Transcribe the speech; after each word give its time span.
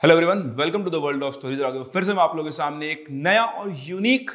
Hello 0.00 0.14
everyone 0.14 0.40
welcome 0.56 0.82
to 0.84 0.90
the 0.90 0.94
world 0.94 1.22
of 1.22 1.34
stories 1.34 1.60
फिर 1.92 2.04
से 2.04 2.14
मैं 2.14 2.22
आप 2.22 2.32
लोगों 2.36 2.44
के 2.44 2.54
सामने 2.54 2.90
एक 2.90 3.04
नया 3.10 3.44
और 3.44 3.72
यूनिक 3.78 4.30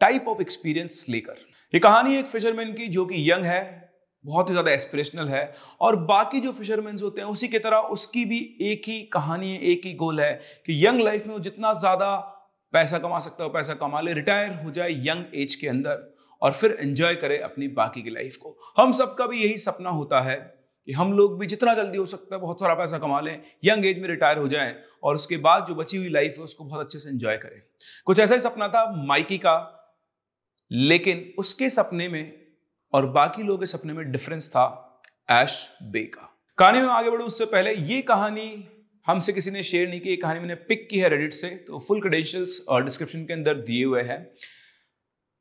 टाइप 0.00 0.28
ऑफ़ 0.28 0.40
एक्सपीरियंस 0.40 1.04
लेकर। 1.08 1.36
ये 1.72 1.80
कहानी 1.80 2.16
एक 2.16 2.28
फिशरमैन 2.28 2.72
की 2.72 2.86
जो 2.86 3.04
कि 3.06 3.30
यंग 3.30 3.44
है, 3.44 3.92
बहुत 4.24 4.48
ही 4.48 4.54
ज़्यादा 4.54 4.70
एस्पिरेशनल 4.70 5.28
है 5.28 5.52
और 5.80 5.96
बाकी 6.04 6.40
जो 6.40 6.52
फिशरमैन 6.52 6.96
होते 7.02 7.20
हैं, 7.20 7.28
उसी 7.28 7.48
की 7.48 7.58
तरह 7.58 7.76
उसकी 7.76 8.24
भी 8.24 8.38
एक 8.62 8.88
ही 8.88 9.00
कहानी 9.12 9.50
है, 9.50 9.60
एक 9.60 9.84
ही 9.84 9.92
गोल 9.94 10.20
है 10.20 10.32
कि 10.66 10.86
यंग 10.86 11.00
लाइफ 11.00 11.26
में 11.26 11.34
वो 11.34 11.40
जितना 11.40 11.72
ज़्यादा 11.74 12.16
पैसा 12.74 12.98
कमा 12.98 13.20
सकता 13.20 13.44
हो 13.44 13.50
पैसा 13.50 13.74
कमा 13.76 14.00
ले 14.00 14.14
रिटायर 14.14 14.52
हो 14.64 14.70
जाए 14.70 14.90
यंग 15.02 15.24
एज 15.34 15.54
के 15.54 15.68
अंदर 15.68 16.12
और 16.42 16.52
फिर 16.52 16.76
एंजॉय 16.80 17.14
करे 17.16 17.38
अपनी 17.42 17.68
बाकी 17.76 18.02
की 18.02 18.10
लाइफ 18.10 18.36
को। 18.36 18.58
हम 18.78 18.92
सबका 18.94 19.26
भी 19.26 19.42
यही 19.42 19.58
सपना 19.60 19.90
होता 19.92 20.20
है 20.22 20.53
कि 20.88 20.92
हम 20.92 21.12
लोग 21.12 21.38
भी 21.40 21.46
जितना 21.46 21.74
जल्दी 21.74 21.98
हो 21.98 22.06
सकता 22.06 22.34
है 22.34 22.40
बहुत 22.40 22.60
सारा 22.60 22.74
पैसा 22.74 22.98
कमा 22.98 23.20
लें, 23.20 23.42
यंग 23.64 23.86
एज 23.86 23.98
में 23.98 24.08
रिटायर 24.08 24.38
हो 24.38 24.48
जाएँ 24.48 24.74
और 25.02 25.14
उसके 25.14 25.36
बाद 25.38 25.64
जो 25.68 25.74
बची 25.74 25.96
हुई 25.96 26.08
लाइफ 26.08 26.34
है 26.38 26.44
उसको 26.44 26.64
बहुत 26.64 26.80
अच्छे 26.80 26.98
से 26.98 27.08
एंजॉय 27.08 27.36
करें। 27.36 27.60
कुछ 28.06 28.18
ऐसा 28.20 28.34
ही 28.34 28.40
सपना 28.40 28.68
था 28.68 28.84
माइकी 29.06 29.38
का, 29.38 29.56
लेकिन 30.70 31.32
उसके 31.38 31.70
सपने 31.70 32.08
में 32.08 32.32
और 32.92 33.06
बाकी 33.08 33.42
लोगों 33.42 33.58
के 33.58 33.66
सपने 33.66 33.92
में 33.92 34.10
डिफरेंस 34.12 34.48
था 34.50 34.66
एश 35.32 35.70
बे 35.82 36.04
का। 36.04 36.30
कहानी 36.58 36.80
में 36.80 36.88
आगे 36.88 37.10
बढ़ू, 37.10 37.24
उससे 37.24 37.44
पहले 37.46 37.74
ये 37.74 38.00
कहानी 38.02 38.68
हमसे 39.06 39.32
किसी 39.32 39.50
ने 39.50 39.62
शेयर 39.62 39.88
नहीं 39.88 40.00
की, 40.00 40.08
ये 40.08 40.16
कहानी 40.16 40.40
मैंने 40.40 40.54
पिक 40.54 40.88
की 40.90 40.98
है 40.98 41.08
रेडिट 41.08 41.34
से 41.34 41.48
तो 41.66 41.78
फुल 41.78 42.00
क्रेडेंशियल्स 42.00 42.64
और 42.68 42.84
डिस्क्रिप्शन 42.84 43.24
के 43.24 43.32
अंदर 43.32 43.54
दिए 43.56 43.84
हुए 43.84 44.02
हैं। 44.02 44.18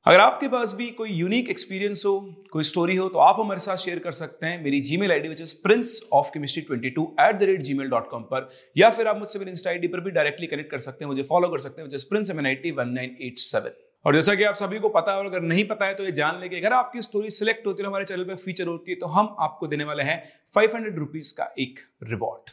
अगर 0.06 0.20
आपके 0.20 0.48
पास 0.48 0.74
भी 0.74 0.90
कोई 0.92 1.10
यूनिक 1.10 1.50
एक्सपीरियंस 1.50 2.02
हो, 2.06 2.20
कोई 2.52 2.64
स्टोरी 2.64 2.96
हो 2.96 3.08
तो 3.10 3.20
आप 3.20 3.36
हमारे 3.40 3.60
साथ 3.60 3.78
शेयर 3.78 4.00
कर 4.00 4.12
सकते 4.12 4.46
हैं। 4.46 4.64
मेरी 4.64 4.80
Gmail 4.82 5.12
ID 5.12 5.30
which 5.30 5.42
is 5.42 5.54
Prince 5.64 6.00
of 6.14 6.30
chemistry 6.34 6.62
twenty 6.62 6.90
two 6.90 7.04
at 7.22 7.36
the 7.36 7.44
rate 7.44 7.62
G 7.62 7.74
mail 7.74 7.90
dot 7.90 8.10
com 8.10 8.24
पर, 8.24 8.50
या 8.78 8.90
फिर 8.90 9.08
आप 9.08 9.20
मुझसे 9.20 9.40
मेरी 9.40 9.52
इंस्टा 9.52 9.70
आईडी 9.70 9.88
पर 9.88 10.00
भी 10.00 10.12
डायरेक्टली 10.12 10.48
कनेक्ट 10.48 10.72
कर 10.72 10.80
सकते 10.80 11.06
हैं, 11.06 11.10
मुझे 11.10 11.24
फॉलो 11.24 11.50
कर 11.50 11.60
सकते 11.60 11.82
हैं 11.82 11.90
Prince 12.10 12.30
M 12.30 12.40
N 12.40 12.46
I 12.46 12.56
T 12.56 12.72
one 12.72 12.90
nine 12.90 13.16
eight 13.22 13.38
seven 13.40 13.80
और 14.06 14.16
जैसा 14.16 14.36
कि 14.36 14.44
आप 14.44 14.56
सभी 14.56 14.80
को 14.80 14.90
पता 14.90 15.12
है, 15.12 15.18
और 15.18 15.26
अगर 15.26 15.42
नहीं 15.44 15.64
पता 15.66 15.86
है 15.86 15.94
तो 15.96 16.06
ये 16.06 16.12
जान 16.14 16.40
लेके 16.42 16.56
अगर 16.56 16.74
आपकी 16.74 17.02
स्टोरी 17.02 17.30
सिलेक्ट 17.32 17.68
होती 17.68 17.84
है, 17.84 17.88
हमारे 17.88 18.06
चैनल 18.06 18.24
पे 18.24 18.36
फीचर 18.38 18.68
होती 18.68 18.92
है 18.92 18.98
तो 18.98 19.08
हम 19.10 19.36
आपको 19.40 19.68
देने 19.68 19.84
वाले 19.84 20.04
हैं 20.04 20.24
फाइव 20.56 20.76
हंड्रेड 20.76 20.98
रुपीज़ 21.00 21.34
का 21.38 21.48
एक 21.60 21.80
रिवॉर्ड 22.04 22.52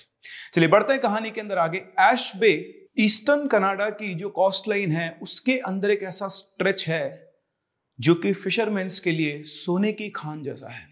चलिए 0.54 0.68
बढ़ते 0.68 0.92
हैं 0.92 1.02
कहानी 1.02 1.30
के 1.30 1.40
अंदर 1.40 1.58
आगे। 1.58 1.82
एश 2.02 2.32
बे 2.36 2.52
ईस्टर्न 2.98 3.46
कनाडा 3.48 3.90
की 3.92 4.12
जो 4.14 4.28
कॉस्ट 4.30 4.68
लाइन 4.68 4.92
है, 4.92 5.18
उसके 5.22 5.58
अंदर 5.58 5.90
एक 5.90 6.02
ऐसा 6.02 6.28
स्ट्रेच 6.28 6.86
है 6.88 7.29
जो 8.00 8.14
कि 8.14 8.32
फिशरमैन्स 8.32 9.00
के 9.00 9.12
लिए 9.12 9.42
सोने 9.44 9.92
की 9.92 10.08
खान 10.10 10.42
जैसा 10.42 10.70
है। 10.70 10.86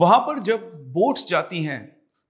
वहाँ 0.00 0.18
पर 0.18 0.38
जब 0.38 0.70
बोट्स 0.92 1.26
जाती 1.28 1.62
हैं 1.62 1.80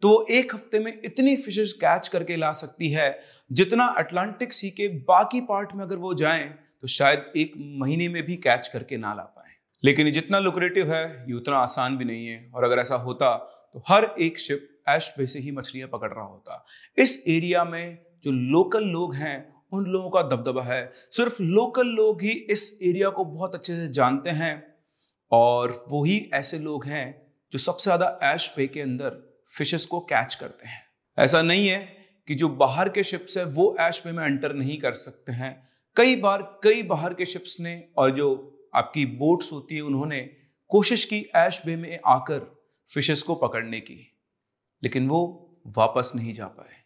तो 0.02 0.08
वो 0.08 0.24
एक 0.30 0.54
हफ़्ते 0.54 0.78
में 0.78 0.92
इतनी 0.94 1.36
फिशेस 1.36 1.72
कैच 1.72 2.08
करके 2.08 2.36
ला 2.36 2.50
सकती 2.52 2.90
है, 2.90 3.18
जितना 3.50 3.84
अटलांटिक 3.98 4.52
सी 4.52 4.70
के 4.70 4.88
बाकी 4.88 5.40
पार्ट 5.40 5.74
में 5.74 5.84
अगर 5.84 5.96
वो 5.96 6.12
जाएँ 6.14 6.48
तो 6.82 6.88
शायद 6.88 7.32
एक 7.36 7.52
महीने 7.80 8.08
में 8.08 8.22
भी 8.22 8.36
कैच 8.38 8.68
करके 8.68 8.96
ना 8.96 9.12
ला 9.14 9.22
पाए। 9.22 9.52
लेकिन 9.82 10.06
ये 10.06 10.12
जितना 10.12 10.38
लुक्रेटिव 10.38 10.92
है, 10.94 11.04
ये 11.28 11.34
उतना 11.34 11.56
आसान 11.56 11.96
भी 11.96 12.04
नहीं 12.04 12.26
है। 12.26 12.50
और 12.54 12.64
अगर 12.64 12.78
ऐसा 12.78 12.96
होता 12.96 13.36
तो 13.74 13.82
हर 13.88 14.14
एक 14.20 14.38
शिप 14.38 14.68
ऐश 14.88 15.12
पे 15.16 15.26
से 15.26 15.38
ही 15.38 15.50
मछलियाँ 15.50 15.88
पकड़ 15.88 16.10
रहा 16.10 16.24
होता। 16.24 16.64
इस 16.98 17.22
एरिया 17.28 17.64
में 17.64 17.98
जो 18.24 18.30
लोकल 18.30 18.84
लोग 18.84 19.14
हैं 19.14 19.59
उन 19.72 19.84
लोगों 19.86 20.10
का 20.10 20.22
दबदबा 20.28 20.62
है। 20.64 20.92
सिर्फ़ 21.12 21.42
लोकल 21.42 21.86
लोग 21.88 22.22
ही 22.22 22.30
इस 22.30 22.78
एरिया 22.82 23.10
को 23.10 23.24
बहुत 23.26 23.54
अच्छे 23.54 23.76
से 23.76 23.88
जानते 23.90 24.30
हैं 24.32 24.52
और 25.32 25.84
वही 25.90 26.18
ऐसे 26.34 26.58
लोग 26.58 26.84
हैं 26.86 27.06
जो 27.52 27.58
सबसे 27.58 27.84
ज़्यादा 27.84 28.18
ऐश 28.24 28.48
पे 28.48 28.66
के 28.66 28.80
अंदर 28.80 29.22
फिशेस 29.50 29.86
को 29.86 30.00
कैच 30.02 30.34
करते 30.34 30.68
हैं। 30.68 30.82
ऐसा 31.18 31.42
नहीं 31.42 31.66
है 31.68 31.78
कि 32.28 32.34
जो 32.34 32.48
बाहर 32.48 32.88
के 32.88 33.02
शिप्स 33.02 33.36
है, 33.36 33.44
वो 33.44 33.76
ऐश 33.80 33.98
पे 33.98 34.12
में 34.12 34.24
एंटर 34.24 34.52
नहीं 34.54 34.78
कर 34.78 34.92
सकते 34.94 35.32
हैं। 35.32 35.68
कई 35.96 36.16
बार, 36.16 36.42
कई 36.64 36.82
बाहर 36.82 37.14
के 37.14 37.26
शिप्स 37.26 37.56
ने 37.60 37.82
और 37.96 38.10
जो 38.10 38.28
आपकी 38.74 39.04
बोट्स 39.06 39.52
होती 39.52 39.74
है, 39.74 39.80
उन्होंने 39.82 40.20
कोशिश 40.70 41.04
की 41.04 41.20
ऐश 41.36 41.62
बे 41.66 41.76
में 41.76 41.98
आकर 42.06 42.40
फिशेस 42.90 43.22
को 43.22 43.34
पकड़ने 43.34 43.80
की, 43.80 43.98
लेकिन 44.82 45.08
वो 45.08 45.22
वापस 45.76 46.12
नहीं 46.16 46.32
जा 46.32 46.46
पाए। 46.46 46.79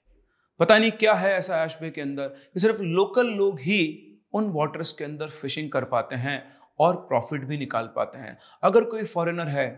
पता 0.61 0.79
नहीं 0.79 0.91
क्या 0.91 1.13
है 1.15 1.33
ऐसा 1.33 1.63
ऐश 1.65 1.77
बे 1.81 1.91
के 1.91 2.01
अंदर 2.01 2.29
कि 2.55 2.61
सिर्फ़ 2.61 2.83
लोकल 2.83 3.27
लोग 3.29 3.61
ही 3.61 3.81
उन 4.35 4.51
वाटर्स 4.53 4.93
के 4.93 5.05
अंदर 5.05 5.29
फिशिंग 5.31 5.71
कर 5.71 5.85
पाते 5.85 6.17
हैं 6.17 6.43
और 6.81 6.97
प्रॉफिट 7.09 7.45
भी 7.45 7.59
निकाल 7.59 7.87
पाते 7.87 8.19
हैं। 8.19 8.39
अगर 8.63 8.85
कोई 8.85 9.03
फॉरेनर 9.05 9.49
है 9.49 9.69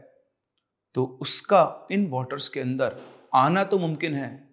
तो 0.94 1.04
उसका 1.22 1.88
इन 1.92 2.06
वाटर्स 2.10 2.48
के 2.48 2.60
अंदर 2.60 2.97
आना 3.34 3.64
तो 3.64 3.78
मुमकिन 3.78 4.14
है, 4.14 4.48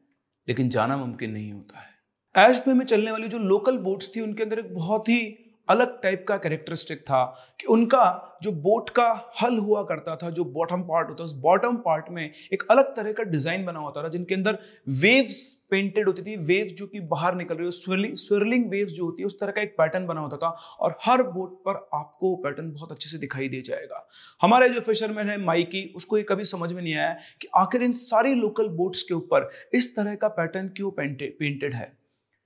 लेकिन 0.48 0.70
जाना 0.70 0.98
मुमकिन 0.98 1.32
नहीं 1.32 1.52
होता 1.52 1.80
है। 1.80 1.92
ऐश 2.36 2.64
बे 2.68 2.74
में 2.74 2.86
चलने 2.86 3.12
वाली 3.12 3.28
जो 3.28 3.38
लोकल 3.40 3.78
बोट्स 3.78 4.16
थी, 4.16 4.22
उनके 4.22 4.44
अंदर 4.44 4.60
एक 4.60 4.74
बहुत 4.76 5.10
ही 5.10 5.22
अलग 5.68 6.02
टाइप 6.02 6.26
का 6.28 6.38
कैरेक्टरिस्टिक 6.38 7.02
था 7.02 7.24
कि 7.60 7.68
उनका 7.68 8.30
जो 8.44 8.52
बोट 8.54 8.90
का 8.90 9.06
हल 9.42 9.58
हुआ 9.58 9.82
करता 9.84 10.16
था, 10.16 10.30
जो 10.30 10.44
बॉटम 10.46 10.82
पार्ट 10.82 11.10
होता 11.10 11.20
था 11.20 11.24
उस 11.24 11.34
बॉटम 11.42 11.76
पार्ट 11.78 12.06
में 12.12 12.24
एक 12.54 12.64
अलग 12.72 12.86
तरह 12.96 13.12
का 13.12 13.24
डिज़ाइन 13.24 13.66
बना 13.66 13.80
होता 13.80 14.04
था, 14.04 14.08
जिनके 14.08 14.36
अंदर 14.36 14.58
वेव्स 15.02 15.54
पेंटेड 15.72 16.08
होती 16.08 16.22
थी 16.22 16.36
वेव्स 16.46 16.72
जो 16.72 16.88
कि 16.88 17.00
बाहर 17.08 17.36
निकल 17.36 17.56
रही 17.56 17.66
हो 17.66 17.72
स्विरलिंग 17.72 18.16
स्विरलिंग 18.18 18.70
वेव्स 18.72 18.92
जो 18.92 19.06
होती 19.06 19.22
है, 19.22 19.26
उस 19.26 19.40
तरह 19.40 19.52
का 19.52 19.62
एक 19.62 19.76
पैटर्न 19.78 20.06
बना 20.06 20.22
होता 20.22 20.38
था, 20.38 20.50
और 20.80 20.98
हर 21.02 21.24
बोट 21.24 21.58
पर 21.66 21.88
आपको 21.94 22.36
पैटर्न 22.36 22.72
बहुत 22.72 22.92
अच्छे 22.92 23.10
से 23.10 23.18
दिखाई 23.18 23.50
दे 23.50 23.62
जाएगा। 23.62 24.08
हमारे 24.42 24.70
जो 24.70 24.82
फिशरमैन 24.82 25.30
है 25.30 25.38
माइकी 25.38 25.92
उसको 25.96 26.18
ये 26.18 26.24
कभी 26.24 26.46
समझ 26.46 26.72
में 26.74 26.82
नहीं 26.82 26.96
आया 26.96 27.18
कि 27.42 27.48
आखिर 27.56 27.84
इन 27.84 27.94
सारी 27.94 28.36
लोकल 28.36 28.68
बोट्स 28.76 29.04
के 29.04 29.14
ऊपर 29.14 29.50
इस 29.74 29.96
तरह 29.96 30.16
का 30.16 30.28
पैटर्न 30.28 30.68
क्यों 30.68 30.92
पेंटेड 30.92 31.74
है? 31.74 31.92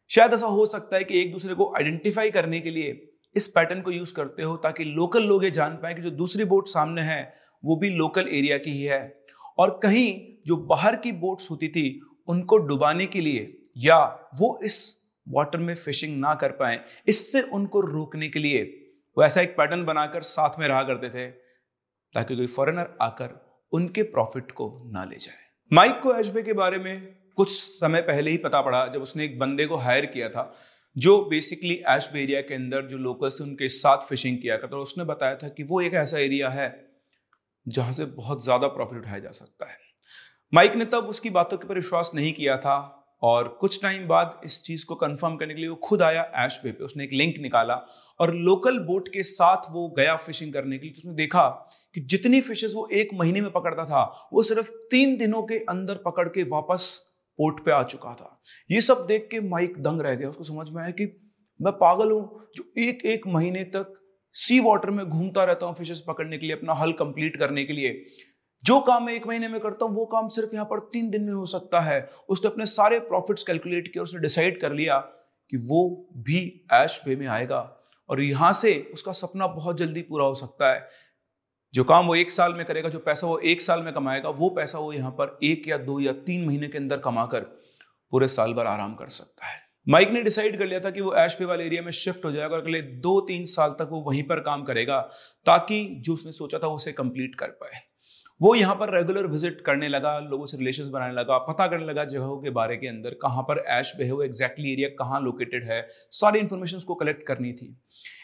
शायद 0.09 0.33
ऐसा 0.33 0.45
हो 0.47 0.65
सकता 0.65 0.97
है 0.97 1.03
कि 1.03 1.19
एक 1.21 1.31
दूसरे 1.31 1.53
को 1.53 1.73
आइडेंटिफाई 1.77 2.29
करने 2.31 2.59
के 2.59 2.71
लिए 2.71 2.91
इस 3.35 3.47
पैटर्न 3.47 3.81
को 3.81 3.91
यूज़ 3.91 4.13
करते 4.13 4.43
हो 4.43 4.55
ताकि 4.57 4.83
लोकल 4.83 5.23
लोग 5.23 5.43
ये 5.43 5.51
जान 5.51 5.75
पाए 5.75 5.93
कि 5.93 6.01
जो 6.01 6.09
दूसरी 6.11 6.43
बोट 6.45 6.67
सामने 6.67 7.01
है, 7.01 7.33
वो 7.63 7.75
भी 7.75 7.89
लोकल 7.89 8.27
एरिया 8.29 8.57
की 8.57 8.71
ही 8.71 8.83
है। 8.83 9.01
और 9.59 9.79
कहीं 9.83 10.37
जो 10.47 10.57
बाहर 10.57 10.95
की 10.95 11.11
बोट्स 11.11 11.49
होती 11.51 11.67
थी, 11.67 11.99
उनको 12.27 12.57
डुबाने 12.57 13.05
के 13.05 13.21
लिए 13.21 13.57
या 13.77 13.97
वो 14.35 14.59
इस 14.63 14.95
वाटर 15.27 15.59
में 15.59 15.73
फिशिंग 15.75 16.19
ना 16.19 16.33
कर 16.33 16.51
पाए, 16.51 16.79
इससे 17.07 17.41
उनको 17.41 17.81
रोकने 17.81 18.27
के 18.27 18.39
लिए 18.39 18.63
वो 19.17 19.23
ऐसा 19.23 19.41
एक 19.41 19.57
पैटर्न 19.57 19.83
बनाकर 19.85 20.21
साथ 20.21 20.59
में 20.59 20.67
रहा 20.67 20.83
करते 20.83 21.09
थे, 21.09 21.27
ताकि 21.27 22.35
कोई 22.35 22.47
फॉरेनर 22.47 22.97
आकर 23.01 23.29
उनके 23.71 24.03
प्रॉफिट 24.03 24.51
को 24.51 24.67
ना 24.91 25.03
ले 25.03 25.15
जाए। 25.15 25.45
माइक 25.71 25.99
को 26.01 26.13
एजबे 26.15 26.43
के 26.43 26.53
बारे 26.53 26.77
में 26.77 27.15
कुछ 27.37 27.49
समय 27.51 28.01
पहले 28.01 28.31
ही 28.31 28.37
पता 28.37 28.61
पड़ा, 28.61 28.87
जब 28.87 29.01
उसने 29.01 29.25
एक 29.25 29.39
बंदे 29.39 29.65
को 29.65 29.75
हायर 29.75 30.05
किया 30.05 30.29
था। 30.29 30.53
जो 30.97 31.19
बेसिकली 31.25 31.73
एश 31.89 32.09
एरिया 32.15 32.41
के 32.41 32.55
अंदर 32.55 32.85
जो 32.87 32.97
लोकल्स 32.99 33.39
थे, 33.39 33.43
उनके 33.43 33.67
साथ 33.69 34.07
फिशिंग 34.09 34.37
किया 34.37 34.57
करता 34.57 34.67
तो 34.69 34.81
उसने 34.81 35.03
बताया 35.05 35.35
था 35.35 35.49
कि 35.49 35.63
वो 35.63 35.81
एक 35.81 35.93
ऐसा 35.95 36.19
एरिया 36.19 36.49
है 36.49 36.69
जहाँ 37.65 37.91
से 37.93 38.05
बहुत 38.05 38.43
ज़्यादा 38.43 38.67
प्रॉफिट 38.69 38.99
उठाया 38.99 39.19
जा 39.19 39.31
सकता 39.33 39.65
है। 39.65 39.77
माइक 40.53 40.75
ने 40.75 40.85
तब 40.85 41.07
उसकी 41.07 41.29
बातों 41.31 41.57
के 41.57 41.65
ऊपर 41.65 41.75
विश्वास 41.75 42.11
नहीं 42.15 42.31
किया 42.33 42.57
था 42.57 42.93
और 43.23 43.47
कुछ 43.61 43.81
टाइम 43.81 44.07
बाद 44.07 44.41
इस 44.45 44.61
चीज़ 44.63 44.85
को 44.85 44.95
कंफर्म 44.95 45.35
करने 45.35 45.53
के 45.53 45.59
लिए 45.61 45.69
वो 45.69 45.75
खुद 45.83 46.01
आया 46.01 46.21
एश 46.37 46.57
पे 46.63 46.71
पे। 46.71 46.83
उसने 46.83 47.03
एक 47.03 47.13
लिंक 47.13 47.37
निकाला 47.37 47.75
और 48.19 48.33
लोकल 48.35 48.77
बोट 48.79 49.07
के 49.13 49.23
साथ 49.25 49.71
वो 49.71 49.87
गया 49.97 50.15
फिशिंग 50.17 50.53
करने 50.53 50.77
के 50.77 50.85
लिए। 50.85 50.93
तो 50.93 50.99
उसने 50.99 51.13
देखा 51.15 51.47
कि 51.95 52.01
जितनी 52.03 52.41
फिशेस 52.41 52.73
वो 52.75 52.87
एक 52.93 53.09
महीने 53.13 53.41
में 53.41 53.51
पकड़ता 53.51 53.85
था, 53.85 54.29
वो 54.33 54.43
सिर्फ़ 54.43 54.69
तीन 54.91 55.17
दिनों 55.17 55.41
के 55.43 55.57
अंदर 55.69 56.01
पकड़ 56.05 56.27
के 56.29 56.43
वापस 56.45 57.06
पोर्ट 57.37 57.65
पे 57.65 57.71
आ 57.71 57.83
चुका 57.83 58.13
था। 58.13 58.41
ये 58.71 58.81
सब 58.81 59.05
देख 59.07 59.27
के 59.31 59.39
माइक 59.39 59.81
दंग 59.83 60.01
रह 60.01 60.15
गया। 60.15 60.29
उसको 60.29 60.43
समझ 60.43 60.69
में 60.69 60.81
आया 60.81 60.91
कि 60.91 61.05
मैं 61.61 61.73
पागल 61.73 62.11
हूँ 62.11 62.47
जो 62.55 62.71
एक 62.77 63.05
एक 63.05 63.27
महीने 63.27 63.63
तक 63.63 63.93
सी 64.35 64.59
वाटर 64.59 64.89
में 64.89 65.05
घूमता 65.05 65.43
रहता 65.43 65.65
हूँ 65.65 65.75
फिशेस 65.75 66.03
पकड़ने 66.07 66.37
के 66.37 66.45
लिए, 66.45 66.55
अपना 66.55 66.73
हल 66.73 66.91
कंप्लीट 66.91 67.37
करने 67.37 67.63
के 67.63 67.73
लिए। 67.73 68.05
जो 68.63 68.79
काम 68.79 69.05
मैं 69.05 69.13
एक 69.13 69.27
महीने 69.27 69.47
में 69.47 69.59
करता 69.61 69.85
हूँ, 69.85 69.95
वो 69.95 70.05
काम 70.05 70.27
सिर्फ़ 70.27 70.53
यहाँ 70.53 70.65
पर 70.65 70.79
तीन 70.79 71.09
दिन 71.09 71.21
में 71.21 71.33
हो 71.33 71.45
सकता 71.45 71.79
है। 71.79 72.09
उसने 72.29 72.51
अपने 72.51 72.65
सारे 72.65 72.99
प्रॉफिट्स 72.99 73.43
कैलकुलेट 73.43 73.87
किए, 73.87 74.03
उसने 74.03 74.21
डिसाइड 74.21 74.61
कर 74.61 74.73
लिया 74.73 74.97
कि 75.49 75.57
वो 75.57 76.09
भी 76.17 76.65
ऐश 76.73 77.01
पे 77.05 77.15
में 77.15 77.27
आएगा। 77.27 77.73
और 78.09 78.21
यहाँ 78.21 78.53
से 78.53 78.89
उसका 78.93 79.11
सपना 79.11 79.47
बहुत 79.47 79.77
जल्दी 79.77 80.01
पूरा 80.01 80.25
हो 80.25 80.35
सकता 80.35 80.73
है। 80.73 80.89
जो 81.73 81.83
काम 81.83 82.05
वो 82.07 82.15
एक 82.15 82.31
साल 82.31 82.53
में 82.53 82.65
करेगा, 82.65 82.89
जो 82.89 82.99
पैसा 82.99 83.27
वो 83.27 83.37
एक 83.39 83.61
साल 83.61 83.81
में 83.83 83.93
कमाएगा, 83.93 84.29
वो 84.29 84.49
पैसा 84.49 84.79
वो 84.79 84.91
यहाँ 84.93 85.11
पर 85.11 85.37
एक 85.43 85.67
या 85.67 85.77
दो 85.77 85.99
या 85.99 86.13
तीन 86.25 86.45
महीने 86.45 86.67
के 86.67 86.77
अंदर 86.77 86.97
कमाकर 86.97 87.39
पूरे 88.13 88.27
साल 88.27 88.53
भर 88.53 88.65
आराम 88.65 88.93
कर 88.95 89.07
सकता 89.07 89.45
है। 89.45 89.65
माइक 89.87 90.09
ने 90.11 90.21
डिसाइड 90.23 90.57
कर 90.59 90.65
लिया 90.65 90.79
था 90.79 90.89
कि 90.91 91.01
वो 91.01 91.13
ऐश 91.15 91.35
पे 91.35 91.45
वाले 91.45 91.65
एरिया 91.65 91.81
में 91.81 91.91
शिफ्ट 91.91 92.25
हो 92.25 92.31
जाएगा 92.31 92.55
और 92.55 92.61
अगले 92.61 92.81
दो 92.81 93.19
तीन 93.21 93.45
साल 93.45 93.75
तक 93.79 93.89
वो 93.91 93.99
वहीं 94.01 94.23
पर 94.23 94.39
काम 94.39 94.63
करेगा, 94.63 94.99
ताकि 95.45 95.85
जो 95.99 96.13
उसने 96.13 96.31
सोचा 96.31 96.59
था 96.59 96.67
उसे 96.67 96.91
कंप्लीट 96.91 97.35
कर 97.35 97.47
पाए। 97.47 97.81
वो 98.41 98.53
यहाँ 98.55 98.75
पर 98.75 98.93
रेगुलर 98.95 99.27
विज़िट 99.27 99.61
करने 99.61 99.87
लगा, 99.87 100.17
लोगों 100.19 100.45
से 100.45 100.57
रिलेशन 100.57 100.89
बनाने 100.89 101.13
लगा, 101.13 101.37
पता 101.37 101.67
करने 101.67 101.85
लगा 101.85 102.03
जगहों 102.05 102.37
के 102.37 102.49
बारे 102.49 102.75
के 102.77 102.87
अंदर 102.87 103.13
कहाँ 103.21 103.43
पर 103.43 103.63
ऐश 103.69 103.93
बे 103.97 104.09
वो 104.11 104.21
एग्जैक्टली 104.23 104.71
एरिया 104.71 104.89
कहाँ 104.99 105.21
लोकेटेड 105.21 105.63
है, 105.63 105.87
सारी 106.11 106.39
इन्फॉर्मेशन 106.39 106.79
को 106.79 106.95
कलेक्ट 106.95 107.25
करनी 107.27 107.53
थी। 107.53 107.75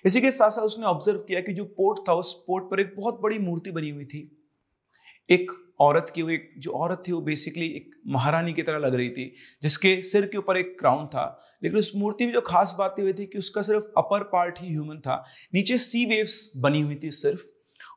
इसी 0.05 0.21
के 0.21 0.31
साथ 0.31 0.49
साथ 0.49 0.63
उसने 0.63 0.85
ऑब्ज़र्व 0.85 1.19
किया 1.19 1.41
कि 1.41 1.53
जो 1.53 1.63
पोर्ट 1.65 2.07
था, 2.09 2.13
उस 2.13 2.33
पोर्ट 2.47 2.69
पर 2.71 2.79
एक 2.79 2.93
बहुत 2.97 3.19
बड़ी 3.23 3.39
मूर्ति 3.39 3.71
बनी 3.71 3.89
हुई 3.89 4.05
थी। 4.05 4.29
एक 5.29 5.51
औरत 5.79 6.11
की 6.15 6.21
वो 6.21 6.29
एक 6.29 6.49
जो 6.57 6.71
औरत 6.71 7.03
थी, 7.07 7.11
वो 7.11 7.21
बेसिकली 7.21 7.67
एक 7.67 7.91
महारानी 8.07 8.53
की 8.53 8.63
तरह 8.63 8.77
लग 8.77 8.95
रही 8.95 9.09
थी, 9.09 9.33
जिसके 9.63 10.01
सिर 10.03 10.25
के 10.25 10.37
ऊपर 10.37 10.57
एक 10.57 10.75
क्राउन 10.79 11.05
था। 11.07 11.25
लेकिन 11.63 11.79
उस 11.79 11.91
मूर्ति 11.95 12.25
में 12.25 12.33
जो 12.33 12.41
खास 12.41 12.75
बात 12.79 12.95
हुई 12.99 13.13
थी 13.13 13.25
कि 13.25 13.37
उसका 13.37 13.61
सिर्फ़ 13.61 13.83
अपर 13.97 14.23
पार्ट 14.23 14.59
ही 14.59 14.69
ह्यूमन 14.69 14.99
था, 14.99 15.23
नीचे 15.53 15.77
सी 15.77 16.05
वेव्स 16.05 16.51
बनी 16.57 16.81
हुई 16.81 16.99
थी 17.03 17.11
सिर्फ़। 17.13 17.45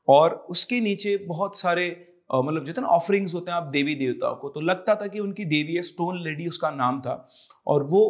और 0.09 0.31
उसके 0.51 0.81
नीचे 0.81 1.17
बहुत 1.27 1.59
सारे 1.59 1.89
मतलब 2.35 2.65
जो 2.65 2.73
ना 2.81 2.89
ऑफरिंग्स 2.89 3.35
होते 3.35 3.51
हैं 3.51 3.57
आप 3.59 3.67
देवी 3.73 3.95
देवताओं 3.95 4.35
को 4.37 4.49
तो 4.49 4.61
लगता 4.61 4.95
था 4.95 5.07
कि 5.07 5.21
उनकी 5.21 5.45
देवी 5.45 5.75
है 5.75 5.83
स्टोन 5.83 6.23
लेडी 6.23 6.47
उसका 6.49 6.71
नाम 6.71 7.01
था। 7.01 7.29
और 7.67 7.83
वो 7.85 8.03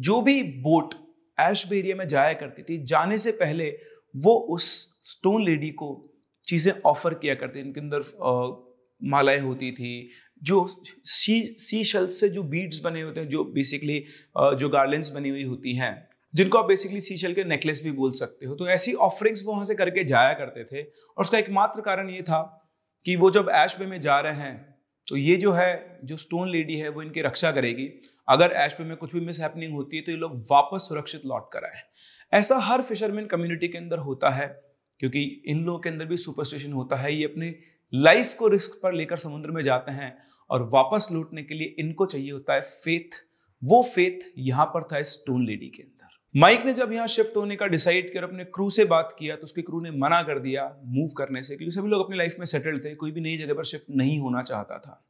जो 0.00 0.20
भी 0.22 0.42
बोट 0.42 0.94
ऐश 1.38 1.66
एरिया 1.72 1.96
में 1.96 2.06
जाया 2.08 2.32
करती 2.32 2.62
थी, 2.62 2.84
जाने 2.84 3.18
से 3.18 3.30
पहले 3.32 3.68
वो 4.14 4.34
उस 4.50 4.64
स्टोन 5.02 5.44
लेडी 5.44 5.70
को 5.72 5.88
चीज़ें 6.46 6.72
ऑफ़र 6.86 7.14
किया 7.14 7.34
करते 7.34 7.60
इनके 7.60 7.80
अंदर 7.80 8.02
मालाएँ 9.00 9.40
होती 9.40 9.70
थी, 9.72 10.10
जो 10.42 10.66
सी 11.04 11.42
सी 11.58 11.82
शेल्स 11.84 12.20
से 12.20 12.28
जो 12.28 12.42
बीड्स 12.44 12.80
बने 12.80 13.02
होते 13.02 13.20
हैं, 13.20 13.28
जो 13.28 13.44
बेसिकली 13.44 13.98
जो 14.56 14.68
गार्लेंस 14.68 15.10
बनी 15.10 15.28
हुई 15.28 15.44
होती 15.44 15.74
हैं। 15.74 15.94
जिनको 16.34 16.58
आप 16.58 16.66
बेसिकली 16.66 17.00
सी 17.00 17.16
शेल 17.16 17.34
के 17.34 17.44
नेकलेस 17.44 17.82
भी 17.84 17.90
बोल 17.92 18.12
सकते 18.14 18.46
हो। 18.46 18.54
तो 18.54 18.68
ऐसी 18.70 18.92
ऑफरिंग्स 19.02 19.42
वहाँ 19.46 19.64
से 19.64 19.74
करके 19.74 20.04
जाया 20.04 20.32
करते 20.34 20.64
थे। 20.66 20.82
और 20.82 21.20
उसका 21.20 21.38
एकमात्र 21.38 21.80
कारण 21.82 22.10
ये 22.10 22.22
था 22.22 22.42
कि 23.06 23.16
वो 23.16 23.30
जब 23.30 23.48
ऐश 23.52 23.76
में 23.80 24.00
जा 24.00 24.20
रहे 24.20 24.34
हैं 24.34 24.70
तो 25.08 25.16
ये 25.16 25.36
जो 25.36 25.52
है, 25.52 26.00
जो 26.04 26.16
स्टोन 26.16 26.48
लेडी 26.48 26.74
है, 26.76 26.88
वो 26.88 27.02
इनकी 27.02 27.22
रक्षा 27.22 27.50
करेगी। 27.52 27.88
अगर 28.28 28.50
ऐश 28.56 28.76
में 28.80 28.96
कुछ 28.96 29.14
भी 29.14 29.20
मिस 29.20 29.40
हैपनिंग 29.40 29.72
होती 29.74 29.96
है 29.96 30.02
तो 30.02 30.12
ये 30.12 30.18
लोग 30.18 30.36
वापस 30.50 30.86
सुरक्षित 30.88 31.24
लौट 31.26 31.48
कर 31.52 31.64
आए। 31.64 31.82
ऐसा 32.32 32.58
हर 32.58 32.82
फिशरमैन 32.82 33.26
कम्युनिटी 33.26 33.68
के 33.68 33.78
अंदर 33.78 33.98
होता 33.98 34.30
है, 34.30 34.46
क्योंकि 35.00 35.22
इन 35.22 35.64
लोगों 35.64 35.78
के 35.78 35.88
अंदर 35.88 36.06
भी 36.06 36.16
सुपरस्टिशन 36.18 36.72
होता 36.72 36.96
है। 36.96 37.14
ये 37.14 37.24
अपनी 37.24 37.54
लाइफ 37.92 38.34
को 38.34 38.48
रिस्क 38.48 38.78
पर 38.82 38.92
लेकर 38.92 39.16
समुद्र 39.18 39.50
में 39.50 39.62
जाते 39.62 39.92
हैं 39.92 40.16
और 40.50 40.68
वापस 40.72 41.08
लौटने 41.12 41.42
के 41.42 41.54
लिए 41.54 41.74
इनको 41.78 42.06
चाहिए 42.06 42.30
होता 42.30 42.54
है 42.54 42.60
फेथ 42.60 43.20
वो 43.62 43.82
फेथ 43.84 44.30
यहाँ 44.38 44.66
पर 44.66 44.82
था 44.82 44.98
इस 44.98 45.12
स्टोन 45.12 45.46
लेडी 45.46 45.66
के। 45.68 45.82
अंदर 45.82 45.91
माइक 46.34 46.64
ने 46.66 46.72
जब 46.72 46.92
यहाँ 46.92 47.06
शिफ्ट 47.06 47.36
होने 47.36 47.56
का 47.56 47.66
डिसाइड 47.66 48.10
किया 48.12 48.22
अपने 48.22 48.44
क्रू 48.46 48.68
से 48.70 48.84
बात 48.84 49.14
किया 49.18 49.34
तो 49.36 49.44
उसके 49.44 49.62
क्रू 49.62 49.80
ने 49.80 49.90
मना 49.92 50.20
कर 50.22 50.38
दिया 50.38 50.64
मूव 50.84 51.08
करने 51.16 51.42
से, 51.42 51.56
क्योंकि 51.56 51.70
सभी 51.70 51.88
लोग 51.88 52.04
अपनी 52.04 52.16
लाइफ 52.16 52.36
में 52.38 52.46
सेटल्ड 52.46 52.84
थे, 52.84 52.94
कोई 52.94 53.10
भी 53.10 53.20
नई 53.20 53.36
जगह 53.36 53.54
पर 53.54 53.64
शिफ्ट 53.64 53.84
नहीं 53.90 54.18
होना 54.18 54.42
चाहता 54.42 54.78
था। 54.78 55.02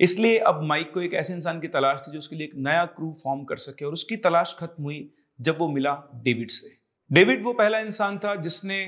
इसलिए 0.00 0.38
अब 0.40 0.62
माइक 0.62 0.92
को 0.94 1.00
एक 1.00 1.14
ऐसे 1.14 1.32
इंसान 1.34 1.60
की 1.60 1.68
तलाश 1.68 2.00
थी 2.00 2.12
जो 2.12 2.18
उसके 2.18 2.36
लिए 2.36 2.46
एक 2.46 2.52
नया 2.58 2.84
क्रू 2.86 3.12
फॉर्म 3.24 3.42
कर 3.44 3.56
सके, 3.56 3.84
और 3.84 3.92
उसकी 3.92 4.16
तलाश 4.18 4.56
खत्म 4.58 4.82
हुई 4.82 5.12
जब 5.38 5.58
वो 5.58 5.68
मिला 5.68 5.94
डेविड 6.16 6.50
से। 6.50 6.76
डेविड 7.10 7.44
वो 7.44 7.52
पहला 7.52 7.78
इंसान 7.78 8.18
था 8.18 8.34
जिसने 8.36 8.78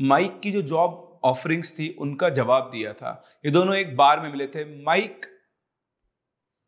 माइक 0.00 0.40
की 0.40 0.52
जो 0.52 0.62
जॉब 0.64 1.20
ऑफरिंग्स 1.24 1.72
थी, 1.72 1.88
उनका 1.90 2.28
जवाब 2.30 2.68
दिया 2.72 2.92
था। 2.92 3.22
ये 3.44 3.50
दोनों 3.50 3.76
एक 3.76 3.96
बार 3.96 4.20
में 4.20 4.30
मिले 4.30 4.46
थे। 4.46 4.64
माइक 4.84 5.26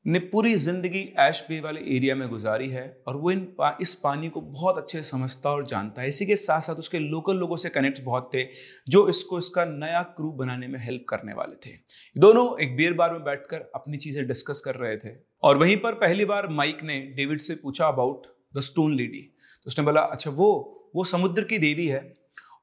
ने 0.07 0.19
पूरी 0.23 0.55
ज़िंदगी 0.55 1.01
ऐश 1.19 1.43
बे 1.49 1.59
वाले 1.61 1.81
एरिया 1.97 2.15
में 2.15 2.29
गुजारी 2.29 2.69
है 2.71 2.83
और 3.07 3.17
वो 3.17 3.31
इन 3.31 3.41
पा, 3.59 3.77
इस 3.81 3.95
पानी 3.95 4.29
को 4.29 4.41
बहुत 4.41 4.77
अच्छे 4.79 4.99
से 4.99 5.09
समझता 5.09 5.51
और 5.51 5.65
जानता 5.67 6.03
है। 6.03 6.09
इसी 6.09 6.27
के 6.27 6.37
साथ 6.37 6.61
साथ 6.61 6.75
उसके 6.75 6.99
लोकल 6.99 7.37
लोगों 7.37 7.57
से 7.57 7.69
कनेक्ट 7.69 8.03
बहुत 8.05 8.31
थे 8.35 8.45
जो 8.89 9.09
इसको 9.09 9.39
इसका 9.39 9.65
नया 9.65 10.03
क्रू 10.17 10.31
बनाने 10.33 10.67
में 10.67 10.79
हेल्प 10.81 11.05
करने 11.09 11.33
वाले 11.35 11.57
थे। 11.57 11.75
दोनों 12.17 12.47
एक 12.59 12.77
बियर 12.77 12.93
बार 12.93 13.13
में 13.13 13.25
बैठकर 13.25 13.71
अपनी 13.75 13.97
चीज़ें 13.97 14.27
डिस्कस 14.27 14.61
कर 14.61 14.75
रहे 14.77 14.97
थे। 14.97 15.17
और 15.43 15.59
वहीं 15.59 15.77
पर 15.77 15.95
पहली 15.97 16.25
बार 16.25 16.49
माइक 16.51 16.83
ने 16.83 17.01
डेविड 17.17 17.41
से 17.41 17.55
पूछा 17.55 17.87
अबाउट 17.87 18.27
द 18.57 18.61
स्टोन 18.61 18.95
लेडी 18.95 19.21
तो 19.57 19.69
उसने 19.69 19.85
बोला 19.85 20.01
अच्छा 20.03 20.31
वो 20.33 20.53
वो 20.97 21.05
समुद्र 21.07 21.45
की 21.45 21.59
देवी 21.59 21.87
है 21.87 22.01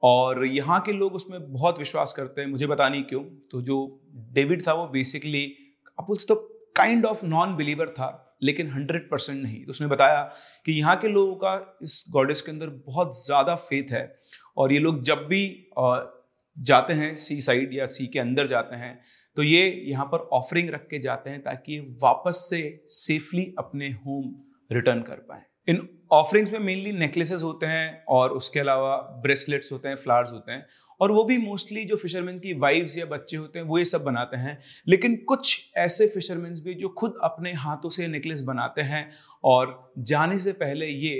और 0.03 0.45
यहाँ 0.45 0.79
के 0.81 0.93
लोग 0.93 1.15
उसमें 1.15 1.51
बहुत 1.51 1.79
विश्वास 1.79 2.13
करते 2.13 2.41
हैं 2.41 2.47
मुझे 2.47 2.67
बता 2.67 2.89
नहीं 2.89 3.03
क्यों। 3.03 3.23
तो 3.51 3.61
जो 3.61 3.77
डेविड 4.33 4.67
था 4.67 4.73
वो 4.73 4.87
बेसिकली 4.89 5.45
आप 5.99 6.15
तो 6.27 6.35
काइंड 6.75 7.05
ऑफ़ 7.05 7.25
नॉन 7.25 7.55
बिलीवर 7.55 7.89
था, 7.89 8.37
लेकिन 8.43 8.71
हंड्रेड 8.71 9.09
परसेंट 9.09 9.41
नहीं। 9.43 9.63
तो 9.65 9.69
उसने 9.69 9.87
बताया 9.87 10.21
कि 10.65 10.71
यहाँ 10.71 10.95
के 10.95 11.07
लोगों 11.09 11.35
का 11.37 11.79
इस 11.83 12.03
गॉडेस 12.11 12.41
के 12.41 12.51
अंदर 12.51 12.69
बहुत 12.87 13.25
ज़्यादा 13.25 13.55
फेथ 13.57 13.91
है 13.91 14.05
और 14.57 14.73
ये 14.73 14.79
लोग 14.79 15.03
जब 15.03 15.25
भी 15.27 15.45
जाते 16.57 16.93
हैं 16.93 17.15
सी 17.17 17.39
साइड 17.41 17.73
या 17.73 17.85
सी 17.87 18.07
के 18.07 18.19
अंदर 18.19 18.47
जाते 18.47 18.75
हैं 18.75 18.99
तो 19.37 19.43
ये 19.43 19.69
यहाँ 19.85 20.05
पर 20.05 20.27
ऑफरिंग 20.33 20.69
रख 20.69 20.87
के 20.87 20.99
जाते 20.99 21.29
हैं 21.29 21.41
ताकि 21.43 21.79
वापस 22.03 22.45
से 22.49 22.61
सेफली 22.91 23.53
अपने 23.59 23.89
होम 23.89 24.33
रिटर्न 24.69 25.01
कर 25.01 25.15
पाए। 25.29 25.41
इन 25.67 25.79
ऑफरिंग्स 26.11 26.51
में 26.51 26.59
मेनली 26.59 26.91
नेकलेसेस 26.93 27.43
होते 27.43 27.65
हैं 27.65 28.03
और 28.09 28.31
उसके 28.31 28.59
अलावा 28.59 28.95
ब्रेसलेट्स 29.23 29.71
होते 29.71 29.89
हैं 29.89 29.95
फ्लावर्स 29.95 30.31
होते 30.31 30.51
हैं 30.51 30.65
और 31.03 31.11
वो 31.11 31.23
भी 31.25 31.37
मोस्टली 31.39 31.83
जो 31.85 31.95
फिशरमैन 31.97 32.37
की 32.39 32.53
वाइफ्स 32.59 32.97
या 32.97 33.05
बच्चे 33.07 33.37
होते 33.37 33.59
हैं 33.59 33.65
वो 33.67 33.77
ये 33.77 33.85
सब 33.87 34.03
बनाते 34.03 34.37
हैं। 34.37 34.57
लेकिन 34.87 35.15
कुछ 35.27 35.71
ऐसे 35.77 36.07
फिशरमैन 36.09 36.53
भी 36.63 36.73
जो 36.75 36.89
खुद 36.97 37.15
अपने 37.23 37.53
हाथों 37.59 37.89
से 37.91 38.07
नेकलेस 38.09 38.41
बनाते 38.43 38.81
हैं 38.83 39.09
और 39.43 39.93
जाने 40.09 40.39
से 40.39 40.51
पहले 40.59 40.87
ये 40.87 41.15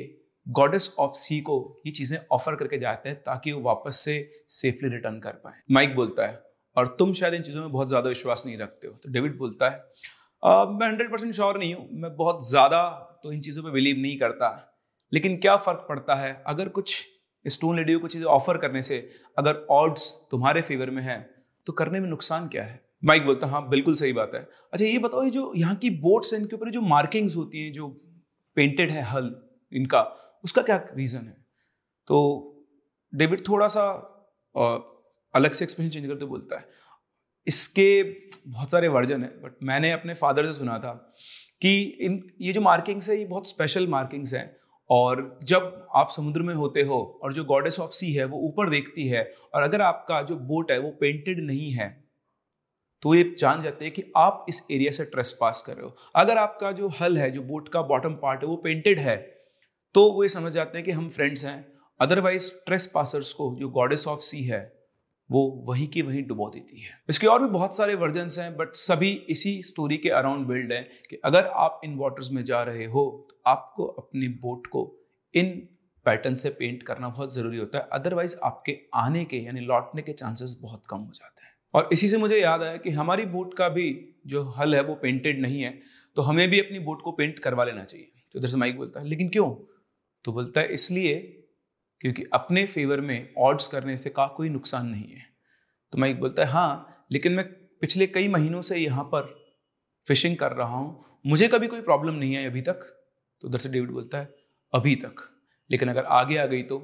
गॉडेस 0.48 0.94
ऑफ़ 1.00 1.14
सी 1.18 1.40
को 1.42 1.58
ये 1.86 1.92
चीज़ें 1.94 2.18
ऑफ़र 2.32 2.56
करके 2.56 2.78
जाते 2.80 3.10
हैं 3.10 3.18
ताकि 3.22 3.52
वो 3.52 3.62
वापस 3.64 4.00
से 4.00 4.16
सेफली 4.52 4.90
रिटर्न 4.90 5.20
कर 5.20 5.32
पाए। 5.44 5.62
माइक 5.72 5.96
बोलता 5.96 6.28
है 6.28 6.42
और 6.78 6.88
तुम 7.00 7.14
शायद 7.14 7.34
इन 7.34 7.42
चीज़ों 7.42 7.62
में 7.62 7.72
बहुत 7.72 7.88
ज़्यादा 7.88 8.10
विश्वास 8.10 8.44
नहीं 8.46 8.58
रखते 8.58 8.88
हो। 8.88 8.94
तो 8.94 9.12
डेविड 9.12 9.38
बोलता 9.38 9.70
है 9.70 9.78
आ, 10.44 10.66
मैं 10.66 10.88
हंड्रेड 10.88 11.12
परसेंट 11.12 11.34
श्योर 11.34 11.58
नहीं 11.58 11.74
हूँ। 11.74 11.88
मैं 11.94 12.16
बहुत 12.16 12.50
ज़्यादा 12.50 12.80
तो 13.24 13.32
इन 13.32 13.42
चीज़ों 13.42 13.64
पर 13.64 13.72
बिलीव 13.72 13.98
नहीं 13.98 14.18
करता। 14.18 14.48
लेकिन 15.12 15.38
क्या 15.38 15.56
फ़र्क 15.58 15.86
पड़ता 15.90 16.16
है? 16.16 16.32
अगर 16.48 16.70
कुछ 16.70 16.96
स्टोन 17.46 17.76
लेडी 17.76 17.96
को 17.96 18.08
चीज़ें 18.08 18.26
ऑफ़र 18.28 18.58
करने 18.58 18.82
से 18.82 18.98
अगर 19.38 19.66
ऑड्स 19.72 20.12
तुम्हारे 20.32 20.62
फेवर 20.62 20.90
में 20.90 21.02
है 21.04 21.20
तो 21.68 21.74
करने 21.74 22.00
में 22.00 22.08
नुकसान 22.10 22.48
क्या 22.48 22.64
है? 22.64 22.82
माइक 23.04 23.26
बोलता 23.26 23.48
हाँ 23.48 23.68
बिल्कुल 23.70 23.96
सही 23.96 24.14
बात 24.14 24.32
है। 24.36 24.42
अच्छा 24.74 24.86
ये 24.86 24.98
बताओ, 25.00 25.24
ये 25.24 25.30
जो 25.30 25.52
यहाँ 25.56 25.76
की 25.76 25.90
बोट्स 25.92 26.34
हैं, 26.34 26.40
इनके 26.42 26.56
ऊपर 26.56 26.70
जो 26.70 26.82
मार्किंग्स 26.84 27.36
होती 27.36 27.64
हैं, 27.64 27.72
जो 27.74 27.88
पेंटेड 28.58 28.92
है 28.92 29.02
हल, 29.04 29.36
इनका, 29.72 30.02
उसका 30.44 30.62
क्या 30.62 30.76
रीज़न 30.96 31.20
है? 31.20 31.36
तो 32.08 32.50
डेविड 33.14 33.48
थोड़ा 33.48 33.68
सा 33.68 33.86
अलग 35.34 35.52
से 35.52 35.66
एक्सप्रेशन 35.66 35.92
चेंज 35.92 36.08
करते 36.08 36.26
बोलता 36.26 36.60
है, 36.60 36.68
इसके 37.48 38.04
बहुत 38.48 38.72
सारे 38.72 38.88
वर्जन 38.88 39.24
है 39.24 39.30
बट 39.42 39.64
मैंने 39.64 39.92
अपने 39.92 40.14
फादर 40.16 40.46
से 40.46 40.54
सुना 40.54 40.78
था 40.80 40.94
कि 41.62 41.80
इन, 41.82 42.22
ये 42.42 42.54
जो 42.54 42.62
मार्किंग्स 42.62 43.10
है, 43.10 43.18
ये 43.18 43.26
बहुत 43.26 43.50
स्पेशल 43.50 43.88
मार्किंग्स 43.90 44.34
हैं 44.34 44.46
और 44.90 45.40
जब 45.44 45.88
आप 45.96 46.10
समुद्र 46.12 46.42
में 46.42 46.54
होते 46.56 46.82
हो 46.82 47.00
और 47.24 47.34
जो 47.34 47.44
गॉडेस 47.44 47.80
ऑफ़ 47.80 47.92
सी 47.92 48.14
है, 48.14 48.26
वो 48.26 48.40
ऊपर 48.40 48.70
देखती 48.70 49.08
है 49.08 49.24
और 49.54 49.64
अगर 49.64 49.82
आपका 49.82 50.22
जो 50.22 50.36
बोट 50.38 50.72
है, 50.72 50.78
वो 50.80 50.92
पेंटेड 50.92 51.40
नहीं 51.42 51.72
है 51.72 51.90
तो 53.04 53.14
ये 53.16 53.24
जान 53.40 53.62
जाते 53.64 53.86
हैं 53.86 53.94
कि 53.94 54.04
आप 54.18 54.46
इस 54.50 54.62
एरिया 54.72 54.92
से 54.92 55.06
ट्रेस 55.06 55.38
पास 55.42 55.62
कर 55.62 55.76
रहे 55.76 55.86
हो। 55.86 55.96
अगर 56.16 56.38
आपका 56.38 56.72
जो 56.72 56.88
हल 57.02 57.18
है, 57.18 57.30
जो 57.32 57.42
बोट 57.42 57.70
का 57.70 57.82
बॉटम 57.82 58.14
पार्ट 58.14 58.44
है, 58.44 58.48
वो 58.48 58.56
पेंटेड 58.56 59.00
है 59.00 59.16
तो 59.96 60.12
वो 60.12 60.24
ये 60.24 60.30
समझ 60.30 60.52
जाते 60.52 60.78
हैं 60.78 60.86
कि 60.86 60.92
हम 60.92 61.10
फ्रेंड्स 61.10 61.46
हैं। 61.46 61.66
अदरवाइज़ 62.00 62.52
ट्रेस 62.66 62.86
पासर्स 62.88 63.34
को 63.34 63.56
जो 63.60 63.70
गॉडेस 63.70 64.08
ऑफ़ 64.08 64.22
सी 64.22 64.44
है 64.44 64.62
वो 65.30 65.42
वहीं 65.68 65.88
की 65.88 66.02
वहीं 66.02 66.24
डुबो 66.24 66.50
देती 66.50 66.80
है। 66.80 66.90
इसके 67.10 67.28
और 67.28 67.44
भी 67.44 67.50
बहुत 67.50 67.76
सारे 67.78 67.96
वर्जन 67.96 68.30
हैं 68.40 68.56
बट 68.58 68.76
सभी 68.76 69.12
इसी 69.30 69.62
स्टोरी 69.64 69.98
के 69.98 70.10
अराउंड 70.12 70.48
बिल्ड 70.48 70.74
है 70.74 70.82
कि 71.10 71.20
अगर 71.26 71.46
आप 71.58 71.82
इन 71.86 71.96
वाटर्स 71.96 72.32
में 72.32 72.44
जा 72.44 72.62
रहे 72.64 72.86
हो 72.86 73.06
तो 73.30 73.42
आपको 73.46 73.86
अपनी 73.86 74.28
बोट 74.42 74.68
को 74.68 74.84
इन 75.34 75.52
पैटर्न 76.06 76.36
से 76.36 76.50
पेंट 76.50 76.84
करना 76.84 77.10
बहुत 77.10 77.36
ज़रूरी 77.36 77.58
होता 77.58 77.78
है। 77.78 77.88
अदरवाइज़ 77.92 78.36
आपके 78.44 78.78
आने 78.96 79.24
के, 79.26 79.38
यानी 79.38 79.60
लौटने 79.62 80.02
के 80.02 80.14
चांसेस 80.14 80.58
बहुत 80.62 80.84
कम 80.90 80.98
हो 80.98 81.12
जाते 81.14 81.46
हैं। 81.46 81.52
और 81.74 81.90
इसी 81.94 82.08
से 82.10 82.18
मुझे 82.18 82.40
याद 82.42 82.64
आया 82.64 82.78
कि 82.78 82.90
हमारी 82.92 83.26
बोट 83.28 83.54
का 83.54 83.70
भी 83.70 84.16
जो 84.28 84.44
हल 84.50 84.76
है, 84.76 84.82
वो 84.82 84.96
पेंटेड 84.96 85.42
नहीं 85.42 85.62
है 85.62 85.80
तो 86.18 86.22
हमें 86.22 86.50
भी 86.50 86.60
अपनी 86.60 86.80
बोट 86.80 87.02
को 87.02 87.12
पेंट 87.12 87.40
करवा 87.40 87.64
लेना 87.64 87.84
चाहिए। 87.84 88.12
तो 88.32 88.40
इधर 88.40 88.48
से 88.48 88.58
माइक 88.58 88.78
बोलता 88.78 89.00
है, 89.00 89.08
लेकिन 89.08 89.30
क्यों? 89.30 89.50
तो 90.26 90.32
बोलता 90.32 90.62
है, 90.62 90.68
इसलिए 90.68 91.43
क्योंकि 92.04 92.24
अपने 92.34 92.66
फेवर 92.66 93.02
में 93.02 93.34
ऑड्स 93.38 93.68
करने 93.68 93.98
से 93.98 94.10
का 94.10 94.28
कोई 94.28 94.50
नुकसान 94.50 94.88
नहीं 94.88 95.08
है। 95.08 95.22
तो 95.92 95.98
माइक 95.98 96.20
बोलता 96.20 96.44
है 96.44 96.50
हाँ 96.50 97.06
लेकिन 97.12 97.32
मैं 97.32 97.46
पिछले 97.54 98.08
कई 98.08 98.28
महीनों 98.28 98.62
से 98.62 98.78
यहाँ 98.78 99.04
पर 99.04 99.44
फिशिंग 100.08 100.38
कर 100.38 100.52
रहा 100.52 100.78
हूँ। 100.78 101.06
मुझे 101.28 101.48
कभी 101.48 101.68
कोई 101.68 101.82
प्रॉब्लम 101.82 102.14
नहीं 102.14 102.38
आई 102.38 102.46
अभी 102.46 102.62
तक। 102.62 103.08
तो 103.42 103.48
उधर 103.48 103.58
से 103.58 103.70
डेविड 103.70 103.92
बोलता 103.92 104.18
है, 104.18 104.36
अभी 104.74 104.96
तक। 104.96 105.16
लेकिन 105.72 105.90
अगर 105.90 106.04
आगे 106.04 106.38
आ 106.38 106.46
गई 106.46 106.64
तो? 106.64 106.80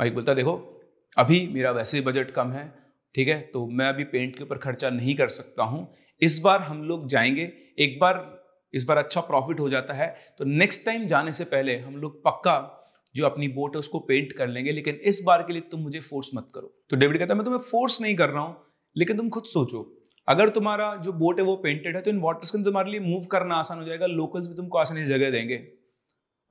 माइक 0.00 0.14
बोलता 0.14 0.32
है, 0.32 0.36
देखो, 0.36 0.80
अभी 1.18 1.48
मेरा 1.48 1.70
वैसे 1.70 1.96
ही 1.96 2.04
बजट 2.04 2.30
कम 2.30 2.52
है, 2.52 2.74
ठीक 3.14 3.28
है? 3.28 3.40
तो 3.40 3.66
मैं 3.66 3.86
अभी 3.86 4.04
पेंट 4.04 4.38
के 4.38 4.44
ऊपर 4.44 4.58
खर्चा 4.58 4.90
नहीं 4.90 5.14
कर 5.14 5.28
सकता 5.28 5.62
हूँ। 5.62 5.94
इस 6.20 6.38
बार 6.38 6.60
हम 6.60 6.82
लोग 6.82 7.08
जाएँगे। 7.08 7.52
एक 7.78 7.98
बार, 8.00 8.44
इस 8.74 8.84
बार 8.84 8.96
अच्छा 8.96 9.20
प्रॉफिट 9.20 9.60
हो 9.60 9.68
जाता 9.68 9.94
है। 9.94 10.16
तो 10.38 10.44
नेक्स्ट 10.44 10.86
टाइम 10.86 11.06
जाने 11.06 11.32
से 11.32 11.44
पहले 11.44 11.78
हम 11.78 11.96
लोग 11.96 12.24
पक्का 12.24 12.80
जो 13.14 13.26
अपनी 13.26 13.48
बोट 13.48 13.74
है, 13.76 13.78
उसको 13.78 13.98
पेंट 14.00 14.32
कर 14.32 14.48
लेंगे, 14.48 14.72
लेकिन 14.72 14.94
इस 15.04 15.20
बार 15.26 15.42
के 15.42 15.52
लिए 15.52 15.62
तुम 15.70 15.80
मुझे 15.80 16.00
फोर्स 16.00 16.30
मत 16.34 16.48
करो। 16.54 16.74
तो 16.90 16.96
डेविड 16.96 17.18
कहता 17.18 17.34
है, 17.34 17.38
मैं 17.38 17.44
तुम्हें 17.44 17.60
फोर्स 17.62 18.00
नहीं 18.00 18.14
कर 18.16 18.28
रहा 18.28 18.42
हूँ, 18.42 18.56
लेकिन 18.96 19.16
तुम 19.16 19.28
खुद 19.28 19.44
सोचो। 19.44 19.90
अगर 20.28 20.48
तुम्हारा 20.48 20.94
जो 20.96 21.12
बोट 21.14 21.40
है, 21.40 21.44
वो 21.46 21.56
पेंटेड 21.56 21.96
है 21.96 22.02
तो 22.02 22.10
इन 22.10 22.20
वाटर्स 22.20 22.50
के 22.50 22.62
तुम्हारे 22.64 22.90
लिए 22.90 23.00
मूव 23.00 23.24
करना 23.26 23.54
आसान 23.54 23.78
हो 23.78 23.84
जाएगा 23.84 24.06
लोकल्स 24.08 24.46
भी 24.48 24.54
तुमको 24.54 24.78
आसानी 24.78 25.04
जगह 25.04 25.30
देंगे। 25.30 25.56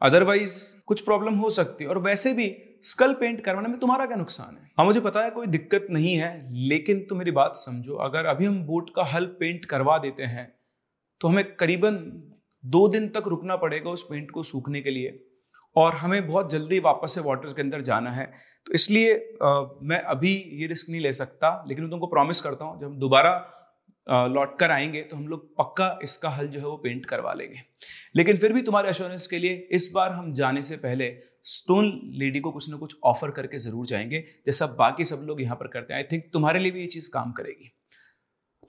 अदरवाइज़ 0.01 0.55
कुछ 0.85 1.01
प्रॉब्लम 1.01 1.35
हो 1.35 1.49
सकती 1.51 1.83
है। 1.83 1.89
और 1.89 1.97
वैसे 1.99 2.33
भी 2.33 2.55
स्कल 2.83 3.13
पेंट 3.13 3.43
करवाने 3.43 3.69
में 3.69 3.79
तुम्हारा 3.79 4.05
क्या 4.05 4.17
नुकसान 4.17 4.55
है? 4.55 4.71
हाँ 4.77 4.85
मुझे 4.85 4.99
पता 4.99 5.23
है, 5.23 5.29
कोई 5.31 5.47
दिक्कत 5.47 5.87
नहीं 5.89 6.15
है, 6.15 6.49
लेकिन 6.67 6.99
तुम 6.99 7.17
मेरी 7.17 7.31
बात 7.31 7.55
समझो। 7.55 7.95
अगर 7.97 8.25
अभी 8.25 8.45
हम 8.45 8.61
बोट 8.63 8.89
का 8.95 9.03
हल 9.05 9.25
पेंट 9.39 9.65
करवा 9.65 9.97
देते 9.97 10.23
हैं 10.25 10.51
तो 11.21 11.27
हमें 11.27 11.55
करीबन 11.55 11.97
दो 12.63 12.87
दिन 12.87 13.07
तक 13.09 13.27
रुकना 13.27 13.55
पड़ेगा 13.55 13.89
उस 13.89 14.03
पेंट 14.03 14.31
को 14.31 14.43
सूखने 14.43 14.81
के 14.81 14.91
लिए। 14.91 15.09
और 15.75 15.95
हमें 15.95 16.25
बहुत 16.27 16.51
जल्दी 16.51 16.79
वापस 16.81 17.15
से 17.15 17.21
वाटर 17.21 17.53
के 17.53 17.61
अंदर 17.61 17.81
जाना 17.81 18.11
है। 18.11 18.25
तो 18.67 18.73
इसलिए 18.73 19.13
आ, 19.43 19.63
मैं 19.81 19.99
अभी 19.99 20.33
ये 20.53 20.67
रिस्क 20.67 20.89
नहीं 20.89 21.01
ले 21.01 21.13
सकता 21.13 21.63
लेकिन 21.67 21.83
मैं 21.83 21.91
तुमको 21.91 22.07
प्रॉमिस 22.07 22.41
करता 22.41 22.65
हूँ 22.65 22.79
जब 22.81 22.87
हम 22.87 22.97
दोबारा 22.99 23.33
लौट 24.07 24.57
कर 24.59 24.71
आएँगे 24.71 25.01
तो 25.01 25.15
हम 25.17 25.27
लोग 25.27 25.45
पक्का 25.57 25.99
इसका 26.03 26.29
हल 26.29 26.47
जो 26.47 26.59
है 26.59 26.65
वो 26.65 26.77
पेंट 26.77 27.05
करवा 27.05 27.33
लेंगे। 27.33 27.61
लेकिन 28.15 28.37
फिर 28.37 28.53
भी 28.53 28.61
तुम्हारे 28.61 28.89
एश्योरेंस 28.89 29.27
के 29.27 29.39
लिए 29.39 29.67
इस 29.71 29.89
बार 29.93 30.11
हम 30.11 30.33
जाने 30.33 30.61
से 30.61 30.77
पहले 30.77 31.13
स्टोन 31.45 31.91
लेडी 32.15 32.39
को 32.39 32.51
कुछ 32.51 32.69
ना 32.69 32.77
कुछ 32.77 32.95
ऑफ़र 33.03 33.31
करके 33.31 33.57
ज़रूर 33.59 33.85
जाएँगे 33.85 34.23
जैसा 34.45 34.67
बाकी 34.79 35.05
सब 35.05 35.21
लोग 35.23 35.41
यहाँ 35.41 35.55
पर 35.55 35.67
करते 35.67 35.93
हैं। 35.93 36.01
आई 36.01 36.07
थिंक 36.11 36.23
तुम्हारे 36.33 36.59
लिए 36.59 36.71
भी 36.71 36.81
ये 36.81 36.87
चीज़ 36.87 37.09
काम 37.11 37.31
करेगी। 37.31 37.71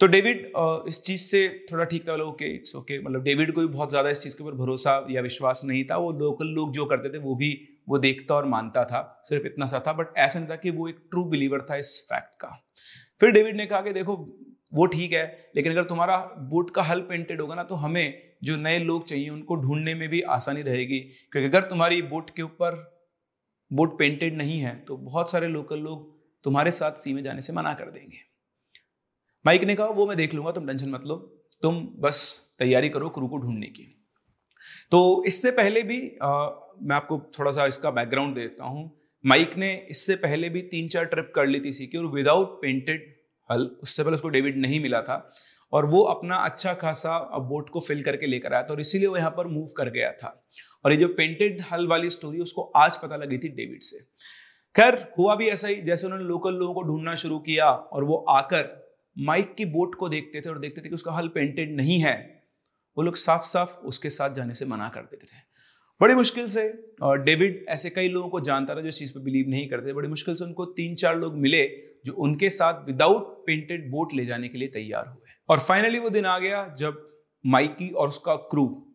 तो 0.01 0.07
डेविड 0.07 0.47
इस 0.89 1.03
चीज़ 1.03 1.21
से 1.23 1.49
थोड़ा 1.73 1.85
ठीक 1.85 2.09
था 2.09 2.15
ओके, 2.25 2.45
इट्स 2.47 2.75
ओके। 2.77 2.99
मतलब 3.01 3.23
डेविड 3.23 3.53
को 3.53 3.61
भी 3.61 3.67
बहुत 3.67 3.91
ज़्यादा 3.91 4.11
इस 4.11 4.19
चीज़ 4.19 4.37
के 4.37 4.45
ऊपर 4.45 4.55
भरोसा 4.55 5.07
या 5.11 5.21
विश्वास 5.23 5.63
नहीं 5.65 5.85
था। 5.85 5.97
वो 5.97 6.11
लोकल 6.13 6.47
लोग 6.55 6.73
जो 6.73 6.85
करते 6.85 7.09
थे, 7.09 7.19
वो 7.19 7.35
भी, 7.35 7.51
वो 7.89 7.99
देखता 7.99 8.35
और 8.35 8.45
मानता 8.47 8.85
था, 8.85 9.23
सिर्फ़ 9.25 9.47
इतना 9.47 9.67
सा 9.67 9.83
था, 9.87 9.93
बट 9.93 10.17
ऐसा 10.19 10.39
नहीं 10.39 10.49
था 10.51 10.57
कि 10.57 10.71
वो 10.71 10.89
एक 10.89 10.99
ट्रू 11.11 11.25
बिलीवर 11.25 11.67
था 11.71 11.77
इस 11.77 12.01
फैक्ट 12.11 12.41
का। 12.41 12.49
फिर 13.21 13.31
डेविड 13.31 13.57
ने 13.57 13.67
कहा 13.67 13.81
कि, 13.81 13.93
देखो, 13.93 14.17
वो 14.73 14.87
ठीक 14.87 15.13
है, 15.13 15.25
लेकिन 15.57 15.73
अगर 15.73 15.85
तुम्हारा 15.85 16.17
बूट 16.51 16.71
का 16.71 16.83
हल 16.83 17.01
पेंटेड 17.01 17.41
होगा 17.41 17.55
ना 17.55 17.63
तो 17.63 17.75
हमें 17.77 18.23
जो 18.45 18.57
नए 18.57 18.79
लोग 18.81 19.07
चाहिए, 19.09 19.29
उनको 19.31 19.57
ढूँढने 19.57 19.95
में 19.95 20.09
भी 20.09 20.21
आसानी 20.31 20.63
रहेगी। 20.63 20.99
क्योंकि 21.33 21.49
अगर 21.49 21.69
तुम्हारी 21.69 22.03
बोट 22.05 22.31
के 22.31 22.43
ऊपर 22.43 22.83
बोट 23.71 23.99
पेंटेड 23.99 24.37
नहीं 24.37 24.59
है 24.61 24.75
तो 24.89 24.97
बहुत 24.99 25.31
सारे 25.33 25.49
लोकल 25.49 25.79
लोग 25.81 26.13
तुम्हारे 26.45 26.71
साथ 26.73 26.93
सी 26.95 27.13
में 27.13 27.23
जाने 27.23 27.43
से 27.43 27.53
मना 27.53 27.73
कर 27.75 27.91
देंगे। 27.91 28.34
माइक 29.45 29.65
ने 29.65 29.75
कहा 29.75 29.87
वो 29.87 30.07
मैं 30.07 30.17
देख 30.17 30.35
लूँगा 30.35 30.51
तुम 30.53 30.67
टेंशन 30.67 30.91
मत 30.91 31.05
लो। 31.07 31.17
तुम 31.63 31.81
बस 32.01 32.21
तैयारी 32.59 32.89
करो 32.89 33.09
क्रू 33.09 33.27
को 33.29 33.39
ढूँढने 33.39 33.67
की। 33.69 33.83
तो 34.93 35.25
इससे 35.27 35.51
पहले 35.53 35.83
भी 35.83 35.99
आ, 36.23 36.49
मैं 36.83 36.97
आपको 36.97 37.19
थोड़ा 37.39 37.51
सा 37.51 37.67
इसका 37.67 37.91
बैकग्राउंड 37.91 38.35
देता 38.35 38.65
हूँ। 38.65 38.91
माइक 39.25 39.57
ने 39.57 39.75
इससे 39.91 40.15
पहले 40.17 40.49
भी 40.49 40.61
तीन 40.71 40.89
चार 40.89 41.05
ट्रिप 41.07 41.33
कर 41.37 41.47
ली 41.47 41.61
थी 41.61 41.73
सी 41.73 41.87
की 41.87 41.99
और 41.99 42.07
विदाउट 42.07 42.61
पेंटेड 42.63 43.13
हल 43.51 43.65
उससे 43.83 44.03
पहले 44.03 44.15
उसको 44.15 44.29
डेविड 44.29 44.57
नहीं 44.57 44.81
मिला 44.83 45.01
था 45.01 45.17
और 45.73 45.87
वो 45.87 46.03
अपना 46.05 46.37
अच्छा 46.45 46.73
खासा 46.75 47.19
बोट 47.49 47.71
को 47.71 47.81
फिल 47.81 48.03
करके 48.03 48.27
लेकर 48.27 48.53
आया 48.53 48.63
था 48.63 48.73
और 48.73 48.81
इसीलिए 48.81 49.09
वो 49.09 49.17
यहाँ 49.17 49.31
पर 49.31 49.47
मूव 49.47 49.67
कर 49.77 49.91
गया 49.91 50.11
था। 50.13 50.29
और 50.85 50.93
ये 50.93 50.99
जो 50.99 51.09
पेंटेड 51.09 51.63
हल 51.73 51.87
वाली 51.87 52.11
स्टोरी 52.11 52.41
उसको 52.41 52.63
आज 52.77 52.97
पता 52.97 53.17
लगी 53.17 53.39
थी 53.39 53.49
डेविड 53.51 53.83
से। 53.83 53.99
खैर 54.77 54.99
हुआ 55.19 55.35
भी 55.37 55.49
ऐसा 55.49 55.69
ही 55.69 55.75
जैसे 55.83 56.07
उन्होंने 56.07 56.25
लोकल 56.25 56.55
लोगों 56.55 56.75
को 56.75 56.83
ढूंढना 56.83 57.15
शुरू 57.17 57.39
किया 57.41 57.71
और 57.71 58.05
वो 58.05 58.17
आकर 58.31 58.63
माइक 59.17 59.55
की 59.55 59.65
बोट 59.65 59.95
को 59.95 60.09
देखते 60.09 60.41
थे 60.41 60.49
और 60.49 60.59
देखते 60.59 60.81
थे 60.81 60.89
कि 60.89 60.95
उसका 60.95 61.13
हल 61.13 61.29
पेंटेड 61.29 61.77
नहीं 61.77 61.99
है। 62.01 62.43
वो 62.97 63.03
लोग 63.03 63.17
साफ़ 63.17 63.43
साफ़ 63.43 63.77
उसके 63.77 64.11
साथ 64.11 64.35
जाने 64.35 64.55
से 64.55 64.65
मना 64.65 64.89
कर 64.89 65.01
देते 65.01 65.27
थे। 65.27 65.43
बड़ी 66.01 66.15
मुश्किल 66.15 66.49
से, 66.49 66.95
और 67.03 67.23
डेविड 67.23 67.65
ऐसे 67.69 67.91
कई 67.91 68.09
लोगों 68.09 68.29
को 68.29 68.41
जानता 68.41 68.75
था 68.75 68.81
जो 68.81 68.89
इस 68.89 68.99
चीज़ 68.99 69.13
पर 69.13 69.21
बिलीव 69.21 69.49
नहीं 69.49 69.69
करते 69.69 69.93
बड़ी 69.93 70.09
मुश्किल 70.09 70.35
से 70.35 70.45
उनको 70.45 70.65
तीन 70.65 70.95
चार 70.95 71.19
लोग 71.19 71.37
मिले 71.39 71.65
जो 72.05 72.13
उनके 72.13 72.51
साथ 72.51 72.87
विदाउट 72.87 73.45
पेंटेड 73.47 73.91
बोट 73.91 74.15
ले 74.15 74.25
जाने 74.25 74.49
के 74.49 74.59
लिए 74.59 74.69
तैयार 74.69 75.07
हुए। 75.07 75.33
और 75.49 75.59
फाइनली 75.59 75.99
वो 75.99 76.11
दिन 76.11 76.25
आ 76.25 76.39
गया 76.39 76.75
जब 76.79 77.03
माइकी 77.45 77.89
और 77.89 78.09
उसका 78.09 78.35
क्रू 78.35 78.87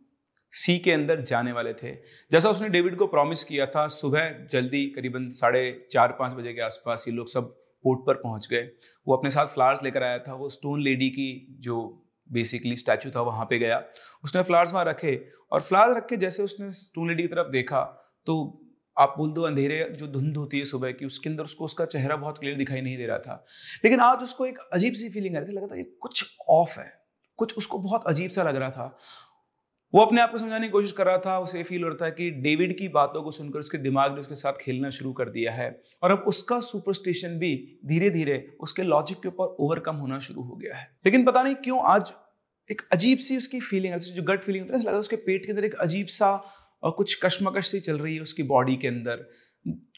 सी 0.53 0.77
के 0.79 0.91
अंदर 0.91 1.21
जाने 1.21 1.51
वाले 1.51 1.73
थे। 1.73 1.91
जैसा 2.31 2.49
उसने 2.49 2.69
डेविड 2.69 2.95
को 2.95 3.07
प्रॉमिस 3.07 3.43
किया 3.43 3.65
था, 3.65 3.87
सुबह 3.87 4.29
जल्दी 4.51 4.85
करीबन 4.85 5.29
साढ़े 5.31 5.87
चार 5.91 6.11
पाँच 6.11 6.33
बजे 6.33 6.53
के 6.53 6.61
आसपास 6.61 7.05
ये 7.07 7.13
लोग 7.13 7.27
सब 7.27 7.55
पोर्ट 7.83 7.99
पर 8.07 8.13
पहुँच 8.13 8.47
गए। 8.51 8.69
वो 9.07 9.15
अपने 9.15 9.29
साथ 9.29 9.45
फ्लावर्स 9.45 9.83
लेकर 9.83 10.03
आया 10.03 10.19
था। 10.19 10.33
वो 10.33 10.49
स्टोन 10.49 10.81
लेडी 10.81 11.09
की 11.09 11.57
जो 11.59 12.05
बेसिकली 12.29 12.77
स्टैचू 12.77 13.11
था, 13.11 13.21
वहाँ 13.21 13.45
पे 13.45 13.59
गया। 13.59 13.83
उसने 14.23 14.43
फ्लावर्स 14.43 14.73
वहाँ 14.73 14.85
रखे 14.85 15.15
और 15.51 15.61
फ्लावर्स 15.61 15.97
रख 15.97 16.07
के 16.09 16.17
जैसे 16.17 16.43
उसने 16.43 16.71
स्टोन 16.71 17.09
लेडी 17.09 17.23
की 17.23 17.27
तरफ़ 17.27 17.47
देखा 17.47 17.81
तो 18.25 18.65
आप 18.97 19.13
बोल 19.17 19.31
दो 19.31 19.41
अंधेरे 19.41 19.83
जो 19.91 20.07
धुंध 20.07 20.37
होती 20.37 20.59
है 20.59 20.65
सुबह 20.65 20.91
की, 20.91 21.05
उसके 21.05 21.29
अंदर 21.29 21.43
उसको 21.43 21.65
उसका 21.65 21.85
चेहरा 21.85 22.15
बहुत 22.15 22.37
क्लियर 22.37 22.57
दिखाई 22.57 22.81
नहीं 22.81 22.97
दे 22.97 23.05
रहा 23.05 23.19
था। 23.19 23.45
लेकिन 23.83 23.99
आज 23.99 24.23
उसको 24.23 24.45
एक 24.45 24.57
अजीब 24.73 24.93
सी 24.93 25.09
फीलिंग 25.09 25.35
आ 25.35 25.39
रही 25.39 25.49
थी, 25.49 25.53
लगा 25.53 25.67
था 25.67 25.75
कि 25.75 25.83
कुछ 25.83 26.37
ऑफ़ 26.49 26.79
है। 26.79 26.91
कुछ 27.37 27.57
उसको 27.57 27.79
बहुत 27.79 28.03
अजीब 28.07 28.31
सा 28.31 28.43
लग 28.43 28.55
रहा 28.55 28.69
था। 28.69 28.97
वो 29.93 30.01
अपने 30.01 30.21
आप 30.21 30.31
को 30.31 30.37
समझाने 30.37 30.67
की 30.67 30.71
कोशिश 30.71 30.91
कर 30.91 31.05
रहा 31.05 31.17
था, 31.17 31.39
उसे 31.39 31.63
फील 31.63 31.83
हो 31.83 31.89
रहा 31.89 32.05
था 32.05 32.09
कि 32.09 32.29
डेविड 32.31 32.77
की 32.77 32.87
बातों 32.87 33.21
को 33.23 33.31
सुनकर 33.31 33.59
उसके 33.59 33.77
दिमाग 33.77 34.13
ने 34.13 34.19
उसके 34.19 34.35
साथ 34.35 34.53
खेलना 34.61 34.89
शुरू 34.89 35.13
कर 35.13 35.29
दिया 35.29 35.51
है। 35.51 35.81
और 36.03 36.11
अब 36.11 36.23
उसका 36.27 36.59
सुपरस्टिशन 36.59 37.29
भी 37.29 37.79
धीरे 37.85 38.09
धीरे 38.09 38.57
उसके 38.59 38.83
लॉजिक 38.83 39.17
के 39.17 39.27
ऊपर 39.27 39.55
ओवरकम 39.59 39.95
होना 39.95 40.19
शुरू 40.19 40.41
हो 40.41 40.55
गया 40.55 40.77
है। 40.77 40.97
लेकिन 41.05 41.25
पता 41.25 41.43
नहीं 41.43 41.55
क्यों 41.55 41.81
आज 41.83 42.13
एक 42.71 42.81
अजीब 42.93 43.17
सी 43.17 43.37
उसकी 43.37 43.59
फीलिंग 43.59 43.95
जो 43.95 44.23
गट 44.23 44.43
फीलिंग 44.43 44.63
होती 44.63 44.79
है 44.79 44.85
लगा 44.85 44.97
उसके 44.97 45.15
पेट 45.15 45.45
के 45.45 45.51
अंदर 45.51 45.65
एक 45.65 45.73
अजीब 45.73 46.07
सा 46.07 46.35
कुछ 46.85 47.19
कश्मकश 47.23 47.67
सी 47.67 47.79
चल 47.79 47.97
रही 47.97 48.15
है 48.15 48.21
उसकी 48.21 48.43
बॉडी 48.43 48.75
के 48.75 48.87
अंदर। 48.87 49.25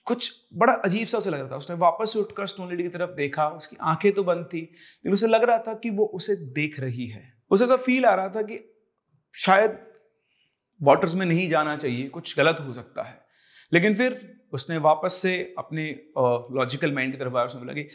कुछ 0.06 0.32
बड़ा 0.54 0.74
अजीब 0.74 1.08
सा 1.08 1.18
उसे 1.18 1.30
लग 1.30 1.40
रहा 1.40 1.50
था। 1.52 1.56
उसने 1.56 1.76
वापस 1.76 2.14
से 2.14 2.20
उठकर 2.20 2.48
स्टोन 2.48 2.70
लेडी 2.70 2.84
की 2.84 2.90
तरफ़ 2.90 3.10
देखा, 3.10 3.48
उसकी 3.48 3.78
आँखें 3.82 4.12
तो 4.12 4.24
बंद 4.24 4.46
थी, 4.54 4.58
लेकिन 4.58 5.14
उसे 5.14 5.28
लग 5.28 5.44
रहा 5.44 5.58
था 5.58 5.74
कि 5.74 5.90
वो 5.90 6.06
उसे 6.06 6.36
देख 6.36 6.80
रही 6.80 7.08
है। 7.08 7.34
उसे 7.52 7.64
ऐसा 7.64 7.76
फील 7.76 8.06
आ 8.06 8.16
रहा 8.16 8.30
था 8.30 8.42
कि 8.42 8.71
शायद 9.36 9.78
वाटर्स 10.82 11.16
में 11.16 11.26
नहीं 11.26 11.50
जाना 11.50 11.76
चाहिए, 11.76 12.08
कुछ 12.08 12.38
गलत 12.38 12.58
हो 12.60 12.74
सकता 12.74 13.04
है। 13.04 13.20
लेकिन 13.74 13.96
फिर 13.96 14.42
उसने 14.54 14.78
वापस 14.78 15.14
से 15.14 15.34
अपने 15.58 15.90
लॉजिकल 16.52 16.94
माइंड 16.94 17.12
की 17.12 17.20
तरफ़ 17.20 17.36
आया 17.36 17.46
उसने 17.46 17.62
बोला 17.62 17.74
कि 17.74 17.88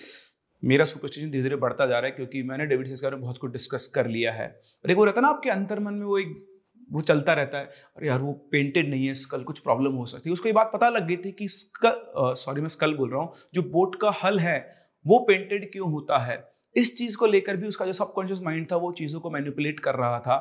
मेरा 0.63 0.85
सुपरस्टिशन 0.85 1.31
धीरे 1.31 1.43
धीरे 1.43 1.57
बढ़ता 1.57 1.87
जा 1.87 1.99
रहा 1.99 2.07
है 2.07 2.11
क्योंकि 2.11 2.43
मैंने 2.43 2.67
डेविड 2.67 2.87
से 2.87 2.95
बारे 3.03 3.17
में 3.17 3.23
बहुत 3.23 3.39
कुछ 3.39 3.53
डिस्कस 3.53 3.87
कर 3.87 4.07
लिया 4.07 4.33
है। 4.33 4.49
और 4.85 4.91
एक 4.91 4.97
वो 4.97 5.05
रहता 5.05 5.21
है 5.21 5.23
ना 5.23 5.29
आपके 5.29 5.51
अंतर 5.51 5.81
मन 5.81 5.95
में 5.95 6.07
वो 6.07 6.19
एक, 6.19 6.63
वो 6.93 7.01
चलता 7.01 7.33
रहता 7.33 7.59
है, 7.59 7.65
अरे 7.65 8.09
यार, 8.09 8.19
वो 8.19 8.33
पेंटेड 8.53 8.89
नहीं 8.91 9.07
है 9.07 9.15
स्कल 9.15 9.43
कुछ 9.43 9.59
प्रॉब्लम 9.59 9.93
हो 9.93 10.07
सकती 10.07 10.29
है। 10.29 10.33
उसको 10.33 10.49
ये 10.49 10.53
बात 10.53 10.71
पता 10.75 10.89
लग 10.89 11.07
गई 11.07 11.17
थी 11.17 11.33
कि 11.33 11.49
स्कल 11.49 12.35
सॉरी 12.35 12.61
मैं 12.61 12.69
स्कल 12.69 12.95
बोल 12.95 13.11
रहा 13.11 13.21
हूँ, 13.21 13.33
जो 13.55 13.63
बोट 13.63 14.01
का 14.01 14.11
हल 14.25 14.39
है, 14.39 14.59
वो 15.07 15.19
पेंटेड 15.19 15.73
क्यों 15.73 15.91
होता 15.91 16.19
है? 16.19 16.45
इस 16.77 16.97
चीज़ 16.99 17.17
को 17.17 17.27
लेकर 17.27 17.57
भी 17.57 17.69
उसका 17.69 17.87
जो 17.87 17.93
सबकॉन्शियस 17.93 18.41
माइंड 18.43 18.67
था, 18.73 18.77
वो 18.77 18.93
चीज़ों 18.93 19.21
को 19.21 19.31
मैनिपुलेट 19.31 19.81
कर 19.81 19.95
रहा 19.95 20.19
था। 20.21 20.37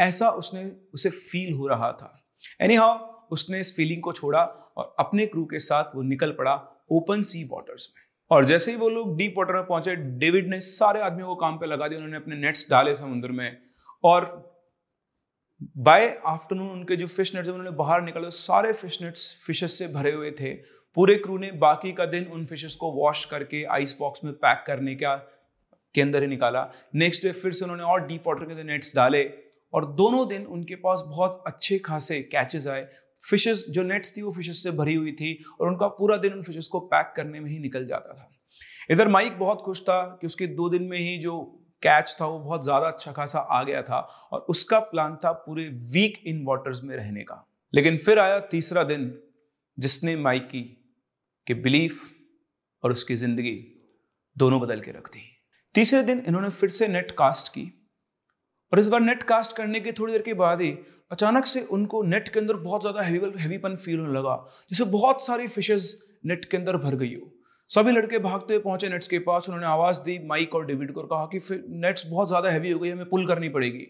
ऐसा 0.00 0.30
उसने, 0.30 0.72
उसे 0.94 1.10
फील 1.10 1.52
हो 1.52 1.66
रहा 1.66 1.92
था। 1.92 2.24
एनी 2.60 2.74
हाउ 2.74 2.98
उसने 3.30 3.60
इस 3.60 3.76
फीलिंग 3.76 4.02
को 4.02 4.12
छोड़ा 4.12 4.42
और 4.76 4.96
अपने 4.98 5.26
क्रू 5.26 5.44
के 5.44 5.58
साथ 5.58 5.84
वो 5.94 6.02
निकल 6.02 6.32
पड़ा 6.32 6.84
ओपन 6.92 7.22
सी 7.22 7.44
वाटर्स 7.44 7.94
में। 7.96 8.02
और 8.30 8.44
जैसे 8.44 8.70
ही 8.70 8.76
वो 8.76 8.88
लोग 8.88 9.16
डीप 9.16 9.34
वाटर 9.38 9.54
में 9.54 9.66
पहुँचे 9.66 9.96
डेविड 9.96 10.48
ने 10.50 10.60
सारे 10.60 11.00
आदमियों 11.00 11.28
को 11.28 11.34
काम 11.34 11.56
पे 11.56 11.66
लगा 11.66 11.88
दिया, 11.88 11.98
उन्होंने 11.98 12.16
अपने 12.16 12.36
नेट्स 12.36 12.70
डाले 12.70 12.94
समुद्र 12.94 13.28
में। 13.28 13.58
और 14.04 14.48
बाय 15.76 16.18
आफ्टरनून 16.26 16.70
उनके 16.70 16.96
जो 16.96 17.06
फ़िश 17.06 17.34
नेट्स 17.34 17.48
उन्होंने 17.48 17.70
बाहर 17.70 18.02
निकाले 18.02 18.30
सारे 18.30 18.72
फ़िश 18.72 19.02
नेट्स 19.02 19.44
फिशेस 19.46 19.78
से 19.78 19.88
भरे 19.88 20.12
हुए 20.12 20.30
थे। 20.30 20.54
पूरे 20.94 21.14
क्रू 21.14 21.38
ने 21.38 21.52
बाकी 21.52 21.92
का 21.92 22.06
दिन 22.06 22.24
उन 22.24 22.46
फिशेस 22.46 22.74
को 22.74 22.92
वॉश 22.92 23.24
करके 23.24 23.64
आइस 23.64 23.96
बॉक्स 23.98 24.24
में 24.24 24.32
पैक 24.32 24.64
करने 24.66 24.94
का, 24.94 25.16
के 25.94 26.00
अंदर 26.00 26.22
ही 26.22 26.28
निकाला। 26.28 26.70
नेक्स्ट 26.94 27.22
डे 27.22 27.32
फिर 27.32 27.52
से 27.52 27.64
उन्होंने 27.64 27.82
और 27.82 28.06
डीप 28.06 28.22
वाटर 28.26 28.44
के 28.44 28.52
अंदर 28.52 28.64
नेट्स 28.64 28.96
डाले। 28.96 29.47
और 29.72 29.86
दोनों 29.94 30.26
दिन 30.28 30.46
उनके 30.46 30.74
पास 30.76 31.02
बहुत 31.06 31.42
अच्छे 31.46 31.78
खासे 31.78 32.20
कैचेस 32.22 32.66
आए। 32.66 32.88
फिशेस 33.20 33.64
जो 33.68 33.82
नेट्स 33.82 34.16
थी, 34.16 34.22
वो 34.22 34.30
फिशेस 34.30 34.62
से 34.62 34.70
भरी 34.70 34.94
हुई 34.94 35.12
थी 35.12 35.38
और 35.60 35.68
उनका 35.68 35.88
पूरा 35.88 36.16
दिन 36.16 36.32
उन 36.32 36.42
फिशेस 36.42 36.66
को 36.66 36.80
पैक 36.80 37.12
करने 37.16 37.40
में 37.40 37.50
ही 37.50 37.58
निकल 37.58 37.86
जाता 37.86 38.14
था। 38.14 38.30
इधर 38.90 39.08
माइक 39.08 39.38
बहुत 39.38 39.60
खुश 39.60 39.80
था 39.82 40.02
कि 40.20 40.26
उसके 40.26 40.46
दो 40.46 40.68
दिन 40.68 40.82
में 40.82 40.98
ही 40.98 41.16
जो 41.18 41.40
कैच 41.82 42.16
था, 42.20 42.26
वो 42.26 42.38
बहुत 42.38 42.64
ज़्यादा 42.64 42.86
अच्छा 42.86 43.12
खासा 43.12 43.38
आ 43.38 43.62
गया 43.62 43.82
था 43.82 43.98
और 44.32 44.40
उसका 44.40 44.78
प्लान 44.78 45.16
था 45.16 45.32
पूरे 45.32 45.68
वीक 45.92 46.22
इन 46.26 46.44
वाटर्स 46.44 46.82
में 46.84 46.96
रहने 46.96 47.22
का। 47.22 47.44
लेकिन 47.72 47.96
फिर 47.96 48.18
आया 48.18 48.38
तीसरा 48.40 48.82
दिन, 48.82 49.12
जिसने 49.78 50.16
माइकी 50.16 50.62
के 51.46 51.54
बिलीफ 51.54 52.00
और 52.84 52.92
उसकी 52.92 53.16
ज़िंदगी 53.16 53.56
दोनों 54.36 54.60
बदल 54.60 54.80
के 54.80 54.90
रख 54.90 55.08
दी। 55.08 55.22
तीसरे 55.74 56.02
दिन 56.02 56.22
इन्होंने 56.26 56.50
फिर 56.50 56.70
से 56.70 56.88
नेट 56.88 57.10
कास्ट 57.10 57.48
की। 57.48 57.77
और 58.72 58.80
इस 58.80 58.88
बार 58.88 59.00
नेट 59.00 59.22
कास्ट 59.22 59.56
करने 59.56 59.80
के 59.80 59.92
थोड़ी 59.92 60.12
देर 60.12 60.22
के 60.22 60.34
बाद 60.34 60.60
ही 60.60 60.70
अचानक 61.12 61.46
से 61.46 61.60
उनको 61.70 62.02
नेट 62.04 62.28
के 62.28 62.40
अंदर 62.40 62.56
बहुत 62.58 62.80
ज़्यादा 62.80 63.02
हैवी 63.02 63.40
हैवीपन 63.40 63.76
फील 63.76 63.98
होने 63.98 64.12
लगा 64.12 64.36
जैसे 64.70 64.84
बहुत 64.90 65.26
सारी 65.26 65.46
फिशेज 65.48 65.96
नेट 66.26 66.44
के 66.44 66.56
अंदर 66.56 66.76
भर 66.76 66.94
गई 66.94 67.14
हो। 67.14 67.30
सभी 67.70 67.92
लड़के 67.92 68.18
भागते 68.18 68.54
हुए 68.54 68.62
पहुँचे 68.62 68.88
नेट्स 68.88 69.08
के 69.08 69.18
पास, 69.18 69.48
उन्होंने 69.48 69.66
आवाज़ 69.66 70.00
दी 70.02 70.18
माइक 70.26 70.54
और 70.54 70.66
डेविड 70.66 70.92
को 70.92 71.00
और 71.00 71.06
कहा 71.06 71.26
कि 71.32 71.38
फिर 71.38 71.64
नेट्स 71.68 72.06
बहुत 72.06 72.28
ज़्यादा 72.28 72.50
हैवी 72.50 72.70
हो 72.70 72.78
गई, 72.78 72.90
हमें 72.90 73.08
पुल 73.08 73.26
करनी 73.26 73.48
पड़ेगी। 73.48 73.86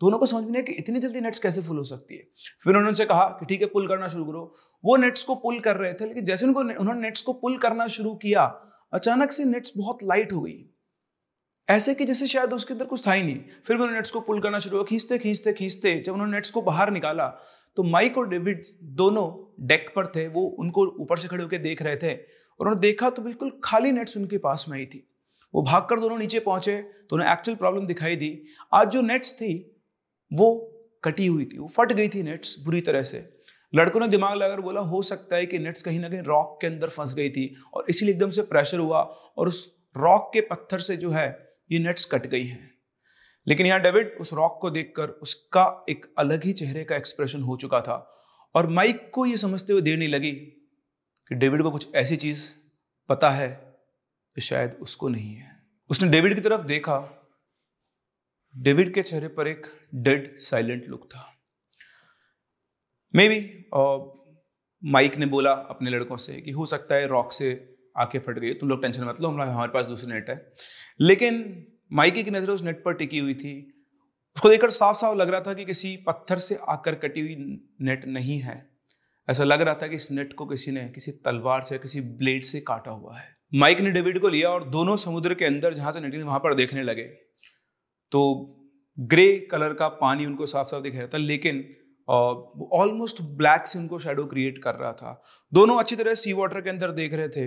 दोनों 0.00 0.18
को 0.18 0.26
समझ 0.26 0.50
में 0.50 0.64
कि 0.64 0.72
इतनी 0.72 0.98
जल्दी 0.98 1.20
नेट्स 1.20 1.38
कैसे 1.38 1.62
फुल 1.62 1.76
हो 1.76 1.82
सकती 1.84 2.16
है। 2.16 2.22
फिर 2.64 2.70
उन्होंने 2.70 2.88
उनसे 2.88 3.04
कहा 3.04 3.24
कि 3.40 3.46
ठीक 3.46 3.60
है 3.60 3.66
पुल 3.66 3.88
करना 3.88 4.08
शुरू 4.08 4.24
करो। 4.24 4.54
वो 4.84 4.96
नेट्स 4.96 5.24
को 5.24 5.34
पुल 5.34 5.60
कर 5.60 5.76
रहे 5.76 5.92
थे, 5.92 6.06
लेकिन 6.06 6.24
जैसे 6.24 6.46
उनको, 6.46 6.60
उन्होंने 6.60 7.00
नेट्स 7.00 7.22
को 7.22 7.32
पुल 7.32 7.56
करना 7.58 7.86
शुरू 7.88 8.14
किया, 8.14 8.44
अचानक 8.92 9.32
से 9.32 9.44
नेट्स 9.44 9.72
बहुत 9.76 10.02
लाइट 10.02 10.32
हो 10.32 10.40
गई। 10.40 10.58
ऐसे 11.70 11.94
कि 11.94 12.04
जैसे 12.04 12.26
शायद 12.26 12.52
उसके 12.52 12.74
अंदर 12.74 12.84
कुछ 12.84 13.06
था 13.06 13.12
ही 13.12 13.22
नहीं। 13.22 13.36
फिर 13.36 13.76
भी 13.76 13.82
उन्होंने 13.82 13.94
नेट्स 13.94 14.10
को 14.10 14.20
पुल 14.20 14.40
करना 14.40 14.58
शुरू 14.58 14.76
हुआ 14.76 14.84
खींचते 14.84 15.18
खींचते 15.18 15.52
खींचते। 15.52 15.94
जब 16.06 16.12
उन्होंने 16.12 16.32
नेट्स 16.32 16.50
को 16.50 16.62
बाहर 16.62 16.90
निकाला 16.90 17.26
तो 17.76 17.82
माइक 17.82 18.18
और 18.18 18.28
डेविड 18.28 18.64
दोनों 18.82 19.26
डेक 19.66 19.92
पर 19.96 20.06
थे, 20.06 20.26
वो 20.28 20.42
उनको 20.58 20.86
ऊपर 21.02 21.18
से 21.18 21.28
खड़े 21.28 21.42
होकर 21.42 21.58
देख 21.58 21.82
रहे 21.82 21.96
थे। 21.96 22.14
और 22.14 22.66
उन्होंने 22.66 22.80
देखा 22.80 23.10
तो 23.10 23.22
बिल्कुल 23.22 23.52
खाली 23.64 23.92
नेट्स 23.92 24.16
उनके 24.16 24.38
पास 24.38 24.64
में 24.68 24.76
आई 24.78 24.86
थी। 24.86 25.06
वो 25.54 25.62
भागकर 25.62 26.00
दोनों 26.00 26.18
नीचे 26.18 26.40
पहुँचे 26.40 26.76
तो 26.82 27.16
उन्हें 27.16 27.30
एक्चुअल 27.32 27.56
प्रॉब्लम 27.56 27.86
दिखाई 27.86 28.16
दी। 28.16 28.42
आज 28.74 28.88
जो 28.88 29.02
नेट्स 29.02 29.32
थी, 29.32 29.54
वो 30.32 30.48
कटी 31.04 31.26
हुई 31.26 31.44
थी, 31.44 31.58
वो 31.58 31.68
फट 31.68 31.92
गई 31.92 32.08
थी 32.08 32.22
नेट्स 32.22 32.56
बुरी 32.60 32.80
तरह 32.80 33.02
से। 33.02 33.28
लड़कों 33.72 34.00
ने 34.00 34.08
दिमाग 34.08 34.34
लगाकर 34.34 34.60
बोला, 34.60 34.80
हो 34.80 35.02
सकता 35.02 35.36
है 35.36 35.46
कि 35.46 35.58
नेट्स 35.58 35.82
कहीं 35.82 36.00
ना 36.00 36.08
कहीं 36.08 36.22
रॉक 36.22 36.58
के 36.60 36.66
अंदर 36.66 36.88
फंस 36.88 37.14
गई 37.14 37.30
थी। 37.30 37.54
और 37.74 37.84
इसीलिए 37.88 38.14
एकदम 38.14 38.30
से 38.30 38.42
प्रेशर 38.42 38.78
हुआ 38.78 39.00
और 39.38 39.48
उस 39.48 39.68
रॉक 39.96 40.30
के 40.34 40.40
पत्थर 40.40 40.80
से 40.80 40.96
जो 40.96 41.10
है 41.10 41.49
ये 41.72 41.78
नेट्स 41.78 42.04
कट 42.04 42.26
गई 42.26 42.46
हैं। 42.46 42.74
लेकिन 43.46 43.66
यहाँ 43.66 43.80
डेविड 43.80 44.16
उस 44.20 44.32
रॉक 44.32 44.58
को 44.62 44.70
देखकर 44.70 45.08
उसका 45.08 45.84
एक 45.90 46.14
अलग 46.18 46.44
ही 46.44 46.52
चेहरे 46.52 46.84
का 46.84 46.96
एक्सप्रेशन 46.96 47.42
हो 47.42 47.56
चुका 47.56 47.80
था 47.80 48.24
और 48.54 48.68
माइक 48.68 49.10
को 49.14 49.26
ये 49.26 49.36
समझते 49.36 49.72
हुए 49.72 49.82
देर 49.82 49.98
नहीं 49.98 50.08
लगी 50.08 50.32
कि 51.28 51.34
डेविड 51.34 51.62
को 51.62 51.70
कुछ 51.70 51.94
ऐसी 51.94 52.16
चीज़ 52.16 52.54
पता 53.08 53.30
है 53.30 53.76
जो 54.36 54.40
शायद 54.40 54.74
उसको 54.74 55.08
नहीं 55.08 55.34
है। 55.34 55.62
उसने 55.90 56.08
डेविड 56.08 56.34
की 56.34 56.40
तरफ़ 56.40 56.62
देखा। 56.62 57.16
डेविड 58.56 58.94
के 58.94 59.02
चेहरे 59.02 59.28
पर 59.28 59.48
एक 59.48 59.66
डेड 59.94 60.36
साइलेंट 60.36 60.86
लुक 60.86 61.06
था। 61.06 61.34
मे 63.14 63.28
बी 63.28 63.64
माइक 64.84 65.16
ने 65.16 65.26
बोला 65.26 65.52
अपने 65.52 65.90
लड़कों 65.90 66.16
से 66.16 66.40
कि 66.40 66.50
हो 66.50 66.66
सकता 66.66 66.94
है 66.94 67.06
रॉक 67.06 67.32
से 67.32 67.69
आके 67.96 68.18
फट 68.18 68.38
गई, 68.38 68.52
तुम 68.52 68.68
लोग 68.68 68.82
टेंशन 68.82 69.04
मत 69.04 69.20
लो 69.20 69.28
हम 69.28 69.40
हमारे 69.40 69.72
पास 69.72 69.86
दूसरी 69.86 70.12
नेट 70.12 70.30
है। 70.30 70.52
लेकिन 71.00 71.66
माइकी 71.92 72.22
की 72.22 72.30
नज़र 72.30 72.50
उस 72.50 72.62
नेट 72.62 72.82
पर 72.84 72.94
टिकी 72.94 73.18
हुई 73.18 73.34
थी। 73.34 73.54
उसको 74.36 74.48
देखकर 74.48 74.70
साफ़ 74.70 74.96
साफ़ 74.96 75.16
लग 75.16 75.30
रहा 75.30 75.40
था 75.40 75.54
कि 75.54 75.64
किसी 75.64 75.96
पत्थर 76.06 76.38
से 76.38 76.58
आकर 76.68 76.94
कटी 76.94 77.20
हुई 77.20 77.36
नेट 77.82 78.04
नहीं 78.08 78.38
है। 78.38 78.54
ऐसा 79.28 79.44
लग 79.44 79.60
रहा 79.60 79.74
था 79.74 79.86
कि 79.86 79.96
इस 79.96 80.10
नेट 80.10 80.32
को 80.32 80.46
किसी 80.46 80.70
ने, 80.70 80.88
किसी 80.88 81.12
तलवार 81.14 81.62
से, 81.62 81.78
किसी 81.78 82.00
ब्लेड 82.00 82.44
से 82.44 82.60
काटा 82.60 82.90
हुआ 82.90 83.16
है। 83.18 83.28
माइक 83.52 83.80
ने 83.80 83.90
डेविड 83.90 84.18
को 84.18 84.28
लिया 84.28 84.50
और 84.50 84.64
दोनों 84.68 84.96
समुद्र 84.96 85.34
के 85.34 85.44
अंदर 85.44 85.74
जहाँ 85.74 85.92
से 85.92 86.00
नेटिंग 86.00 86.24
वहाँ 86.24 86.38
पर 86.38 86.54
देखने 86.54 86.82
लगे। 86.82 87.02
तो 88.12 88.22
ग्रे 88.98 89.48
कलर 89.50 89.74
का 89.74 89.88
पानी 89.88 90.26
उनको 90.26 90.46
साफ़ 90.46 90.68
साफ़ 90.68 90.82
दिख 90.82 90.94
रहा 90.94 91.06
था 91.06 91.18
लेकिन 91.18 91.64
ऑलमोस्ट 92.08 93.22
ब्लैक 93.36 93.66
से 93.66 93.78
उनको 93.78 93.98
शेडो 93.98 94.24
क्रिएट 94.26 94.58
कर 94.58 94.74
रहा 94.74 94.92
था। 94.92 95.22
दोनों 95.52 95.78
अच्छी 95.78 95.96
तरह 95.96 96.14
सी 96.14 96.32
वाटर 96.32 96.60
के 96.60 96.70
अंदर 96.70 96.90
देख 96.90 97.14
रहे 97.14 97.28
थे। 97.28 97.46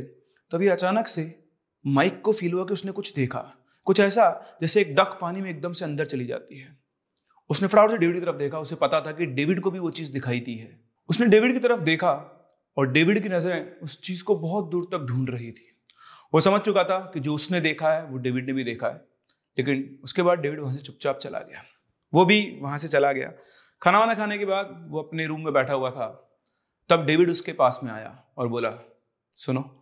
तभी 0.54 0.68
अचानक 0.68 1.08
से 1.08 1.44
माइक 1.88 2.22
को 2.22 2.32
फील 2.32 2.54
हुआ 2.54 2.66
कि 2.66 2.74
उसने 2.74 2.92
कुछ 2.92 3.16
देखा। 3.16 3.40
कुछ 3.86 4.00
ऐसा 4.00 4.58
जैसे 4.62 4.82
एक 4.82 4.96
डक 4.96 5.18
पानी 5.22 5.42
में 5.42 5.50
एकदम 5.50 5.74
से 5.74 5.86
अंदर 5.86 6.06
चली 6.06 6.26
जाती 6.26 6.60
है। 6.60 6.78
उसने 7.50 7.68
फटाफट 7.68 7.92
से 7.92 7.98
डेविड 7.98 8.20
की 8.20 8.26
तरफ़ 8.26 8.36
देखा। 8.36 8.60
उसे 8.60 8.76
पता 8.76 9.02
था 9.02 9.12
कि 9.12 9.26
डेविड 9.26 9.62
को 9.62 9.72
भी 9.72 9.80
वो 9.80 9.92
चीज़ 9.92 10.14
दिखाई 10.14 10.40
दी 10.40 10.56
है। 10.56 10.82
उसने 11.10 11.26
डेविड 11.26 11.54
की 11.54 11.60
तरफ़ 11.60 11.82
देखा 11.82 12.12
और 12.78 12.92
डेविड 12.92 13.24
की 13.24 13.30
नज़रें 13.30 13.80
उस 13.80 14.02
चीज़ 14.02 14.24
को 14.24 14.36
बहुत 14.36 14.70
दूर 14.70 14.90
तक 14.92 15.00
ढूंढ 15.00 15.30
रही 15.30 15.52
थी। 15.52 15.82
वो 16.34 16.40
समझ 16.40 16.62
चुका 16.62 16.84
था 16.84 17.12
कि 17.14 17.20
जो 17.20 17.36
उसने 17.36 17.60
देखा 17.60 17.94
है, 17.94 18.06
वो 18.06 18.18
डेविड 18.18 18.48
ने 18.48 18.54
भी 18.54 18.64
देखा 18.64 18.88
है। 18.88 19.06
लेकिन 19.58 20.00
उसके 20.04 20.22
बाद 20.22 20.40
डेविड 20.40 20.60
वहाँ 20.60 20.76
से 20.76 20.82
चुपचाप 20.82 21.18
चला 21.18 21.40
गया। 21.40 21.64
वो 22.14 22.26
भी 22.26 22.60
वहाँ 22.62 22.78
से 22.78 22.88
चला 22.88 23.12
गया। 23.12 23.34
खाना 23.82 24.00
वाना 24.00 24.14
खाने 24.14 24.38
के 24.38 24.46
बाद 24.46 24.86
वो 24.90 25.02
अपने 25.02 25.26
रूम 25.26 25.44
में 25.44 25.54
बैठा 25.54 25.74
हुआ 25.74 25.92
था। 25.92 26.38
तब 26.90 27.06
डेविड 27.06 27.30
उसके 27.30 27.54
पास 27.54 27.80
में 27.84 27.92
आया 27.92 28.26
और 28.38 28.48
बोला, 28.48 28.74
सुनो 29.32 29.80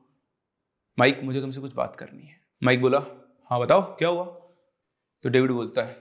माइक, 0.98 1.20
मुझे 1.24 1.42
तुमसे 1.42 1.62
कुछ 1.62 1.74
बात 1.74 1.96
करनी 1.96 2.24
है। 2.24 2.36
माइक 2.64 2.82
बोला 2.82 3.00
हाँ 3.52 3.60
बताओ, 3.60 3.82
क्या 3.96 4.10
हुआ? 4.10 4.26
तो 5.24 5.30
डेविड 5.30 5.52
बोलता 5.52 5.84
है, 5.84 5.96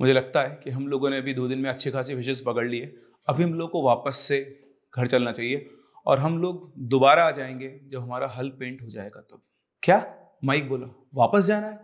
मुझे 0.00 0.12
लगता 0.12 0.42
है 0.42 0.60
कि 0.64 0.70
हम 0.70 0.86
लोगों 0.88 1.10
ने 1.10 1.18
अभी 1.18 1.34
दो 1.34 1.46
दिन 1.48 1.58
में 1.58 1.68
अच्छे 1.70 1.90
खासे 1.90 2.16
फिशेस 2.16 2.42
पकड़ 2.46 2.66
लिए। 2.68 2.94
अभी 3.28 3.44
हम 3.44 3.54
लोग 3.54 3.70
को 3.70 3.82
वापस 3.82 4.16
से 4.18 4.40
घर 4.96 5.06
चलना 5.06 5.32
चाहिए 5.32 5.70
और 6.06 6.18
हम 6.18 6.38
लोग 6.38 6.72
दोबारा 6.88 7.24
आ 7.24 7.30
जाएँगे 7.30 7.68
जब 7.84 8.02
हमारा 8.02 8.28
हल 8.28 8.48
पेंट 8.50 8.82
हो 8.82 8.88
जाएगा 8.88 9.20
तब। 9.20 9.42
क्या? 9.82 10.14
माइक 10.44 10.68
बोला, 10.68 10.86
वापस 11.14 11.44
जाना 11.44 11.66
है? 11.66 11.78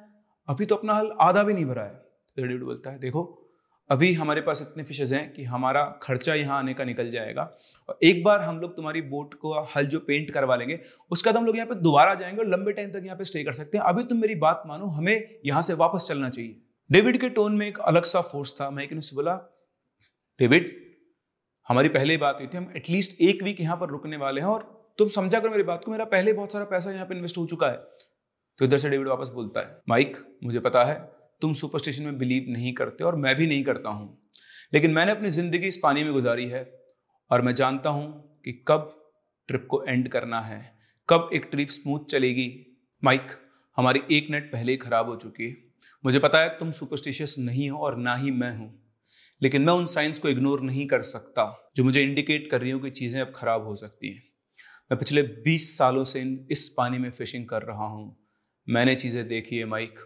अभी 0.48 0.66
तो 0.66 0.74
अपना 0.74 0.94
हल 0.94 1.10
आधा 1.20 1.42
भी 1.42 1.52
नहीं 1.52 1.66
भरा 1.66 1.82
है। 1.82 1.94
तो 2.36 2.42
डेविड 2.42 2.62
बोलता 2.62 2.90
है, 2.90 2.98
देखो 2.98 3.43
अभी 3.90 4.12
हमारे 4.14 4.40
पास 4.40 4.60
इतने 4.62 4.82
फिशेज 4.82 5.12
हैं 5.14 5.32
कि 5.32 5.44
हमारा 5.44 5.82
खर्चा 6.02 6.34
यहाँ 6.34 6.58
आने 6.58 6.74
का 6.74 6.84
निकल 6.84 7.10
जाएगा। 7.10 7.42
और 7.88 7.98
एक 8.02 8.22
बार 8.24 8.40
हम 8.40 8.58
लोग 8.60 8.76
तुम्हारी 8.76 9.02
बोट 9.02 9.34
को 9.34 9.52
हल 9.76 9.86
जो 9.86 9.98
पेंट 10.00 10.30
करवा 10.30 10.56
लेंगे 10.56 10.78
उसके 11.10 11.30
बाद 11.30 11.36
हम 11.36 11.46
लोग 11.46 11.56
यहाँ 11.56 11.68
पे 11.68 11.74
दोबारा 11.74 12.14
जाएँगे 12.14 12.38
और 12.38 12.48
लंबे 12.48 12.72
टाइम 12.72 12.90
तक 12.90 13.02
यहाँ 13.04 13.16
पे 13.16 13.24
स्टे 13.24 13.42
कर 13.44 13.52
सकते 13.52 13.78
हैं। 13.78 13.84
अभी 13.84 14.04
तुम 14.04 14.20
मेरी 14.20 14.34
बात 14.36 14.62
मानो, 14.66 14.86
हमें 14.86 15.40
यहाँ 15.46 15.62
से 15.62 15.74
वापस 15.74 16.08
चलना 16.08 16.28
चाहिए। 16.28 16.56
डेविड 16.90 17.20
के 17.20 17.28
टोन 17.30 17.56
में 17.56 17.66
एक 17.66 17.78
अलग 17.80 18.04
सा 18.04 18.20
फोर्स 18.22 18.52
था। 18.52 18.70
मैं 18.70 18.88
उससे 18.88 19.16
बोला 19.16 19.34
डेविड 20.40 20.72
हमारी 21.68 21.88
पहले 21.88 22.16
बात 22.16 22.38
हुई 22.38 22.46
थी, 22.46 22.56
हम 22.56 22.72
एटलीस्ट 22.76 23.20
एक 23.20 23.42
वीक 23.42 23.60
यहाँ 23.60 23.76
पर 23.76 23.88
रुकने 23.88 24.16
वाले 24.16 24.40
हैं 24.40 24.48
और 24.48 24.62
तुम 24.98 25.08
समझा 25.08 25.40
करो 25.40 25.50
मेरी 25.50 25.62
बात 25.62 25.84
को, 25.84 25.90
मेरा 25.90 26.04
पहले 26.06 26.32
बहुत 26.32 26.52
सारा 26.52 26.64
पैसा 26.64 26.90
यहाँ 26.90 27.06
पे 27.06 27.14
इन्वेस्ट 27.14 27.38
हो 27.38 27.46
चुका 27.46 27.68
है। 27.68 27.76
तो 28.58 28.64
इधर 28.64 28.78
से 28.78 28.90
डेविड 28.90 29.08
वापस 29.08 29.28
बोलता 29.28 29.60
है 29.60 29.78
माइक 29.88 30.16
मुझे 30.44 30.60
पता 30.60 30.84
है 30.84 30.94
तुम 31.42 31.52
सुपरस्टिशन 31.52 32.04
में 32.04 32.18
बिलीव 32.18 32.46
नहीं 32.48 32.72
करते 32.72 33.04
और 33.04 33.16
मैं 33.16 33.34
भी 33.36 33.46
नहीं 33.46 33.62
करता 33.64 33.90
हूँ। 33.90 34.18
लेकिन 34.72 34.90
मैंने 34.90 35.12
अपनी 35.12 35.30
ज़िंदगी 35.30 35.68
इस 35.68 35.76
पानी 35.76 36.04
में 36.04 36.12
गुजारी 36.12 36.46
है 36.48 36.64
और 37.30 37.42
मैं 37.42 37.54
जानता 37.54 37.90
हूँ 37.90 38.06
कि 38.44 38.52
कब 38.68 38.90
ट्रिप 39.48 39.66
को 39.70 39.82
एंड 39.84 40.08
करना 40.08 40.40
है, 40.40 40.60
कब 41.08 41.28
एक 41.34 41.48
ट्रिप 41.50 41.68
स्मूथ 41.68 42.04
चलेगी। 42.04 42.50
माइक 43.02 43.30
हमारी 43.78 44.00
एक 44.12 44.30
नेट 44.30 44.50
पहले 44.52 44.72
ही 44.72 44.78
ख़राब 44.78 45.08
हो 45.08 45.16
चुकी 45.16 45.44
है। 45.44 45.56
मुझे 46.04 46.18
पता 46.18 46.42
है 46.42 46.48
तुम 46.58 46.70
सुपरस्टिशियस 46.70 47.36
नहीं 47.38 47.68
हो 47.70 47.78
और 47.78 47.96
ना 47.96 48.14
ही 48.14 48.30
मैं 48.30 48.56
हूँ। 48.56 48.72
लेकिन 49.42 49.62
मैं 49.62 49.72
उन 49.72 49.86
साइंस 49.86 50.18
को 50.18 50.28
इग्नोर 50.28 50.60
नहीं 50.60 50.86
कर 50.86 51.02
सकता 51.02 51.44
जो 51.76 51.84
मुझे 51.84 52.02
इंडिकेट 52.02 52.50
कर 52.50 52.60
रही 52.60 52.70
हूँ 52.70 52.82
कि 52.82 52.90
चीज़ें 52.90 53.20
अब 53.20 53.32
ख़राब 53.36 53.66
हो 53.66 53.74
सकती 53.74 54.08
हैं। 54.08 54.22
मैं 54.90 54.98
पिछले 54.98 55.22
20 55.44 55.76
सालों 55.78 56.04
से 56.04 56.22
इस 56.50 56.68
पानी 56.68 56.98
में 56.98 57.10
फिशिंग 57.10 57.46
कर 57.48 57.62
रहा 57.62 57.86
हूँ। 57.86 58.16
मैंने 58.68 58.94
चीज़ें 58.94 59.26
देखी 59.28 59.58
है 59.58 59.64
माइक 59.64 59.98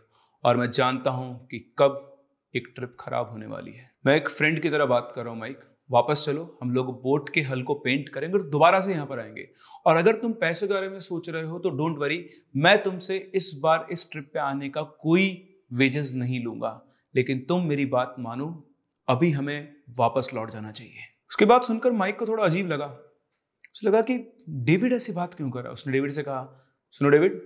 और 0.45 0.57
मैं 0.57 0.71
जानता 0.71 1.11
हूँ 1.11 1.47
कि 1.47 1.59
कब 1.79 2.05
एक 2.55 2.73
ट्रिप 2.77 2.97
खराब 3.01 3.31
होने 3.31 3.47
वाली 3.47 3.73
है। 3.73 3.91
मैं 4.07 4.17
एक 4.17 4.29
फ्रेंड 4.29 4.61
की 4.61 4.71
तरह 4.71 4.87
बात 4.87 5.13
कर 5.15 5.23
रहा 5.23 5.33
हूँ 5.33 5.41
माइक 5.41 5.61
वापस 5.91 6.23
चलो, 6.27 6.59
हम 6.63 6.71
लोग 6.71 6.91
बोट 7.03 7.29
के 7.29 7.41
हल 7.41 7.63
को 7.63 7.75
पेंट 7.75 8.09
करेंगे 8.09 8.39
और 8.39 8.43
दोबारा 8.43 8.81
से 8.81 8.93
यहाँ 8.93 9.07
पर 9.07 9.21
आएँगे। 9.21 9.49
और 9.87 9.97
अगर 9.97 10.15
तुम 10.15 10.33
पैसे 10.33 10.67
के 10.67 10.75
बारे 10.75 10.89
में 10.89 10.99
सोच 11.01 11.29
रहे 11.31 11.43
हो 11.43 11.59
तो 11.59 11.71
डोंट 11.71 11.99
वरी 11.99 12.25
मैं 12.57 12.83
तुमसे 12.83 13.17
इस 13.35 13.53
बार 13.63 13.87
इस 13.93 14.11
ट्रिप 14.13 14.31
पे 14.35 14.39
आने 14.39 14.69
का 14.69 14.83
कोई 14.83 15.27
वेजेस 15.73 16.13
नहीं 16.15 16.43
लूँगा। 16.45 16.81
लेकिन 17.15 17.39
तुम 17.41 17.67
मेरी 17.67 17.87
बात 17.87 18.15
मानो, 18.19 18.47
अभी 19.09 19.31
हमें 19.31 19.75
वापस 19.99 20.31
लौट 20.35 20.51
जाना 20.51 20.73
चाहिए। 20.73 20.95
उसके 21.31 21.45
बाद 21.45 21.63
सुनकर 21.63 21.93
माइक 21.93 22.19
को 22.19 22.27
थोड़ा 22.27 22.45
अजीब 22.45 22.69
लगा। 22.69 22.87
उसे 23.75 23.87
लगा 23.89 24.01
कि 24.01 24.19
डेविड 24.49 24.93
ऐसी 24.93 25.13
बात 25.13 25.35
क्यों 25.35 25.51
कर 25.51 25.63
रहा 25.63 25.73
उसने 25.73 25.93
डेविड 25.93 26.11
से 26.11 26.23
कहा, 26.23 26.67
सुनो 26.95 27.11
डेविड 27.11 27.41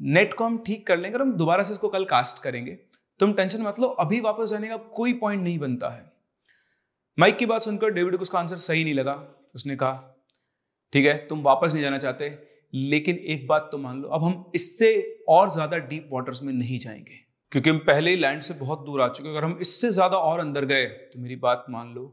नेट 0.00 0.34
को 0.34 0.44
हम 0.44 0.56
ठीक 0.58 0.86
कर 0.86 0.98
लेंगे 0.98 1.16
और 1.18 1.22
हम 1.22 1.32
दोबारा 1.34 1.62
से 1.62 1.72
इसको 1.72 1.88
कल 1.88 2.04
कास्ट 2.04 2.42
करेंगे। 2.42 2.78
तुम 3.20 3.32
टेंशन 3.32 3.62
मत 3.62 3.78
लो, 3.80 3.88
अभी 3.88 4.20
वापस 4.20 4.48
जाने 4.50 4.68
का 4.68 4.76
कोई 4.76 5.12
पॉइंट 5.14 5.42
नहीं 5.42 5.58
बनता 5.58 5.88
है। 5.88 6.10
माइक 7.18 7.36
की 7.36 7.46
बात 7.46 7.62
सुनकर 7.62 7.90
डेविड 7.90 8.16
को 8.16 8.22
उसका 8.22 8.38
आंसर 8.38 8.56
सही 8.58 8.84
नहीं 8.84 8.94
लगा। 8.94 9.14
उसने 9.54 9.76
कहा, 9.76 10.14
ठीक 10.92 11.06
है, 11.06 11.16
तुम 11.28 11.42
वापस 11.42 11.72
नहीं 11.72 11.82
जाना 11.82 11.98
चाहते, 11.98 12.30
लेकिन 12.72 13.16
एक 13.16 13.46
बात 13.46 13.68
तो 13.72 13.78
मान 13.78 14.00
लो, 14.02 14.08
अब 14.08 14.24
हम 14.24 14.50
इससे 14.54 15.24
और 15.28 15.50
ज़्यादा 15.50 15.78
डीप 15.78 16.08
वाटर्स 16.12 16.42
में 16.42 16.52
नहीं 16.52 16.78
जाएँगे। 16.78 17.20
क्योंकि 17.52 17.70
हम 17.70 17.78
पहले 17.78 18.10
ही 18.10 18.16
लैंड 18.16 18.42
से 18.42 18.54
बहुत 18.54 18.84
दूर 18.84 19.00
आ 19.00 19.08
चुके 19.08 19.28
हैं। 19.28 19.36
अगर 19.36 19.44
हम 19.44 19.56
इससे 19.60 19.90
ज़्यादा 19.90 20.16
और 20.18 20.40
अंदर 20.40 20.64
गए 20.64 20.86
तो 20.86 21.20
मेरी 21.20 21.36
बात 21.38 21.64
मान 21.70 21.94
लो, 21.94 22.04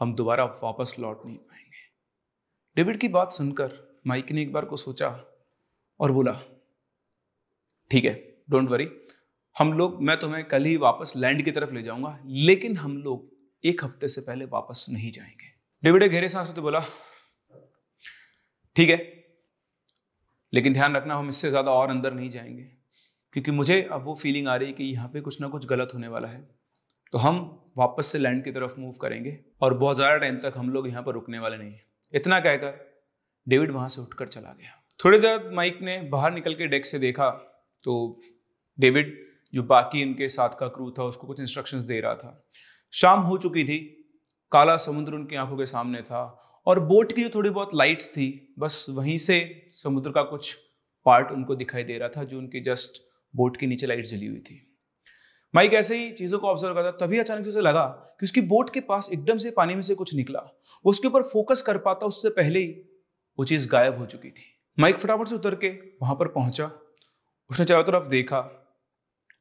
हम 0.00 0.14
दोबारा 0.14 0.44
वापस 0.62 0.94
लौट 0.98 1.24
नहीं 1.26 1.36
पाएँगे। 1.36 1.86
डेविड 2.76 3.00
की 3.00 3.08
बात 3.10 3.32
सुनकर 3.32 4.00
माइक 4.06 4.30
ने 4.32 4.42
एक 4.42 4.52
बार 4.52 4.64
को 4.64 4.76
सोचा 4.76 5.08
और 6.00 6.12
बोला 6.12 6.32
ठीक 7.90 8.04
है 8.04 8.12
डोंट 8.50 8.68
वरी 8.70 8.88
हम 9.56 9.72
लोग, 9.72 10.02
मैं 10.02 10.16
तुम्हें 10.18 10.44
कल 10.44 10.64
ही 10.64 10.76
वापस 10.78 11.12
लैंड 11.16 11.42
की 11.42 11.50
तरफ़ 11.50 11.72
ले 11.74 11.82
जाऊँगा, 11.82 12.18
लेकिन 12.24 12.76
हम 12.76 12.96
लोग 12.98 13.30
एक 13.64 13.84
हफ़्ते 13.84 14.08
से 14.08 14.20
पहले 14.20 14.44
वापस 14.46 14.86
नहीं 14.90 15.10
जाएँगे। 15.12 15.46
डेविड 15.82 16.04
घेरे 16.04 16.28
सांस 16.28 16.50
तो 16.50 16.62
बोला, 16.62 16.82
ठीक 18.76 18.90
है, 18.90 18.96
लेकिन 20.52 20.72
ध्यान 20.72 20.96
रखना, 20.96 21.14
हम 21.14 21.28
इससे 21.28 21.50
ज़्यादा 21.50 21.72
और 21.72 21.90
अंदर 21.90 22.12
नहीं 22.14 22.30
जाएँगे, 22.30 22.62
क्योंकि 23.34 23.50
मुझे 23.52 23.80
अब 23.82 24.04
वो 24.04 24.14
फीलिंग 24.14 24.48
आ 24.48 24.56
रही 24.56 24.68
है 24.68 24.74
कि 24.74 24.84
यहाँ 24.84 25.08
पे 25.08 25.20
कुछ 25.20 25.40
ना 25.40 25.48
कुछ 25.48 25.66
गलत 25.66 25.94
होने 25.94 26.08
वाला 26.08 26.28
है। 26.28 26.40
तो 27.12 27.18
हम 27.18 27.38
वापस 27.78 28.06
से 28.06 28.18
लैंड 28.18 28.44
की 28.44 28.50
तरफ़ 28.52 28.78
मूव 28.78 28.92
करेंगे, 29.02 29.38
और 29.62 29.74
बहुत 29.76 29.96
ज़्यादा 29.96 30.16
टाइम 30.16 30.38
तक 30.38 30.54
हम 30.56 30.70
लोग 30.70 30.88
यहाँ 30.88 31.02
पर 31.02 31.12
रुकने 31.12 31.38
वाले 31.38 31.56
नहीं 31.56 31.74
इतना 32.12 32.40
कहकर 32.40 32.80
डेविड 33.46 33.70
वहाँ 33.70 33.88
से 33.88 34.00
उठकर 34.00 34.28
चला 34.28 34.52
गया। 34.52 34.82
थोड़ी 35.00 35.18
देर 35.18 35.50
माइक 35.54 35.78
ने 35.82 36.00
बाहर 36.10 36.32
निकल 36.32 36.54
के 36.54 36.66
डेक 36.66 36.86
से 36.86 36.98
देखा 36.98 37.28
तो 37.84 38.20
डेविड 38.78 39.16
जो 39.54 39.62
बाकी 39.62 40.02
इनके 40.02 40.28
साथ 40.28 40.48
का 40.48 40.68
क्रू 40.68 40.90
था, 40.90 41.04
उसको 41.04 41.26
कुछ 41.26 41.40
इंस्ट्रक्शंस 41.40 41.82
दे 41.82 42.00
रहा 42.00 42.14
था। 42.14 42.48
शाम 42.92 43.20
हो 43.20 43.38
चुकी 43.38 43.64
थी, 43.64 43.78
काला 44.52 44.76
समुद्र 44.76 45.14
उनकी 45.14 45.36
आँखों 45.36 45.56
के 45.56 45.66
सामने 45.66 46.02
था 46.02 46.22
और 46.66 46.80
बोट 46.80 47.12
की 47.12 47.22
जो 47.22 47.28
थोड़ी 47.34 47.50
बहुत 47.50 47.74
लाइट्स 47.74 48.08
थी, 48.08 48.54
बस 48.58 48.86
वहीं 48.88 49.18
से 49.18 49.68
समुद्र 49.72 50.10
का 50.10 50.22
कुछ 50.22 50.56
पार्ट 51.06 51.30
उनको 51.30 51.54
दिखाई 51.54 51.82
दे 51.82 51.98
रहा 51.98 52.08
था, 52.08 52.24
जो 52.24 52.38
उनके 52.38 52.60
जस्ट 52.60 53.02
बोट 53.36 53.56
के 53.56 53.66
नीचे 53.66 53.86
लाइट 53.86 54.04
जली 54.04 54.26
हुई 54.26 54.40
थी। 54.40 54.64
माइक 55.54 55.74
ऐसे 55.74 55.98
ही 55.98 56.10
चीज़ों 56.12 56.38
को 56.38 56.46
ऑब्ज़र्व 56.46 56.74
करता 56.74 57.06
तभी 57.06 57.18
अचानक 57.18 57.44
से 57.44 57.50
उसे 57.50 57.60
लगा 57.60 57.84
कि 58.20 58.24
उसकी 58.24 58.40
बोट 58.40 58.70
के 58.70 58.80
पास 58.80 59.08
एकदम 59.12 59.38
से 59.38 59.50
पानी 59.50 59.74
में 59.74 59.82
से 59.82 59.94
कुछ 59.94 60.14
निकला। 60.14 60.40
वो 60.84 60.90
उसके 60.90 61.08
ऊपर 61.08 61.22
फोकस 61.22 61.62
कर 61.62 61.78
पाता, 61.78 62.06
उससे 62.06 62.28
पहले 62.28 62.58
ही 62.58 62.68
वो 63.38 63.44
चीज़ 63.44 63.68
गायब 63.68 63.98
हो 63.98 64.06
चुकी 64.06 64.30
थी। 64.30 64.44
माइक 64.78 64.96
फटाफट 64.96 65.28
से 65.28 65.34
उतर 65.34 65.54
के 65.54 65.68
वहाँ 66.02 66.14
पर 66.14 66.28
पहुँचा। 66.28 66.70
उसने 67.50 67.66
चारों 67.66 67.84
तरफ़ 67.84 68.08
देखा। 68.08 68.64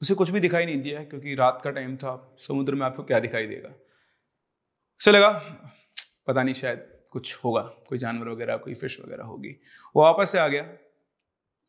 उसे 0.01 0.13
कुछ 0.13 0.29
भी 0.29 0.39
दिखाई 0.39 0.65
नहीं 0.65 0.81
दिया, 0.81 1.03
क्योंकि 1.03 1.35
रात 1.35 1.61
का 1.63 1.71
टाइम 1.71 1.97
था, 1.97 2.35
समुद्र 2.37 2.75
में 2.75 2.85
आपको 2.85 3.03
क्या 3.03 3.19
दिखाई 3.19 3.47
देगा? 3.47 3.69
उसे 4.99 5.11
लगा, 5.11 5.31
पता 6.27 6.43
नहीं 6.43 6.53
शायद 6.53 7.01
कुछ 7.11 7.35
होगा, 7.35 7.61
कोई 7.61 7.97
जानवर 7.97 8.29
वगैरह, 8.29 8.57
कोई 8.57 8.73
फ़िश 8.73 9.01
वगैरह 9.05 9.23
होगी। 9.23 9.49
वो 9.95 10.01
वापस 10.01 10.29
से 10.29 10.39
आ 10.39 10.47
गया, 10.47 10.73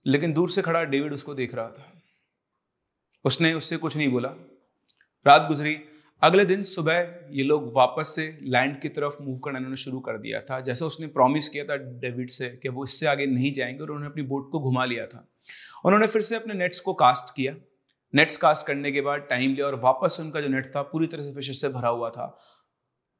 लेकिन 0.06 0.32
दूर 0.32 0.50
से 0.50 0.62
खड़ा 0.62 0.84
डेविड 0.84 1.12
उसको 1.12 1.34
देख 1.34 1.54
रहा 1.54 1.68
था। 1.68 2.02
उसने 3.24 3.54
उससे 3.54 3.76
कुछ 3.76 3.96
नहीं 3.96 4.08
बोला। 4.08 4.28
रात 5.26 5.48
गुजरी, 5.48 5.80
अगले 6.22 6.44
दिन 6.44 6.62
सुबह 6.62 7.20
ये 7.30 7.42
लोग 7.42 7.76
वापस 7.76 8.12
से 8.16 8.38
लैंड 8.42 8.80
की 8.80 8.88
तरफ़ 8.88 9.22
मूव 9.22 9.38
करना 9.38 9.58
इन्होंने 9.58 9.76
शुरू 9.76 10.00
कर 10.00 10.18
दिया 10.18 10.40
था। 10.40 10.60
जैसे 10.60 10.84
उसने 10.84 11.06
प्रॉमिस 11.06 11.48
किया 11.48 11.64
था 11.64 11.76
डेविड 11.76 12.30
से, 12.30 12.48
कि 12.48 12.68
वो 12.68 12.84
इससे 12.84 13.06
आगे 13.06 13.26
नहीं 13.26 13.52
जाएँगे 13.52 13.80
और 13.80 13.90
उन्होंने 13.90 14.06
अपनी 14.06 14.22
बोट 14.22 14.50
को 14.50 14.60
घुमा 14.60 14.84
लिया 14.84 15.06
था। 15.06 15.28
उन्होंने 15.84 16.06
फिर 16.06 16.22
से 16.22 16.36
अपने 16.36 16.54
नेट्स 16.54 16.80
को 16.80 16.92
कास्ट 16.94 17.34
किया। 17.34 17.54
नेट्स 18.14 18.36
कास्ट 18.36 18.66
करने 18.66 18.92
के 18.92 19.00
बाद 19.00 19.26
टाइम 19.30 19.54
लिया 19.54 19.66
और 19.66 19.74
वापस 19.80 20.16
उनका 20.20 20.40
जो 20.40 20.48
नेट 20.48 20.66
था, 20.66 20.82
पूरी 20.82 21.06
तरह 21.06 21.22
से 21.22 21.32
फिशेस 21.32 21.60
से 21.60 21.68
भरा 21.68 21.88
हुआ 21.88 22.10
था। 22.10 22.38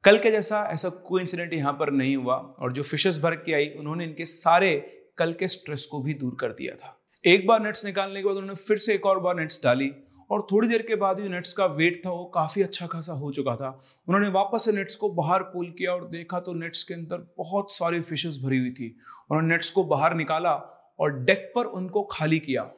कल 0.03 0.17
के 0.17 0.31
जैसा 0.31 0.61
ऐसा 0.71 0.89
कोई 0.89 1.21
इंसिडेंट 1.21 1.53
यहाँ 1.53 1.73
पर 1.73 1.91
नहीं 1.91 2.15
हुआ 2.15 2.35
और 2.35 2.73
जो 2.73 2.83
फिशेस 2.83 3.17
भर 3.19 3.35
के 3.35 3.53
आई, 3.53 3.67
उन्होंने 3.69 4.03
इनके 4.03 4.25
सारे 4.25 4.75
कल 5.17 5.33
के 5.33 5.47
स्ट्रेस 5.47 5.85
को 5.85 6.01
भी 6.01 6.13
दूर 6.13 6.37
कर 6.39 6.51
दिया 6.51 6.75
था। 6.75 6.95
एक 7.23 7.47
बार 7.47 7.61
नेट्स 7.61 7.85
निकालने 7.85 8.21
के 8.21 8.27
बाद 8.27 8.35
उन्होंने 8.35 8.55
फिर 8.57 8.77
से 8.77 8.93
एक 8.93 9.05
और 9.05 9.19
बार 9.19 9.35
नेट्स 9.35 9.63
डाली 9.63 9.91
और 10.31 10.47
थोड़ी 10.51 10.67
देर 10.67 10.81
के 10.81 10.95
बाद 10.95 11.19
ही 11.19 11.29
नेट्स 11.29 11.53
का 11.53 11.65
वेट 11.65 12.01
था, 12.05 12.09
वो 12.09 12.25
काफ़ी 12.25 12.61
अच्छा 12.61 12.87
खासा 12.87 13.13
हो 13.13 13.31
चुका 13.31 13.55
था। 13.55 13.69
उन्होंने 14.07 14.29
वापस 14.29 14.65
से 14.65 14.71
नेट्स 14.71 14.95
को 14.95 15.09
बाहर 15.09 15.43
पुल 15.43 15.69
किया 15.77 15.93
और 15.93 16.07
देखा 16.09 16.39
तो 16.39 16.53
नेट्स 16.53 16.83
के 16.83 16.93
अंदर 16.93 17.33
बहुत 17.37 17.73
सारी 17.73 18.01
फिशेस 18.01 18.37
भरी 18.43 18.59
हुई 18.59 18.71
थी। 18.71 18.95
उन्होंने 19.31 19.47
नेट्स 19.47 19.69
को 19.69 19.83
बाहर 19.83 20.15
निकाला 20.15 20.53
और 20.99 21.19
डेक 21.19 21.51
पर 21.55 21.65
उनको 21.65 22.03
खाली 22.03 22.39
किया। 22.39 22.71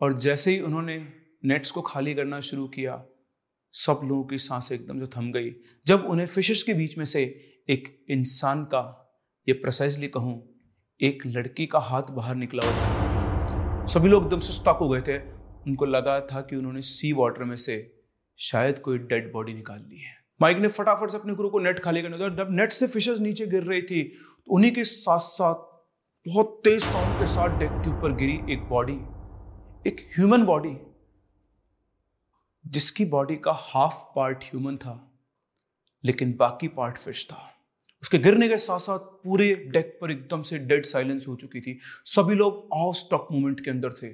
और 0.00 0.18
जैसे 0.18 0.50
ही 0.50 0.60
उन्होंने 0.60 1.12
नेट्स 1.44 1.70
को 1.70 1.82
खाली 1.82 2.14
करना 2.14 2.40
शुरू 2.40 2.68
किया, 2.68 3.04
सब 3.72 4.00
लोगों 4.04 4.24
की 4.24 4.38
साँसें 4.38 4.76
एकदम 4.76 5.00
जो 5.00 5.06
थम 5.06 5.32
गई। 5.32 5.50
जब 5.86 6.04
उन्हें 6.04 6.26
फिशेस 6.26 6.62
के 6.62 6.74
बीच 6.74 6.98
में 6.98 7.04
से 7.04 7.22
एक 7.68 8.06
इंसान 8.10 8.64
का, 8.64 9.12
ये 9.48 9.54
प्रोसाइजली 9.54 10.08
कहूँ, 10.08 10.54
एक 11.00 11.22
लड़की 11.26 11.66
का 11.66 11.78
हाथ 11.78 12.02
बाहर 12.02 12.34
निकला 12.34 12.66
हुआ 12.66 12.74
था 12.74 13.86
सभी 13.86 14.08
लोग 14.08 14.24
एकदम 14.24 14.40
से 14.40 14.52
स्टक 14.52 14.78
हो 14.80 14.88
गए 14.88 15.00
थे। 15.00 15.18
उनको 15.66 15.84
लगा 15.84 16.20
था 16.20 16.40
कि 16.40 16.56
उन्होंने 16.56 16.82
सी 16.82 17.12
वाटर 17.12 17.44
में 17.44 17.56
से 17.56 18.02
शायद 18.38 18.78
कोई 18.78 18.98
डेड 18.98 19.32
बॉडी 19.32 19.54
निकाल 19.54 19.80
ली 19.80 19.98
है। 19.98 20.14
माइक 20.42 20.58
ने 20.58 20.68
फटाफट 20.68 21.10
से 21.10 21.16
अपने 21.16 21.34
गुरु 21.34 21.48
को 21.48 21.58
नेट 21.58 21.78
खाली 21.78 22.02
करने 22.02 22.18
दिया 22.18 22.28
जब 22.28 22.48
नेट 22.50 22.72
से 22.72 22.86
फिशेस 22.86 23.18
नीचे 23.20 23.46
गिर 23.46 23.62
रही 23.62 23.82
थी 23.82 24.02
तो 24.04 24.54
उन्हीं 24.54 24.72
के 24.72 24.84
साथ 24.84 25.18
साथ 25.18 25.69
बहुत 26.26 26.60
तेज 26.64 26.82
साउंड 26.82 27.18
के 27.18 27.26
साथ 27.26 27.58
डेक 27.58 27.70
के 27.74 27.90
ऊपर 27.90 28.12
गिरी 28.12 28.52
एक 28.52 28.68
बॉडी 28.68 28.92
एक 29.86 30.00
ह्यूमन 30.16 30.42
बॉडी 30.42 30.74
जिसकी 32.64 33.04
बॉडी 33.04 33.36
का 33.36 33.52
हाफ़ 33.52 33.94
पार्ट 34.16 34.44
ह्यूमन 34.44 34.76
था, 34.76 34.92
लेकिन 36.04 36.34
बाकी 36.38 36.68
पार्ट 36.68 36.98
फ़िश 36.98 37.24
था। 37.30 37.38
उसके 38.02 38.18
गिरने 38.18 38.48
के 38.48 38.58
साथ 38.58 38.78
साथ 38.78 38.98
पूरे 38.98 39.54
डेक 39.54 39.98
पर 40.00 40.10
एकदम 40.10 40.42
से 40.42 40.58
डेड 40.58 40.86
साइलेंस 40.86 41.28
हो 41.28 41.36
चुकी 41.36 41.60
थी। 41.60 41.78
सभी 42.04 42.34
लोग 42.34 42.68
ऑफ़ 42.72 42.96
स्टॉक 42.96 43.28
मूवमेंट 43.32 43.64
के 43.64 43.70
अंदर 43.70 43.92
थे। 43.92 44.08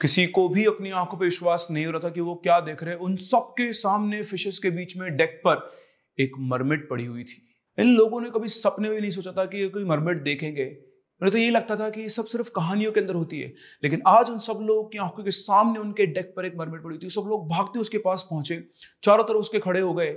किसी 0.00 0.26
को 0.26 0.48
भी 0.48 0.64
अपनी 0.64 0.90
आँखों 0.90 1.18
पर 1.18 1.24
विश्वास 1.24 1.68
नहीं 1.70 1.86
हो 1.86 1.92
रहा 1.92 2.00
था 2.00 2.10
कि 2.10 2.20
वो 2.20 2.34
क्या 2.34 2.60
देख 2.60 2.82
रहे 2.82 2.94
हैं। 2.94 3.00
उन 3.00 3.16
सबके 3.16 3.72
सामने 3.72 4.22
फिशेस 4.22 4.58
के 4.58 4.70
बीच 4.70 4.96
में 4.96 5.16
डेक 5.16 5.40
पर 5.46 5.70
एक 6.18 6.38
मरमिट 6.38 6.88
पड़ी 6.90 7.04
हुई 7.04 7.24
थी। 7.24 7.48
इन 7.78 7.94
लोगों 7.94 8.20
ने 8.20 8.30
कभी 8.30 8.48
सपने 8.48 8.90
में 8.90 9.00
नहीं 9.00 9.10
सोचा 9.10 9.32
था 9.32 9.44
कि 9.44 9.68
कोई 9.68 9.84
मरमिट 9.84 10.18
देखेंगे। 10.18 10.87
मुझे 11.22 11.32
तो 11.32 11.38
यही 11.38 11.50
लगता 11.50 11.76
था 11.76 11.90
कि 11.90 12.00
ये 12.00 12.08
सब 12.08 12.26
सिर्फ़ 12.26 12.50
कहानियों 12.50 12.92
के 12.92 13.00
अंदर 13.00 13.14
होती 13.14 13.40
है। 13.40 13.54
लेकिन 13.84 14.02
आज 14.06 14.30
उन 14.30 14.38
सब 14.38 14.58
लोगों 14.62 14.88
की 14.88 14.98
आँखों 14.98 15.24
के 15.24 15.30
सामने 15.30 15.78
उनके 15.78 16.06
डेक 16.06 16.34
पर 16.36 16.44
एक 16.44 16.56
मरमिट 16.56 16.82
पड़ी 16.82 16.98
थी। 16.98 17.10
सब 17.10 17.20
लोग 17.20 17.48
भागते 17.48 17.78
उसके 17.78 17.98
पास 17.98 18.22
पहुँचे। 18.22 18.70
चारों 19.02 19.24
तरफ़ 19.24 19.36
उसके 19.36 19.58
खड़े 19.58 19.80
हो 19.80 19.94
गए। 19.94 20.12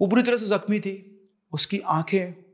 वो 0.00 0.06
बुरी 0.06 0.22
तरह 0.22 0.36
से 0.36 0.46
जख्मी 0.46 0.80
थी। 0.80 1.12
उसकी 1.52 1.78
आँखें 1.78 2.44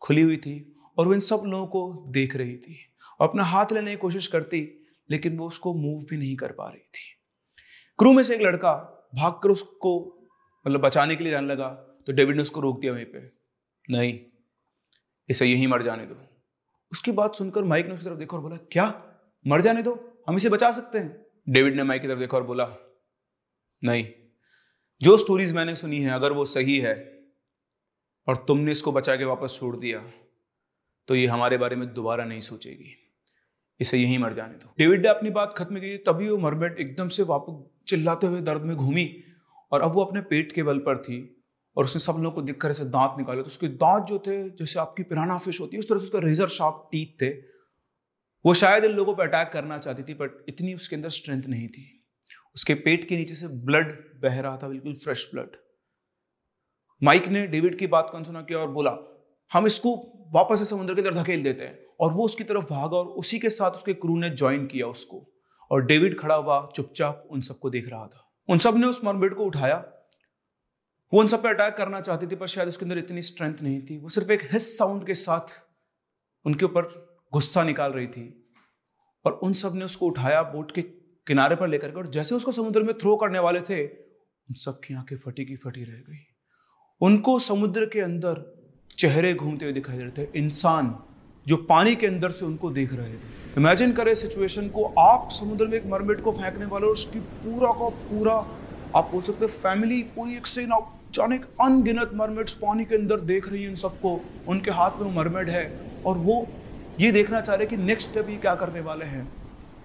खुली 0.00 0.22
हुई 0.22 0.36
थी 0.36 0.76
और 0.98 1.06
वो 1.06 1.14
इन 1.14 1.20
सब 1.20 1.42
लोगों 1.46 1.66
को 1.66 2.04
देख 2.08 2.36
रही 2.36 2.56
थी। 2.56 2.76
और 3.20 3.28
अपना 3.28 3.44
हाथ 3.44 3.66
लेने 3.72 3.90
की 3.90 3.96
कोशिश 3.96 4.26
करती, 4.26 4.86
लेकिन 5.10 5.38
वो 5.38 5.48
उसको 5.48 5.74
मूव 5.74 6.04
भी 6.04 6.16
नहीं 6.16 6.36
कर 6.36 6.52
पा 6.52 6.68
रही 6.68 6.80
थी। 6.80 7.16
क्रू 7.98 8.12
में 8.12 8.22
से 8.22 8.34
एक 8.34 8.40
लड़का 8.40 8.72
भागकर 9.14 9.48
उसको 9.48 10.16
मतलब 10.66 10.80
बचाने 10.80 11.16
के 11.16 11.24
लिए 11.24 11.30
जाने 11.30 11.46
लगा। 11.46 11.68
तो 12.06 12.12
डेविड 12.12 12.36
ने 12.36 12.42
उसको 12.42 12.60
रोक 12.60 12.80
दिया 12.80 12.92
वहीं 12.92 13.04
पे। 13.04 13.32
नहीं, 13.90 14.20
इसे 15.28 15.46
यहीं 15.46 15.68
मर 15.68 15.82
जाने 15.82 16.06
दो। 16.06 16.29
उसकी 16.92 17.12
बात 17.12 17.34
सुनकर 17.34 17.64
माइक 17.64 17.86
ने 17.86 17.92
उसकी 17.92 18.04
तरफ़ 18.04 18.18
देखा 18.18 18.36
और 18.36 18.42
बोला, 18.42 18.56
क्या? 18.72 18.86
मर 19.46 19.60
जाने 19.60 19.82
दो, 19.82 20.22
हम 20.28 20.36
इसे 20.36 20.48
बचा 20.48 20.70
सकते 20.72 20.98
हैं? 20.98 21.26
डेविड 21.48 21.76
ने 21.76 21.82
माइक 21.82 22.02
की 22.02 22.08
तरफ़ 22.08 22.18
देखा 22.18 22.36
और 22.36 22.44
बोला, 22.44 22.68
नहीं, 23.82 24.06
जो 25.02 25.16
स्टोरीज 25.16 25.52
मैंने 25.52 25.76
सुनी 25.76 26.00
है, 26.00 26.10
अगर 26.10 26.32
वो 26.32 26.44
सही 26.44 26.78
है 26.78 26.94
और 28.28 28.36
तुमने 28.48 28.72
इसको 28.72 28.92
बचा 28.92 29.16
के 29.16 29.24
वापस 29.24 29.56
छोड़ 29.60 29.76
दिया 29.76 30.02
तो 31.08 31.14
ये 31.14 31.26
हमारे 31.26 31.56
बारे 31.58 31.76
में 31.76 31.92
दोबारा 31.94 32.24
नहीं 32.24 32.40
सोचेगी। 32.40 32.96
इसे 33.80 33.98
यहीं 33.98 34.18
मर 34.18 34.32
जाने 34.32 34.54
दो। 34.54 34.72
डेविड 34.78 35.02
ने 35.02 35.08
अपनी 35.08 35.30
बात 35.30 35.54
खत्म 35.56 35.76
की, 35.76 35.96
तभी 35.96 36.28
वो 36.28 36.38
मरबेट 36.38 36.78
एकदम 36.80 37.08
से 37.08 37.22
वापस 37.22 37.84
चिल्लाते 37.88 38.26
हुए 38.26 38.40
दर्द 38.40 38.62
में 38.62 38.76
घूमी 38.76 39.24
और 39.72 39.80
अब 39.80 39.92
वो 39.92 40.04
अपने 40.04 40.20
पेट 40.20 40.52
के 40.52 40.62
बल 40.62 40.78
पर 40.78 40.98
थी। 40.98 41.39
और 41.76 41.84
उसने 41.84 42.00
सब 42.00 42.12
लोगों 42.12 42.30
को 42.30 42.42
दिख 42.42 42.60
कर 42.60 42.70
ऐसे 42.70 42.84
दांत 42.84 43.14
निकाले। 43.18 43.42
तो 43.42 43.46
उसके 43.46 43.68
दांत 43.68 44.04
जो 44.04 44.18
थे, 44.18 44.50
जैसे 44.50 44.80
आपकी 44.80 45.02
पिराना 45.02 45.38
फ़िश 45.38 45.60
होती 45.60 45.76
है, 45.76 45.78
उस 45.78 45.88
तरह 45.88 45.98
से 45.98 46.04
उसका 46.04 46.18
रेजर 46.18 46.48
शार्प 46.48 46.88
टीथ 46.92 47.22
थे। 47.22 47.30
वो 48.46 48.54
शायद 48.54 48.84
इन 48.84 48.90
लोगों 48.90 49.14
पर 49.14 49.28
अटैक 49.28 49.50
करना 49.52 49.78
चाहती 49.78 50.02
थी 50.02 50.14
बट 50.14 50.44
इतनी 50.48 50.74
उसके 50.74 50.96
अंदर 50.96 51.08
स्ट्रेंथ 51.08 51.42
नहीं 51.42 51.68
थी। 51.68 52.06
उसके 52.54 52.74
पेट 52.74 53.08
के 53.08 53.16
नीचे 53.16 53.34
से 53.34 53.48
ब्लड 53.48 53.92
बह 54.22 54.40
रहा 54.40 54.56
था, 54.56 54.68
बिल्कुल 54.68 54.94
फ्रेश 54.94 55.30
ब्लड 55.34 55.50
माइक 57.02 57.28
ने 57.28 57.46
डेविड 57.46 57.78
की 57.78 57.86
बात 57.86 58.08
को 58.12 58.24
सुना 58.24 58.42
किया 58.42 58.58
और 58.58 58.70
बोला, 58.70 59.22
हम 59.52 59.66
इसको 59.66 60.12
वापस 60.34 60.58
से 60.58 60.64
समुद्र 60.64 60.94
की 60.94 61.02
तरफ़ 61.02 61.14
धकेल 61.14 61.42
देते 61.42 61.64
हैं। 61.64 61.78
और 62.00 62.12
वो 62.12 62.24
उसकी 62.24 62.44
तरफ़ 62.44 62.64
भागा 62.64 62.96
और 62.96 63.06
उसी 63.06 63.38
के 63.38 63.50
साथ 63.50 63.70
उसके 63.70 63.94
क्रू 63.94 64.18
ने 64.18 64.30
ज्वाइन 64.30 64.66
किया 64.66 64.86
उसको। 64.86 65.32
और 65.70 65.86
डेविड 65.86 66.20
खड़ा 66.20 66.34
हुआ, 66.34 66.68
चुपचाप 66.76 67.28
उन 67.30 67.40
सबको 67.40 67.70
देख 67.70 67.88
रहा 67.88 68.06
था। 68.06 68.36
उन 68.48 68.58
सबने 68.58 68.86
उस 68.86 69.04
मरमेड 69.04 69.34
को 69.34 69.44
उठाया। 69.44 69.99
वो 71.12 71.20
उन 71.20 71.26
सब 71.26 71.42
पे 71.42 71.48
अटैक 71.48 71.74
करना 71.74 72.00
चाहती 72.00 72.26
थी, 72.26 72.36
पर 72.36 72.46
शायद 72.46 72.68
उसके 72.68 72.84
अंदर 72.84 72.98
इतनी 72.98 73.22
स्ट्रेंथ 73.22 73.54
नहीं 73.62 73.82
थी। 73.82 73.98
वो 73.98 74.08
सिर्फ़ 74.08 74.32
एक 74.32 74.48
हिस 74.52 74.78
साउंड 74.78 75.06
के 75.06 75.14
साथ 75.14 75.62
उनके 76.46 76.64
ऊपर 76.64 76.82
गुस्सा 77.32 77.62
निकाल 77.62 77.92
रही 77.92 78.06
थी। 78.06 78.52
और 79.24 79.32
उन 79.32 79.52
सबने 79.52 79.84
उसको 79.84 80.06
उठाया 80.06 80.42
बोट 80.42 80.72
के 80.72 80.82
किनारे 81.26 81.56
पर 81.56 81.68
लेकर 81.68 81.88
के, 81.88 81.96
और 81.96 82.06
जैसे 82.06 82.34
उसको 82.34 82.52
समुद्र 82.52 82.82
में 82.82 82.98
थ्रो 82.98 83.16
करने 83.16 83.38
वाले 83.38 83.60
थे, 83.60 83.86
उन 83.86 84.54
सब 84.54 84.80
की 84.80 84.94
आँखें 84.94 85.16
फटी 85.16 85.44
की 85.44 85.56
फटी 85.56 85.84
रह 85.84 85.92
गई। 85.92 86.18
उनको 87.00 87.38
समुद्र 87.38 87.86
के 87.86 88.00
अंदर 88.00 88.60
चेहरे 88.98 89.34
घूमते 89.34 89.64
हुए 89.64 89.74
दिखाई 89.74 89.96
दे 89.96 90.04
रहे 90.04 90.26
थे। 90.26 90.30
इंसान 90.34 90.98
जो 91.46 91.56
पानी 91.56 91.94
के 91.94 92.06
अंदर 92.06 92.30
से 92.30 92.44
उनको 92.44 92.70
देख 92.70 92.92
रहे 92.92 93.14
थे। 93.14 93.52
इमेजिन 93.56 93.92
करें 93.92 94.14
सिचुएशन 94.14 94.68
को, 94.68 94.84
आप 94.84 95.30
समुद्र 95.30 95.66
में 95.66 95.78
एक 95.78 95.86
मरमेट 95.86 96.22
को 96.22 96.32
फेंकने 96.32 96.66
वाले 96.66 96.86
और 96.86 96.92
उसकी 96.92 97.20
पूरा 97.20 97.72
का 97.72 97.88
पूरा, 97.88 98.34
आप 98.96 99.10
बोल 99.12 99.22
सकते 99.22 99.46
फैमिली 99.46 100.02
पूरी 100.02 100.36
एक 100.36 100.46
सेना 100.46 100.99
जाने 101.14 101.36
अनगिनत 101.60 102.10
मरमेड्स 102.14 102.52
पानी 102.56 102.84
के 102.84 102.94
अंदर 102.94 103.20
देख 103.22 103.48
रही 103.48 103.62
है 103.62 103.68
उन 103.68 103.74
सबको। 103.76 104.20
उनके 104.48 104.70
हाथ 104.70 104.90
में 104.90 105.04
वो 105.04 105.10
मरमेड 105.12 105.50
है 105.50 105.64
और 106.06 106.18
वो 106.18 106.46
ये 107.00 107.10
देखना 107.12 107.40
चाह 107.40 107.56
रहे 107.56 107.66
कि 107.66 107.76
नेक्स्ट 107.78 108.10
स्टेप 108.10 108.28
ये 108.30 108.36
क्या 108.38 108.54
करने 108.54 108.80
वाले 108.82 109.04
हैं। 109.06 109.26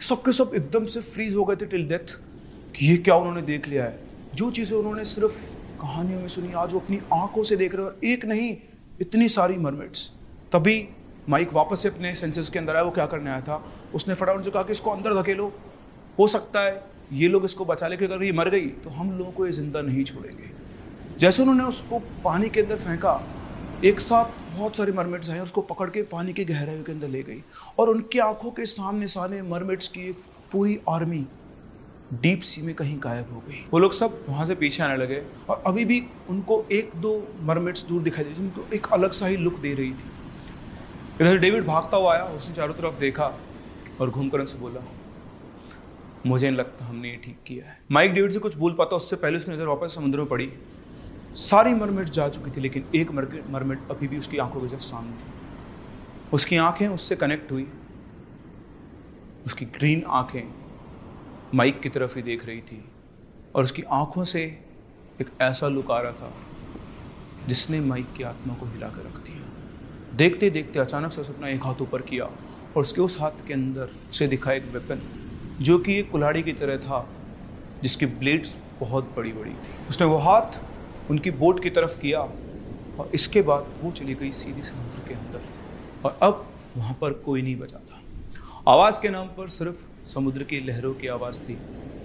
सबके 0.02 0.32
सब 0.34 0.52
एकदम 0.56 0.86
से 0.86 1.02
फ्रीज 1.04 1.36
हो 1.36 1.46
गए 1.46 1.56
थे 1.56 1.66
टिल 1.68 1.88
डेथ 1.90 2.16
कि 2.76 2.88
ये 2.88 2.98
क्या 3.00 3.16
उन्होंने 3.16 3.42
देख 3.44 3.68
लिया 3.68 3.84
है। 3.84 4.00
जो 4.36 4.50
चीज़ें 4.52 4.78
उन्होंने 4.78 5.06
सिर्फ़ 5.06 5.38
कहानियों 5.82 6.20
में 6.20 6.28
सुनी, 6.30 6.52
आज 6.54 6.74
वो 6.74 6.80
अपनी 6.80 7.00
आँखों 7.14 7.44
से 7.44 7.56
देख 7.56 7.76
रहे 7.76 7.86
हो 7.86 7.92
एक 8.06 8.26
नहीं, 8.26 8.56
इतनी 9.02 9.30
सारी 9.30 9.58
मरमेड्स। 9.60 10.12
तभी 10.54 10.88
माइक 11.30 11.54
वापस 11.54 11.80
से 11.80 11.90
अपने 11.90 12.14
सेंसेस 12.16 12.50
के 12.50 12.60
अंदर 12.60 12.76
आया, 12.76 12.84
वो 12.84 12.92
क्या 12.92 13.06
करने 13.08 13.30
आया 13.30 13.42
था? 13.42 13.64
उसने 13.94 14.14
फटाफट 14.14 14.44
से 14.44 14.52
कहा 14.52 14.64
कि 14.64 14.72
इसको 14.72 14.92
अंदर 14.92 15.22
धकेलो। 15.22 15.52
हो 16.18 16.28
सकता 16.30 16.62
है 16.62 16.84
ये 17.14 17.28
लोग 17.28 17.46
इसको 17.46 17.66
बचा 17.66 17.88
ले 17.88 17.96
अगर 17.98 18.24
ये 18.24 18.32
मर 18.34 18.50
गई 18.50 18.68
तो 18.84 18.90
हम 18.92 19.12
लोगों 19.12 19.32
को 19.32 19.46
ये 19.46 19.52
ज़िंदा 19.54 19.82
नहीं 19.82 20.04
छोड़ेंगे। 20.04 20.50
जैसे 21.20 21.42
उन्होंने 21.42 21.64
उसको 21.64 22.00
पानी 22.24 22.50
के 22.50 22.62
अंदर 22.62 22.76
फेंका 22.78 23.22
एक 23.86 24.00
साथ 24.00 24.26
बहुत 24.56 24.78
सारे 24.78 24.92
मरमेड्स 24.92 25.30
आए 25.30 25.40
उसको 25.40 25.62
पकड़ 25.64 25.90
के 25.90 26.02
पानी 26.12 26.34
की 26.34 26.46
गहराइयों 26.46 26.84
के 26.84 26.92
अंदर 26.92 27.08
ले 27.08 27.22
गई 27.24 27.42
और 27.80 27.90
उनकी 27.90 28.20
आँखों 28.20 28.52
के 28.52 28.66
सामने 28.66 29.08
सामने 29.08 29.42
मरमेड्स 29.44 29.88
की 29.88 30.02
एक 30.10 30.24
पूरी 30.52 30.80
आर्मी 30.90 31.26
डीप 32.14 32.42
सी 32.42 32.62
में 32.62 32.74
कहीं 32.76 32.98
गायब 33.00 33.32
हो 33.34 33.40
गई। 33.48 33.64
वो 33.72 33.80
लोग 33.80 33.94
सब 33.94 34.20
वहाँ 34.30 34.46
से 34.46 34.56
पीछे 34.56 34.84
आने 34.84 34.98
लगे। 34.98 35.22
और 35.50 35.64
अभी 35.68 35.86
भी 35.86 36.02
उनको 36.30 36.64
एक 36.72 36.92
दो 36.98 37.16
मरमेड्स 37.44 37.86
दूर 37.86 38.02
दिखाई 38.02 38.24
दे 38.24 38.30
रही 38.30 38.40
थी 38.40 38.44
उनको 38.44 38.76
एक 38.76 38.88
अलग 38.94 39.12
सा 39.12 39.28
ही 39.28 39.38
लुक 39.38 39.60
दे 39.60 39.74
रही 39.74 39.92
थी। 39.92 40.12
इधर 41.22 41.38
डेविड 41.38 41.66
भागता 41.66 41.98
हुआ 41.98 42.14
आया 42.14 42.24
उसने 42.36 42.56
चारों 42.56 42.74
तरफ़ 42.74 43.00
देखा 43.00 43.34
और 44.02 44.10
घूमकर 44.10 44.40
उनसे 44.40 44.58
बोला 44.58 44.82
मुझे 46.26 46.48
नहीं 46.48 46.58
लगता 46.58 46.86
हमने 46.86 47.10
ये 47.10 47.20
ठीक 47.24 47.38
किया 47.48 47.66
है। 47.66 47.78
माइक 47.92 48.14
डेविड 48.14 48.32
से 48.32 48.40
कुछ 48.40 48.58
बोल 48.58 48.74
पाता 48.74 48.96
उससे 48.96 49.16
पहले 49.16 49.38
उसकी 49.38 49.52
नज़र 49.52 49.68
वापस 49.68 49.96
समुद्र 49.96 50.18
में 50.18 50.28
पड़ी। 50.28 50.52
सारी 51.36 51.74
मरमेट 51.74 52.10
जा 52.10 52.28
चुकी 52.30 52.52
थी, 52.52 52.62
लेकिन 52.62 52.86
एक 52.96 53.12
मरमेट 53.12 53.80
अभी 53.92 54.08
भी 54.08 54.18
उसकी 54.18 54.38
आँखों 54.38 54.62
के 54.62 54.68
जस्ट 54.68 54.90
सामने 54.90 55.14
थी। 55.14 55.34
उसकी 56.34 56.58
आँखें 56.58 56.88
उससे 56.88 57.16
कनेक्ट 57.16 57.52
हुई। 57.52 57.68
उसकी 59.46 59.66
ग्रीन 59.66 60.04
आँखें 60.10 60.44
माइक 61.54 61.80
की 61.82 61.90
तरफ़ 61.90 62.16
ही 62.16 62.22
देख 62.22 62.46
रही 62.46 62.62
थी। 62.62 62.84
और 63.56 63.64
उसकी 63.64 63.82
आँखों 63.94 64.24
से 64.24 64.44
एक 65.20 65.30
ऐसा 65.42 65.68
लुक 65.68 65.92
आ 65.92 66.00
रहा 66.02 66.12
था, 66.12 66.32
जिसने 67.48 67.80
माइक 67.82 68.14
की 68.14 68.24
आत्मा 68.24 68.54
को 68.54 68.66
हिला 68.66 68.88
कर 68.88 69.02
रख 69.02 69.20
दिया। 69.20 70.18
देखते 70.18 70.50
देखते 70.50 70.80
अचानक 70.80 71.12
से 71.12 71.22
उसने 71.22 71.36
अपना 71.36 71.48
एक 71.48 71.66
हाथ 71.66 71.82
ऊपर 71.82 72.02
किया 72.02 72.26
और 72.26 72.82
उसके 72.82 73.02
उस 73.02 73.20
हाथ 73.22 73.46
के 73.48 73.54
अंदर 73.54 73.90
से 74.12 74.28
दिखा 74.28 74.54
एक 74.54 74.64
वेपन 74.66 75.02
जो 75.60 75.78
कि 75.80 75.98
एक 76.00 76.10
कुल्हाड़ी 76.12 76.44
की 76.44 76.54
तरह 76.54 76.78
था, 76.78 77.00
जिसकी 77.84 78.06
ब्लेड्स 78.06 78.58
बहुत 78.80 79.14
बड़ी 79.18 79.34
बड़ी 79.34 79.52
थी। 79.52 79.76
उसने 79.90 80.08
वो 80.08 80.18
हाथ 80.18 80.60
उनकी 81.12 81.32
बोट 81.32 81.62
की 81.64 81.70
तरफ़ 81.70 81.98
किया 82.00 82.20
और 82.20 83.12
इसके 83.14 83.42
बाद 83.42 83.74
वो 83.82 83.92
चली 83.92 84.14
गई 84.14 84.32
सीधी 84.32 84.62
समुद्र 84.62 85.08
के 85.08 85.14
अंदर। 85.14 85.42
और 86.06 86.18
अब 86.24 86.46
वहाँ 86.78 86.98
पर 87.02 87.14
कोई 87.26 87.42
नहीं 87.42 87.56
बचा 87.56 87.80
था। 87.80 88.02
आवाज़ 88.68 89.00
के 89.02 89.10
नाम 89.10 89.28
पर 89.28 89.48
सिर्फ़ 89.50 89.86
समुद्र 90.08 90.44
की 90.44 90.60
लहरों 90.60 90.94
की 90.94 91.08
आवाज़ 91.08 91.40
थी, 91.42 91.58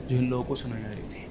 जो 0.08 0.16
इन 0.16 0.30
लोगों 0.30 0.44
को 0.44 0.54
सुनाई 0.54 0.82
आ 0.82 0.86
रही 0.86 1.02
थी। 1.04 1.26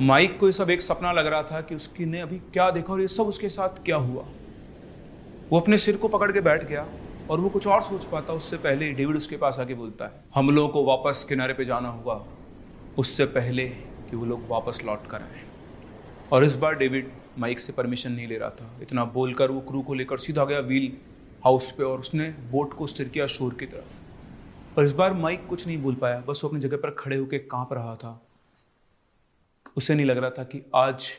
माइक 0.00 0.38
को 0.40 0.46
ये 0.46 0.52
सब 0.52 0.70
एक 0.70 0.82
सपना 0.82 1.12
लग 1.12 1.26
रहा 1.26 1.42
था 1.42 1.60
कि 1.60 1.74
उसकी 1.74 2.04
ने 2.04 2.20
अभी 2.20 2.38
क्या 2.52 2.70
देखा 2.70 2.92
और 2.92 3.00
ये 3.00 3.08
सब 3.08 3.28
उसके 3.28 3.48
साथ 3.48 3.84
क्या 3.84 3.96
हुआ। 3.96 4.24
वो 5.50 5.60
अपने 5.60 5.78
सिर 5.78 5.96
को 5.96 6.08
पकड़ 6.08 6.30
के 6.32 6.40
बैठ 6.40 6.64
गया 6.64 6.86
और 7.30 7.40
वो 7.40 7.48
कुछ 7.48 7.66
और 7.66 7.82
सोच 7.82 8.04
पाता, 8.04 8.32
उससे 8.32 8.56
पहले 8.58 8.92
डेविड 8.92 9.16
उसके 9.16 9.36
पास 9.36 9.58
आके 9.60 9.74
बोलता 9.74 10.04
है, 10.04 10.24
हम 10.34 10.50
लोगों 10.50 10.68
को 10.68 10.84
वापस 10.84 11.24
किनारे 11.28 11.54
पे 11.54 11.64
जाना 11.64 11.88
होगा 11.88 12.24
उससे 12.98 13.24
पहले 13.26 13.68
कि 13.68 14.16
वो 14.16 14.24
लोग 14.24 14.48
वापस 14.48 14.82
लौट 14.84 15.06
कर 15.10 15.22
आए। 15.22 15.44
और 16.32 16.44
इस 16.44 16.56
बार 16.56 16.74
डेविड 16.74 17.10
माइक 17.38 17.60
से 17.60 17.72
परमिशन 17.72 18.12
नहीं 18.12 18.28
ले 18.28 18.38
रहा 18.38 18.50
था। 18.50 18.78
इतना 18.82 19.04
बोलकर 19.04 19.50
वो 19.50 19.60
क्रू 19.60 19.82
को 19.82 19.94
लेकर 19.94 20.18
सीधा 20.18 20.44
गया 20.44 20.60
व्हील 20.60 20.96
हाउस 21.44 21.70
पे 21.70 21.84
और 21.84 22.00
उसने 22.00 22.30
बोट 22.30 22.74
को 22.74 22.86
स्थिर 22.86 23.08
किया 23.08 23.26
शोर 23.26 23.54
की 23.54 23.66
तरफ़। 23.66 24.00
और 24.78 24.84
इस 24.84 24.92
बार 24.92 25.12
माइक 25.12 25.46
कुछ 25.46 25.66
नहीं 25.66 25.78
बोल 25.78 25.94
पाया, 25.94 26.20
बस 26.20 26.40
वो 26.44 26.48
अपनी 26.48 26.60
जगह 26.60 26.76
पर 26.76 26.90
खड़े 26.90 27.16
होकर 27.16 27.38
काँप 27.38 27.72
रहा 27.72 27.94
था। 27.94 28.26
उसे 29.76 29.94
नहीं 29.94 30.06
लग 30.06 30.18
रहा 30.18 30.30
था 30.30 30.44
कि 30.44 30.62
आज 30.74 31.10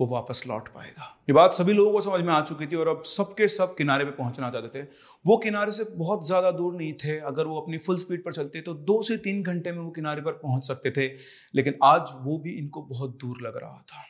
वो 0.00 0.06
वापस 0.06 0.42
लौट 0.46 0.68
पाएगा। 0.68 1.06
ये 1.20 1.32
बात 1.32 1.54
सभी 1.54 1.72
लोगों 1.72 1.92
को 1.92 2.00
समझ 2.00 2.20
में 2.20 2.32
आ 2.32 2.40
चुकी 2.42 2.66
थी 2.66 2.76
और 2.76 2.88
अब 2.88 3.02
सबके 3.06 3.48
सब 3.48 3.74
किनारे 3.76 4.04
पे 4.04 4.10
पहुँचना 4.12 4.50
चाहते 4.50 4.78
थे। 4.78 4.82
वो 5.24 5.36
किनारे 5.36 5.72
से 5.72 5.84
बहुत 5.86 6.26
ज़्यादा 6.26 6.50
दूर 6.50 6.74
नहीं 6.74 6.92
थे। 6.94 7.18
अगर 7.20 7.46
वो 7.46 7.60
अपनी 7.60 7.78
फुल 7.78 7.98
स्पीड 7.98 8.24
पर 8.24 8.32
चलते 8.32 8.60
तो 8.60 8.74
दो 8.74 9.00
से 9.02 9.16
तीन 9.16 9.42
घंटे 9.42 9.72
में 9.72 9.78
वो 9.78 9.90
किनारे 9.90 10.22
पर 10.22 10.32
पहुँच 10.38 10.66
सकते 10.66 10.90
थे। 10.90 11.06
लेकिन 11.54 11.74
आज 11.84 12.12
वो 12.22 12.38
भी 12.38 12.50
इनको 12.50 12.82
बहुत 12.82 13.16
दूर 13.20 13.42
लग 13.42 13.56
रहा 13.56 13.84
था। 13.88 14.04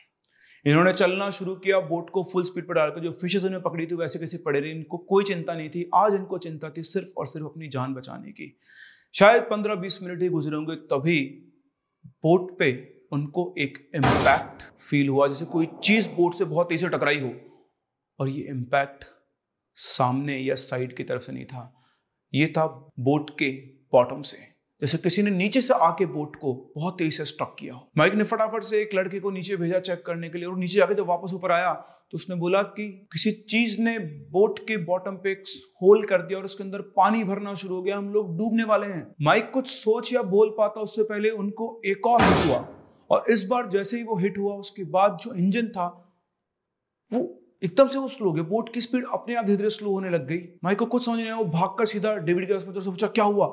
इन्होंने 0.65 0.93
चलना 0.93 1.29
शुरू 1.29 1.55
किया, 1.55 1.79
बोट 1.79 2.09
को 2.09 2.23
फुल 2.23 2.43
स्पीड 2.43 2.67
पर 2.67 2.73
डालकर, 2.73 2.99
जो 2.99 3.11
फिशेज 3.11 3.45
उन्हें 3.45 3.61
पकड़ी 3.61 3.85
थी, 3.85 3.95
वैसे 3.95 4.19
कैसे 4.19 4.37
पड़े 4.37 4.59
रहे, 4.59 4.71
इनको 4.71 4.97
कोई 4.97 5.23
चिंता 5.23 5.55
नहीं 5.55 5.69
थी। 5.69 5.89
आज 5.95 6.15
इनको 6.15 6.37
चिंता 6.37 6.69
थी 6.69 6.83
सिर्फ़ 6.83 7.13
और 7.17 7.27
सिर्फ़ 7.27 7.47
अपनी 7.47 7.67
जान 7.67 7.93
बचाने 7.93 8.31
की। 8.31 8.57
शायद 9.13 9.41
पंद्रह 9.41 9.75
बीस 9.75 10.01
मिनट 10.03 10.21
ही 10.21 10.29
गुजरे 10.29 10.55
होंगे, 10.55 10.75
तभी 10.75 11.19
बोट 12.23 12.57
पे 12.59 12.71
उनको 13.11 13.53
एक 13.57 13.77
इम्पैक्ट 13.95 14.61
फील 14.79 15.09
हुआ, 15.09 15.27
जैसे 15.27 15.45
कोई 15.47 15.67
चीज़ 15.83 16.09
बोट 16.09 16.33
से 16.33 16.45
बहुत 16.45 16.69
तेज़ी 16.69 16.85
से 16.87 16.97
टकराई 16.97 17.19
हो, 17.19 17.33
और 18.19 18.29
ये 18.29 18.47
इम्पैक्ट 18.49 19.05
सामने 19.77 20.37
या 20.37 20.55
साइड 20.57 20.95
की 20.95 21.03
तरफ़ 21.03 21.21
से 21.21 21.31
नहीं 21.31 21.45
था। 21.45 21.71
ये 22.33 22.47
था 22.47 22.65
बोट 22.99 23.29
के 23.39 23.51
बॉटम 23.93 24.21
से। 24.21 24.37
जैसे 24.81 24.97
किसी 24.97 25.21
ने 25.21 25.31
नीचे 25.31 25.61
से 25.61 25.73
आके 25.75 26.05
बोट 26.07 26.35
को 26.35 26.53
बहुत 26.75 26.97
तेज़ी 26.97 27.11
से 27.11 27.25
स्टॉक 27.25 27.55
किया 27.59 27.73
हो। 27.73 27.91
माइक 27.97 28.13
ने 28.13 28.23
फटाफट 28.23 28.63
से 28.63 28.81
एक 28.81 28.93
लड़के 28.95 29.19
को 29.19 29.31
नीचे 29.31 29.55
भेजा 29.55 29.79
चेक 29.79 30.03
करने 30.05 30.29
के 30.29 30.37
लिए, 30.37 30.47
और 30.47 30.57
नीचे 30.57 30.77
जाके 30.77 30.95
जब 30.95 31.07
वापस 31.07 31.33
ऊपर 31.33 31.51
आया 31.51 31.73
तो 31.73 32.15
उसने 32.15 32.35
बोला 32.35 32.61
कि 32.61 32.87
किसी 33.11 33.31
चीज़ 33.31 33.79
ने 33.81 33.97
बोट 34.31 34.59
के 34.67 34.77
बॉटम 34.79 35.15
पे 35.15 35.31
एक 35.31 35.43
होल 35.83 36.03
कर 36.05 36.21
दिया, 36.21 36.39
और 36.39 36.45
उसके 36.45 36.63
अंदर 36.63 36.81
पानी 36.97 37.23
भरना 37.23 37.53
शुरू 37.55 37.75
हो 37.75 37.81
गया, 37.81 37.97
हम 37.97 38.09
लोग 38.09 38.37
डूबने 38.37 38.63
वाले 38.63 38.87
हैं। 38.87 39.07
माइक 39.21 39.51
कुछ 39.51 39.67
सोच 39.69 40.13
या 40.13 40.21
बोल 40.23 40.55
पाता, 40.57 40.81
उससे 40.81 41.03
पहले 41.03 41.29
उनको 41.31 41.81
एक 41.85 42.07
और 42.07 42.21
हुआ। 42.21 42.67
और 43.11 43.23
इस 43.29 43.43
बार 43.43 43.69
जैसे 43.69 43.97
ही 43.97 44.03
वो 44.03 44.17
हिट 44.17 44.37
हुआ, 44.37 44.53
उसके 44.53 44.83
बाद 44.83 45.17
जो 45.21 45.33
इंजन 45.33 45.67
था, 45.67 45.87
वो 47.11 47.37
एकदम 47.63 47.87
से 47.87 47.99
वो 47.99 48.07
स्लो 48.07 48.27
हो 48.27 48.33
गया। 48.33 48.43
बोट 48.43 48.73
की 48.73 48.81
स्पीड 48.81 49.05
अपने 49.13 49.35
आप 49.35 49.45
धीरे 49.45 49.57
धीरे 49.57 49.69
स्लो 49.69 49.91
होने 49.91 50.09
लग 50.09 50.27
गई। 50.27 50.37
माइक 50.63 50.79
को 50.79 50.85
कुछ 50.85 51.05
समझ 51.05 51.15
नहीं 51.15 51.25
आया, 51.25 51.35
वो 51.35 51.45
भागकर 51.45 51.85
सीधा 51.85 52.15
डेविड 52.15 52.47
के 52.47 52.53
अस्पताल 52.53 52.81
से 52.81 52.89
पूछा, 52.89 53.07
क्या 53.07 53.23
हुआ? 53.23 53.47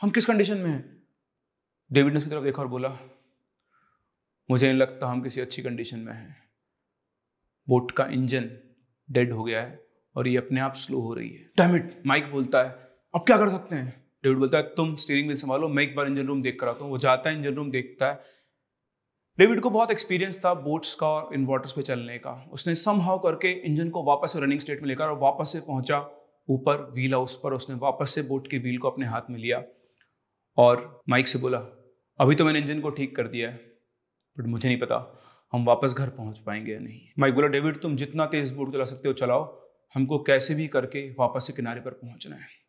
हम 0.00 0.10
किस 0.10 0.26
कंडीशन 0.26 0.58
में 0.58 0.70
हैं? 0.70 1.02
डेविड 1.92 2.12
ने 2.12 2.18
उसकी 2.18 2.30
तरफ़ 2.30 2.44
देखा 2.44 2.62
और 2.62 2.68
बोला, 2.68 2.88
मुझे 4.50 4.66
नहीं 4.66 4.78
लगता 4.78 5.06
हम 5.06 5.22
किसी 5.22 5.40
अच्छी 5.40 5.62
कंडीशन 5.62 5.98
में 5.98 6.12
हैं। 6.12 6.36
बोट 7.68 7.90
का 7.90 8.06
इंजन 8.06 8.50
डेड 9.10 9.32
हो 9.32 9.44
गया 9.44 9.62
है 9.62 9.84
और 10.16 10.28
ये 10.28 10.36
अपने 10.36 10.60
आप 10.60 10.74
स्लो 10.74 11.00
हो 11.00 11.14
रही 11.14 11.28
है। 11.28 11.50
डैमिट 11.56 12.02
माइक 12.06 12.30
बोलता 12.30 12.62
है, 12.62 12.70
अब 13.14 13.20
क्या 13.20 13.38
कर 13.38 13.48
सकते 13.48 13.76
हैं? 13.76 14.04
डेविड 14.24 14.38
बोलता 14.38 14.58
है, 14.58 14.64
तुम 14.64 14.96
स्टीयरिंग 14.96 15.26
व्हील 15.26 15.38
संभालो, 15.38 15.68
मैं 15.68 15.82
एक 15.82 15.96
बार 15.96 16.06
इंजन 16.06 16.26
रूम 16.26 16.42
देख 16.42 16.60
कर 16.60 16.68
आता 16.68 16.84
हूँ। 16.84 16.92
वो 16.92 16.98
जाता 16.98 17.30
है 17.30 17.36
इंजन 17.36 17.54
रूम 17.54 17.70
देखता 17.70 18.06
है 18.06 18.20
डेविड 19.38 19.60
को 19.60 19.70
बहुत 19.70 19.90
एक्सपीरियंस 19.90 20.38
था 20.38 20.52
बोट्स 20.54 20.94
का 20.94 21.06
और 21.08 21.34
इन 21.34 21.44
वाटर्स 21.46 21.72
पे 21.72 21.82
चलने 21.82 22.16
का। 22.18 22.32
उसने 22.52 22.74
सम 22.74 23.00
हाउ 23.00 23.18
करके 23.18 23.50
इंजन 23.66 23.88
को 23.90 24.02
वापस 24.04 24.32
से 24.32 24.40
रनिंग 24.40 24.60
स्टेट 24.60 24.80
में 24.82 24.88
लेकर 24.88 25.04
और 25.04 25.18
वापस 25.18 25.52
से 25.52 25.60
पहुँचा 25.60 25.98
ऊपर 26.48 26.82
व्हील 26.94 27.14
हाउस 27.14 27.36
पर। 27.36 27.52
उसने 27.52 27.76
वापस 27.76 28.14
से 28.14 28.22
बोट 28.22 28.48
के 28.48 28.58
व्हील 28.58 28.78
को 28.78 28.90
अपने 28.90 29.06
हाथ 29.06 29.30
में 29.30 29.38
लिया 29.38 29.62
और 30.58 31.02
माइक 31.08 31.28
से 31.28 31.38
बोला, 31.38 31.58
अभी 32.20 32.34
तो 32.34 32.44
मैंने 32.44 32.58
इंजन 32.58 32.80
को 32.80 32.90
ठीक 32.90 33.16
कर 33.16 33.28
दिया 33.28 33.50
है 33.50 33.60
बट 34.36 34.46
मुझे 34.46 34.68
नहीं 34.68 34.78
पता 34.78 34.96
हम 35.52 35.64
वापस 35.64 35.94
घर 35.94 36.08
पहुँच 36.08 36.38
पाएँगे 36.38 36.72
या 36.72 36.78
नहीं। 36.78 37.00
माइक 37.18 37.34
बोला, 37.34 37.46
डेविड, 37.48 37.80
तुम 37.80 37.96
जितना 37.96 38.26
तेज 38.26 38.52
बोट 38.52 38.72
चला 38.72 38.84
सकते 38.84 39.08
हो, 39.08 39.14
चलाओ। 39.14 39.44
हमको 39.94 40.18
कैसे 40.18 40.54
भी 40.54 40.66
करके 40.68 41.08
वापस 41.10 41.46
से 41.46 41.52
किनारे 41.52 41.80
पर 41.80 41.90
पहुँचना 41.92 42.36
है। 42.36 42.61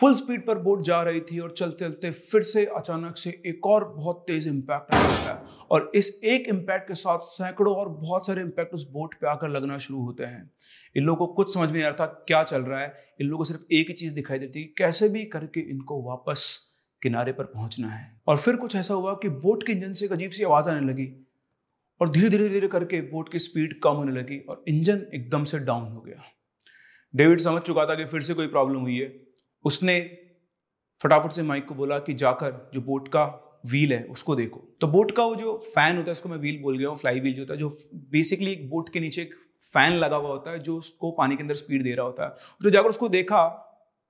फुल 0.00 0.14
स्पीड 0.14 0.46
पर 0.46 0.58
बोट 0.58 0.82
जा 0.82 1.02
रही 1.02 1.20
थी 1.20 1.38
और 1.38 1.52
चलते 1.52 1.84
चलते 1.84 2.10
फिर 2.10 2.42
से 2.42 2.64
अचानक 2.64 3.16
से 3.16 3.42
एक 3.46 3.66
और 3.66 3.84
बहुत 3.88 4.24
तेज 4.26 4.48
इम्पैक्ट 4.48 4.94
आ 4.94 4.98
जाता 5.02 5.32
है। 5.32 5.44
और 5.70 5.90
इस 5.94 6.20
एक 6.24 6.48
इम्पैक्ट 6.48 6.88
के 6.88 6.94
साथ 6.94 7.18
सैकड़ों 7.18 7.76
और 7.76 7.88
बहुत 7.88 8.26
सारे 8.26 8.42
इम्पैक्ट 8.42 8.74
उस 8.74 8.90
बोट 8.90 9.14
पे 9.14 9.26
आकर 9.26 9.48
लगना 9.48 9.78
शुरू 9.78 10.00
होते 10.00 10.24
हैं। 10.24 10.50
इन 10.96 11.04
लोगों 11.04 11.26
को 11.26 11.34
कुछ 11.34 11.54
समझ 11.54 11.66
में 11.66 11.72
नहीं 11.72 11.84
आ 11.84 11.88
रहा 11.88 12.06
था 12.06 12.06
क्या 12.06 12.42
चल 12.42 12.62
रहा 12.62 12.80
है। 12.80 12.94
इन 13.20 13.26
लोगों 13.26 13.38
को 13.38 13.44
सिर्फ़ 13.44 13.62
एक 13.72 13.88
ही 13.88 13.94
चीज़ 13.94 14.14
दिखाई 14.14 14.38
देती 14.38 14.62
है 14.62 14.68
कैसे 14.78 15.08
भी 15.08 15.24
करके 15.24 15.60
इनको 15.60 16.02
वापस 16.02 16.72
किनारे 17.02 17.32
पर 17.32 17.44
पहुँचना 17.44 17.88
है। 17.88 18.20
और 18.26 18.36
फिर 18.36 18.56
कुछ 18.56 18.76
ऐसा 18.76 18.94
हुआ 18.94 19.14
कि 19.14 19.28
बोट 19.28 19.62
के 19.62 19.72
इंजन 19.72 19.92
से 19.92 20.04
एक 20.04 20.12
अजीब 20.12 20.30
सी 20.30 20.44
आवाज़ 20.44 20.70
आने 20.70 20.86
लगी 20.86 21.26
और 22.00 22.10
धीरे 22.10 22.28
धीरे 22.28 22.48
धीरे 22.48 22.68
करके 22.68 23.00
बोट 23.00 23.32
की 23.32 23.38
स्पीड 23.38 23.80
कम 23.80 23.90
होने 23.90 24.12
लगी 24.12 24.38
और 24.38 24.64
इंजन 24.68 25.06
एकदम 25.14 25.44
से 25.44 25.58
डाउन 25.58 25.92
हो 25.92 26.00
गया। 26.00 26.22
डेविड 27.14 27.40
समझ 27.40 27.62
चुका 27.62 27.86
था 27.86 27.94
कि 27.94 28.04
फिर 28.04 28.22
से 28.22 28.34
कोई 28.34 28.46
प्रॉब्लम 28.46 28.80
हुई 28.80 28.98
है। 28.98 29.25
उसने 29.66 29.98
फटाफट 31.00 31.32
से 31.32 31.42
माइक 31.42 31.66
को 31.66 31.74
बोला 31.74 31.98
कि 31.98 32.14
जाकर 32.16 32.70
जो 32.74 32.80
बोट 32.82 33.08
का 33.08 33.24
व्हील 33.66 33.92
है, 33.92 34.02
उसको 34.04 34.34
देखो। 34.36 34.60
तो 34.80 34.86
बोट 34.88 35.10
का 35.10 35.24
वो 35.24 35.34
जो 35.36 35.58
फ़ैन 35.64 35.96
होता 35.96 36.06
है, 36.06 36.12
उसको 36.12 36.28
मैं 36.28 36.38
व्हील 36.38 36.60
बोल 36.62 36.78
गया 36.78 36.88
हूँ 36.88 36.96
फ्लाई 36.96 37.20
व्हील 37.20 37.34
जो 37.34 37.42
होता 37.42 37.54
है, 37.54 37.58
जो 37.60 37.68
बेसिकली 38.10 38.52
एक 38.52 38.68
बोट 38.70 38.88
के 38.88 39.00
नीचे 39.00 39.22
एक 39.22 39.34
फ़ैन 39.64 39.92
लगा 39.94 40.16
हुआ 40.16 40.28
होता 40.28 40.50
है, 40.50 40.58
जो 40.60 40.76
उसको 40.76 41.10
पानी 41.12 41.36
के 41.36 41.42
अंदर 41.42 41.54
स्पीड 41.54 41.82
दे 41.82 41.94
रहा 41.94 42.06
होता 42.06 42.24
है। 42.24 42.30
तो 42.62 42.70
जाकर 42.70 42.88
उसको 42.88 43.08
देखा 43.10 43.46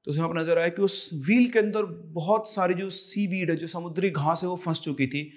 तो 0.07 0.11
उसमें 0.11 0.25
अपना 0.25 0.41
नज़र 0.41 0.59
आया 0.59 0.69
कि 0.69 0.83
उस 0.83 1.11
व्हील 1.17 1.49
के 1.51 1.59
अंदर 1.59 1.85
बहुत 2.15 2.49
सारी 2.51 2.75
जो 2.75 2.89
सी 2.91 3.27
वीड 3.27 3.51
है, 3.51 3.57
जो 3.57 3.67
समुद्री 3.67 4.11
घास 4.11 4.43
है, 4.43 4.49
वो 4.49 4.57
फंस 4.57 4.81
चुकी 4.81 5.07
थी। 5.07 5.31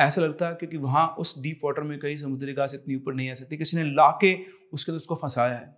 ऐसा 0.00 0.20
लगता 0.20 0.48
है 0.48 0.54
क्योंकि 0.54 0.76
वहाँ 0.78 1.06
उस 1.18 1.34
डीप 1.42 1.60
वाटर 1.64 1.82
में 1.82 1.98
कहीं 1.98 2.16
समुद्री 2.16 2.52
घास 2.54 2.74
इतनी 2.74 2.96
ऊपर 2.96 3.14
नहीं 3.14 3.30
आ 3.30 3.34
सकती, 3.34 3.56
किसी 3.56 3.76
ने 3.76 3.84
ला 3.84 4.10
के 4.20 4.34
उसके 4.72 4.92
अंदर 4.92 4.96
उसको 4.96 5.14
फंसाया 5.14 5.54
है। 5.54 5.74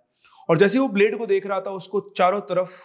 और 0.49 0.59
जैसे 0.59 0.79
वो 0.79 0.89
ब्लेड 0.89 1.17
को 1.19 1.27
देख 1.27 1.47
रहा 1.47 1.61
था, 1.61 1.71
उसको 1.73 2.01
चारों 2.17 2.41
तरफ़ 2.43 2.83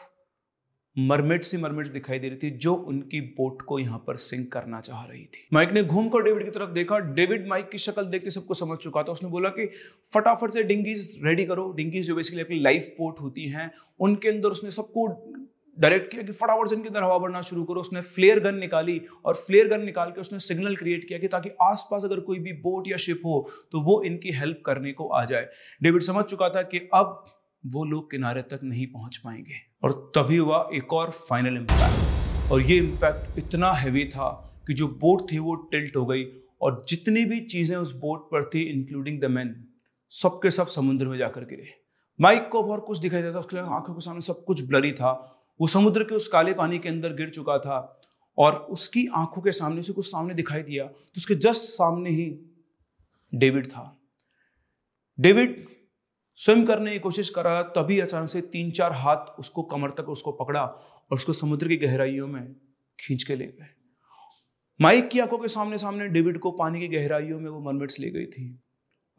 मरमिट्स 1.00 1.54
ही 1.56 1.62
मरमिट्स 1.62 1.90
दिखाई 1.92 2.20
दे 2.20 2.30
रही 2.30 2.38
थी, 2.38 2.50
जो 2.52 2.74
उनकी 2.74 3.22
बोट 3.38 3.62
को 3.62 3.80
यहाँ 3.80 4.04
पर 4.08 4.16
सिंक 4.18 4.52
करना 4.52 4.80
चाह 4.82 5.04
रही 5.06 5.24
थी। 5.26 5.48
माइक 5.54 5.72
ने 5.72 5.84
घूमकर 5.84 6.24
डेविड 6.24 6.46
की 6.46 6.52
तरफ़ 6.52 6.70
देखा। 6.70 7.00
डेविड 7.00 7.48
माइक 7.48 7.70
की 7.70 7.78
शक्ल 7.78 8.06
देखते 8.06 8.32
सबको 8.32 8.54
समझ 8.54 8.78
चुका 8.78 9.04
था। 9.04 9.12
उसने 9.12 9.30
बोला 9.30 9.50
कि 9.50 9.66
फटाफट 10.14 10.52
से 10.52 10.64
डिंगीज 10.64 11.20
रेडी 11.24 11.46
करो। 11.46 11.72
डिंगीज 11.78 12.08
जो 12.08 12.16
बेसिकली 12.16 12.42
अपनी 12.42 12.60
लाइफ 12.60 12.96
बोट 13.00 13.20
होती 13.22 13.46
हैं, 13.48 13.72
उनके 14.00 14.30
अंदर 14.30 14.50
उसने 14.50 14.72
सबको 14.72 15.08
डायरेक्ट 15.78 16.12
किया 16.12 16.24
कि 16.24 16.32
फटाफट 16.32 16.70
से 16.70 16.76
इनके 16.76 16.88
अंदर 16.88 17.04
हवा 17.04 17.18
बढ़ना 17.18 17.42
शुरू 17.42 17.64
करो। 17.64 17.82
उसने 17.82 18.02
फ्लेयर 18.02 18.40
गन 18.40 18.56
निकाली 18.56 19.00
और 19.26 19.36
फ्लेयर 19.36 19.68
गन 19.68 19.86
निकाल 19.86 20.10
के 20.12 20.22
उसने 20.22 20.40
सिग्नल 20.40 20.76
क्रिएट 20.76 21.08
किया 21.08 21.20
कि 21.20 21.28
ताकि 21.28 21.50
आसपास 21.62 22.04
अगर 22.06 22.20
कोई 22.22 22.40
भी 22.40 22.54
बोट 22.62 22.88
या 22.88 22.98
शिप 22.98 23.22
हो 23.26 23.40
तो 23.72 23.82
वो 23.82 24.02
इनकी 24.04 24.32
हेल्प 24.32 24.62
करने 24.66 24.92
को 24.92 25.08
आ 25.08 25.24
जाए। 25.26 25.48
डेविड 25.84 26.02
समझ 26.02 26.26
चुका 26.26 26.50
था 26.50 26.62
कि 26.64 26.88
अब 26.94 27.24
वो 27.64 27.86
लोग 27.86 28.12
किनारे 28.12 28.42
तक 28.42 28.60
नहीं 28.64 28.88
पहुँच 28.88 29.18
पाएँगे। 29.18 29.69
और 29.84 29.92
तभी 30.16 30.38
हुआ 30.38 30.68
एक 30.74 30.94
और 30.94 31.10
फाइनल 31.10 31.58
इम्पैक्ट 31.58 32.52
और 32.52 32.62
ये 32.62 32.78
इम्पैक्ट 32.78 33.38
इतना 33.40 33.72
हैवी 33.74 34.06
था 34.06 34.30
कि 34.68 34.74
जो 34.74 34.88
बोट 35.02 35.32
थी 35.32 35.38
वो 35.40 35.56
टिल्ट 35.72 35.96
हो 35.96 36.06
गई 36.06 36.24
और 36.62 36.82
जितनी 36.90 37.24
भी 37.26 37.40
चीज़ें 37.42 37.76
उस 37.78 37.92
बोट 37.96 38.26
पर 38.32 38.50
थी 38.50 38.62
इंक्लूडिंग 38.64 39.20
द 39.22 39.26
मैन 39.26 39.56
सबके 40.12 40.52
सब 40.52 40.68
समुद्र 40.68 41.08
में 41.08 41.18
जाकर 41.18 41.42
गिरे। 41.42 41.68
माइक 42.20 42.50
को 42.52 42.64
और 42.64 42.80
कुछ 42.80 42.98
दिखाई 42.98 43.22
देता, 43.22 43.40
उसके 43.40 43.58
आँखों 43.58 43.94
के 43.94 44.02
सामने 44.02 44.22
सब 44.22 44.44
कुछ 44.46 44.66
ब्लरी 44.68 44.92
था। 44.92 45.12
वो 45.60 45.68
समुद्र 45.68 46.04
के 46.04 46.16
उस 46.16 46.28
काले 46.28 46.54
पानी 46.54 46.80
के 46.80 46.90
अंदर 46.90 47.14
गिर 47.16 47.30
चुका 47.30 47.58
था 47.60 47.80
और 48.38 48.56
उसकी 48.72 49.08
आँखों 49.16 49.42
के 49.42 49.52
सामने 49.52 49.80
उसे 49.80 49.94
कुछ 49.94 50.06
सामने 50.06 50.34
दिखाई 50.34 50.62
दिया 50.64 50.86
तो 50.86 51.18
उसके 51.18 51.36
जस्ट 51.38 51.70
सामने 51.70 52.10
ही 52.10 52.26
डेविड 53.34 53.68
था। 53.68 53.96
डेविड 55.18 55.66
स्वयं 56.40 56.66
करने 56.66 56.92
की 56.92 57.00
कोशिश 57.00 57.30
कर 57.30 57.44
रहा 57.44 57.62
तभी 57.62 58.00
अचानक 58.00 58.30
से 58.30 58.42
तीन 58.42 58.72
चार 58.72 58.92
हाथ 58.92 59.40
उसको 59.40 59.64
कमर 59.64 59.90
तक 59.90 60.10
उसको 60.10 60.32
पकड़ा 60.32 60.62
और 60.62 61.14
उसको 61.14 61.34
समुद्र 61.34 61.68
की 61.68 61.78
गहराइयों 61.78 62.28
में 62.28 62.56
खींच 63.00 63.24
के 63.24 63.36
ले 63.36 63.46
गए। 63.46 63.68
माइक 64.82 65.10
की 65.10 65.20
आँखों 65.20 65.38
के 65.38 65.48
सामने 65.48 65.78
सामने 65.78 66.08
डेविड 66.08 66.40
को 66.40 66.52
पानी 66.52 66.80
की 66.80 66.88
गहराइयों 66.88 67.40
में 67.40 67.50
वो 67.50 67.60
मरमिट्स 67.60 68.00
ले 68.00 68.10
गई 68.10 68.26
थी 68.26 68.64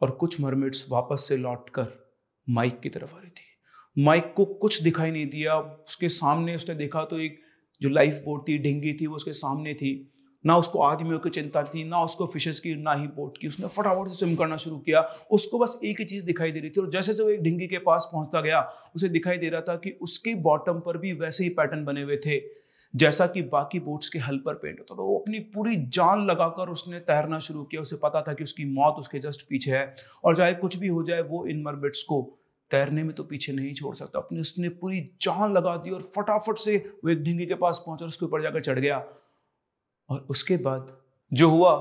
और 0.01 0.11
कुछ 0.11 0.41
मरमिट्स 0.41 0.85
वापस 0.89 1.25
से 1.27 1.37
लौटकर 1.37 2.15
माइक 2.49 2.79
की 2.79 2.89
तरफ़ 2.89 3.15
आ 3.15 3.19
रही 3.19 3.29
थी। 3.29 4.03
माइक 4.03 4.33
को 4.37 4.45
कुछ 4.45 4.81
दिखाई 4.81 5.11
नहीं 5.11 5.25
दिया, 5.25 5.59
उसके 5.59 6.09
सामने 6.09 6.55
उसने 6.55 6.75
देखा 6.75 7.03
तो 7.03 7.19
एक 7.19 7.39
जो 7.81 7.89
लाइफ 7.89 8.21
बोट 8.25 8.47
थी, 8.47 8.57
ढेंगी 8.57 8.93
थी, 8.93 9.07
वो 9.07 9.15
उसके 9.15 9.33
सामने 9.33 9.73
थी। 9.73 10.11
ना 10.45 10.57
उसको 10.57 10.79
आदमियों 10.81 11.19
की 11.19 11.29
चिंता 11.29 11.63
थी, 11.63 11.83
ना 11.83 12.03
उसको 12.03 12.25
फिशेस 12.27 12.59
की, 12.59 12.75
ना 12.75 12.93
ही 12.93 13.07
बोट 13.09 13.37
की। 13.37 13.47
उसने 13.47 13.67
फटाफट 13.67 14.07
से 14.07 14.17
स्विम 14.17 14.35
करना 14.35 14.57
शुरू 14.57 14.77
किया। 14.79 15.01
उसको 15.31 15.59
बस 15.59 15.79
एक 15.83 15.99
ही 15.99 16.05
चीज़ 16.05 16.25
दिखाई 16.25 16.51
दे 16.51 16.59
रही 16.59 16.69
थी 16.69 16.81
और 16.81 16.89
जैसे 16.89 17.11
जैसे 17.11 17.23
वो 17.23 17.29
एक 17.29 17.41
ढिंगी 17.43 17.67
के 17.67 17.77
पास 17.79 18.09
पहुँचता 18.11 18.41
गया, 18.41 18.59
उसे 18.95 19.09
दिखाई 19.09 19.37
दे 19.37 19.49
रहा 19.49 19.61
था 19.61 19.75
कि 19.75 19.97
उसके 20.01 20.33
बॉटम 20.41 20.79
पर 20.79 20.97
भी 20.97 21.11
वैसे 21.13 21.43
ही 21.43 21.49
पैटर्न 21.51 21.83
बने 21.85 22.01
हुए 22.01 22.17
थे, 22.17 22.39
जैसा 22.93 23.25
कि 23.27 23.41
बाकी 23.43 23.79
बोट्स 23.79 24.09
के 24.09 24.19
हल 24.19 24.37
पर 24.37 24.53
पेंट 24.53 24.79
होता 24.79 24.95
तो 24.95 25.03
वो 25.03 25.17
अपनी 25.19 25.39
पूरी 25.53 25.75
जान 25.89 26.25
लगाकर 26.25 26.69
उसने 26.69 26.99
तैरना 27.01 27.39
शुरू 27.39 27.63
किया। 27.63 27.81
उसे 27.81 27.95
पता 27.95 28.21
था 28.21 28.33
कि 28.33 28.43
उसकी 28.43 28.65
मौत 28.73 28.95
उसके 28.99 29.19
जस्ट 29.19 29.41
पीछे 29.41 29.71
है 29.71 29.93
और 30.23 30.35
चाहे 30.35 30.53
कुछ 30.55 30.77
भी 30.77 30.87
हो 30.87 31.03
जाए, 31.03 31.21
वो 31.21 31.45
इन 31.45 31.61
मरबिट्स 31.63 32.03
को 32.03 32.21
तैरने 32.71 33.03
में 33.03 33.13
तो 33.15 33.23
पीछे 33.23 33.53
नहीं 33.53 33.73
छोड़ 33.73 33.95
सकता। 33.95 34.19
अपने, 34.19 34.41
उसने 34.41 34.69
पूरी 34.71 34.99
जान 35.21 35.53
लगा 35.53 35.75
दी 35.77 35.89
और 35.89 36.01
फटाफट 36.15 36.57
से 36.57 36.77
वो 37.03 37.09
एक 37.09 37.23
ढिंगी 37.23 37.45
के 37.45 37.55
पास 37.55 37.83
पहुँचा 37.85 38.05
उसके 38.05 38.25
ऊपर 38.25 38.41
जाकर 38.41 38.61
चढ़ 38.61 38.79
गया। 38.79 39.03
और 40.11 40.27
उसके 40.29 40.57
बाद 40.57 41.01
जो 41.33 41.49
हुआ, 41.49 41.73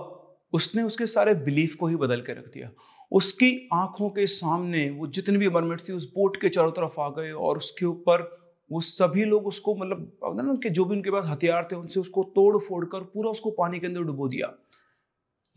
उसने 0.52 0.82
उसके 0.82 1.06
सारे 1.06 1.34
बिलीफ 1.34 1.74
को 1.74 1.86
ही 1.86 1.96
बदल 1.96 2.20
के 2.20 2.32
रख 2.32 2.46
दिया। 2.46 2.70
उसकी 3.12 3.68
आँखों 3.72 4.10
के 4.10 4.26
सामने 4.26 4.90
वो 4.90 5.06
जितने 5.06 5.38
भी 5.38 5.48
मरमेट 5.48 5.80
थी, 5.80 5.92
उस 5.92 6.12
बोट 6.12 6.36
के 6.36 6.48
चारों 6.48 6.72
तरफ़ 6.72 7.00
आ 7.00 7.08
गए 7.08 7.32
और 7.32 7.58
उसके 7.58 7.86
ऊपर 7.86 8.40
वो 8.72 8.80
सभी 8.80 9.24
लोग 9.24 9.46
उसको 9.46 9.74
मतलब 9.74 10.18
उनके 10.22 10.70
जो 10.70 10.84
भी 10.84 10.96
उनके 10.96 11.10
पास 11.10 11.24
हथियार 11.26 11.68
थे, 11.72 11.76
उनसे 11.76 12.00
उसको 12.00 12.22
तोड़ 12.22 12.58
फोड़ 12.58 12.84
कर 12.84 13.00
पूरा 13.00 13.30
उसको 13.30 13.50
पानी 13.50 13.80
के 13.80 13.86
अंदर 13.86 14.00
डुबो 14.00 14.28
दिया। 14.28 14.54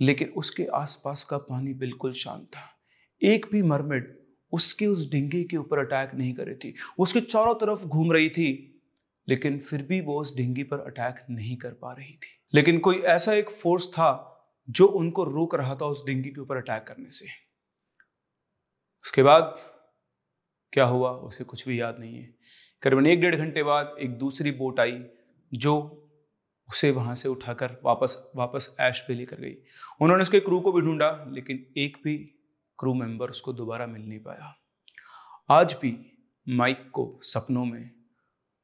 लेकिन 0.01 0.29
उसके 0.29 0.65
आसपास 0.65 1.23
का 1.23 1.37
पानी 1.37 1.73
बिल्कुल 1.73 2.13
शांत 2.13 2.43
था। 2.43 2.61
एक 3.23 3.45
भी 3.51 3.61
मरमिड 3.61 4.17
उसके 4.51 4.87
उस 4.87 5.11
डिंगी 5.11 5.43
के 5.43 5.57
ऊपर 5.57 5.79
अटैक 5.79 6.11
नहीं 6.15 6.33
कर 6.33 6.53
थी। 6.53 6.75
उसके 6.99 7.21
चारों 7.21 7.55
तरफ़ 7.55 7.85
घूम 7.85 8.11
रही 8.11 8.29
थी। 8.29 8.72
लेकिन 9.27 9.59
फिर 9.59 9.81
भी 9.81 10.01
वो 10.01 10.21
उस 10.21 10.35
डिंगी 10.35 10.63
पर 10.63 10.79
अटैक 10.79 11.25
नहीं 11.29 11.57
कर 11.57 11.69
पा 11.69 11.93
रही 11.93 12.13
थी। 12.13 12.41
लेकिन 12.53 12.79
कोई 12.79 12.95
ऐसा 12.95 13.33
एक 13.33 13.49
फोर्स 13.49 13.87
था 13.87 14.29
जो 14.69 14.85
उनको 14.87 15.23
रोक 15.23 15.55
रहा 15.55 15.75
था 15.75 15.85
उस 15.85 16.05
डिंगी 16.05 16.29
के 16.29 16.41
ऊपर 16.41 16.57
अटैक 16.57 16.83
करने 16.83 17.09
से। 17.09 17.25
उसके 19.05 19.23
बाद 19.23 19.55
क्या 20.73 20.85
हुआ? 20.85 21.11
उसे 21.11 21.43
कुछ 21.43 21.67
भी 21.67 21.81
याद 21.81 21.99
नहीं 21.99 22.17
है। 22.17 22.35
करीबन 22.81 23.07
एक 23.07 23.21
डेढ़ 23.21 23.35
घंटे 23.35 23.63
बाद 23.63 23.95
एक 23.99 24.17
दूसरी 24.17 24.51
बोट 24.51 24.79
आई, 24.79 25.05
जो 25.53 25.99
उसे 26.69 26.91
वहाँ 26.91 27.15
से 27.15 27.29
उठाकर 27.29 27.77
वापस 27.83 28.31
वापस 28.35 28.75
ऐश 28.79 29.01
पे 29.07 29.13
लेकर 29.13 29.35
गई। 29.35 29.55
उन्होंने 30.01 30.21
उसके 30.21 30.39
क्रू 30.39 30.61
को 30.61 30.71
भी 30.71 30.81
ढूंढा, 30.81 31.25
लेकिन 31.29 31.73
एक 31.77 31.97
भी 32.03 32.17
क्रू 32.79 32.93
मेंबर 32.93 33.29
उसको 33.29 33.53
दोबारा 33.53 33.87
मिल 33.87 34.01
नहीं 34.01 34.19
पाया। 34.19 34.55
आज 35.49 35.73
भी 35.73 36.17
माइक 36.49 36.89
को 36.91 37.19
सपनों 37.23 37.65
में 37.65 38.02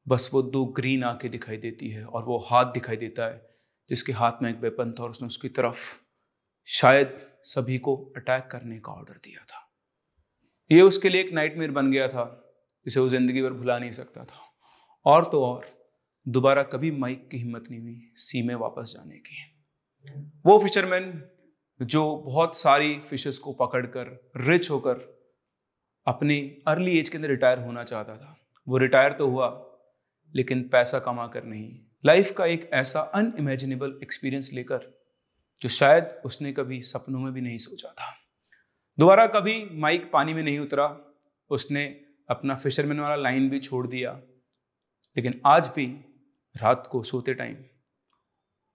बस 0.08 0.30
वो 0.34 0.42
दो 0.42 0.64
ग्रीन 0.64 1.04
आँखें 1.04 1.30
दिखाई 1.30 1.56
देती 1.56 1.90
है 1.90 2.04
और 2.04 2.24
वो 2.24 2.38
हाथ 2.38 2.64
दिखाई 2.64 2.96
देता 2.96 3.24
है, 3.24 3.50
जिसके 3.88 4.12
हाथ 4.12 4.32
में 4.42 4.50
एक 4.50 4.60
वेपन 4.60 4.92
था 4.92 5.02
और 5.02 5.10
उसने 5.10 5.26
उसकी 5.26 5.48
तरफ़ 5.48 5.98
शायद 6.66 7.26
सभी 7.42 7.78
को 7.78 7.96
अटैक 8.16 8.46
करने 8.50 8.78
का 8.78 8.92
ऑर्डर 8.92 9.14
दिया 9.14 9.44
था। 9.44 9.66
ये 10.72 10.82
उसके 10.82 11.08
लिए 11.08 11.20
एक 11.20 11.32
नाइटमेयर 11.32 11.70
बन 11.70 11.90
गया 11.92 12.08
था, 12.08 12.24
जिसे 12.84 13.00
वो 13.00 13.08
ज़िंदगी 13.08 13.42
भर 13.42 13.52
भुला 13.52 13.78
नहीं 13.78 13.92
सकता 13.92 14.24
था। 14.24 14.42
और 15.06 15.24
तो 15.24 15.44
और, 15.44 15.66
दोबारा 16.28 16.62
कभी 16.62 16.90
माइक 16.90 17.28
की 17.30 17.36
हिम्मत 17.36 17.64
नहीं 17.70 17.80
हुई 17.80 18.12
सी 18.14 18.42
में 18.42 18.54
वापस 18.54 18.94
जाने 18.96 19.16
की। 19.16 19.36
वो 20.46 20.58
फिशरमैन 20.58 21.30
जो 21.82 22.16
बहुत 22.16 22.56
सारी 22.56 22.98
फिशेस 22.98 23.38
को 23.38 23.52
पकड़कर 23.52 24.30
रिच 24.36 24.70
होकर 24.70 24.94
अपनी 26.06 26.40
अर्ली 26.68 26.98
एज 26.98 27.08
के 27.08 27.18
अंदर 27.18 27.28
रिटायर 27.28 27.58
होना 27.58 27.84
चाहता 27.84 28.16
था, 28.16 28.36
वो 28.68 28.76
रिटायर 28.76 29.12
तो 29.12 29.26
हुआ 29.26 29.48
लेकिन 30.34 30.68
पैसा 30.68 30.98
कमा 30.98 31.26
कर 31.26 31.44
नहीं। 31.44 31.80
लाइफ 32.06 32.32
का 32.32 32.46
एक 32.46 32.70
ऐसा 32.72 33.00
अनइमेजिनेबल 33.00 33.98
एक्सपीरियंस 34.02 34.50
लेकर, 34.52 35.04
जो 35.62 35.68
शायद 35.68 36.04
उसने 36.24 36.52
कभी 36.52 36.82
सपनों 36.82 37.20
में 37.20 37.32
भी 37.32 37.40
नहीं 37.40 37.58
सोचा 37.58 37.88
था। 37.88 38.14
दोबारा 38.98 39.26
कभी 39.26 39.68
माइक 39.72 40.10
पानी 40.12 40.34
में 40.34 40.42
नहीं 40.42 40.58
उतरा, 40.58 41.00
उसने 41.50 42.00
अपना 42.28 42.54
फिशरमैन 42.54 43.00
वाला 43.00 43.16
लाइन 43.16 43.50
भी 43.50 43.58
छोड़ 43.58 43.86
दिया। 43.86 44.12
लेकिन 45.16 45.40
आज 45.46 45.68
भी 45.68 45.86
रात 46.56 46.88
को 46.90 47.02
सोते 47.02 47.34
टाइम 47.34 47.56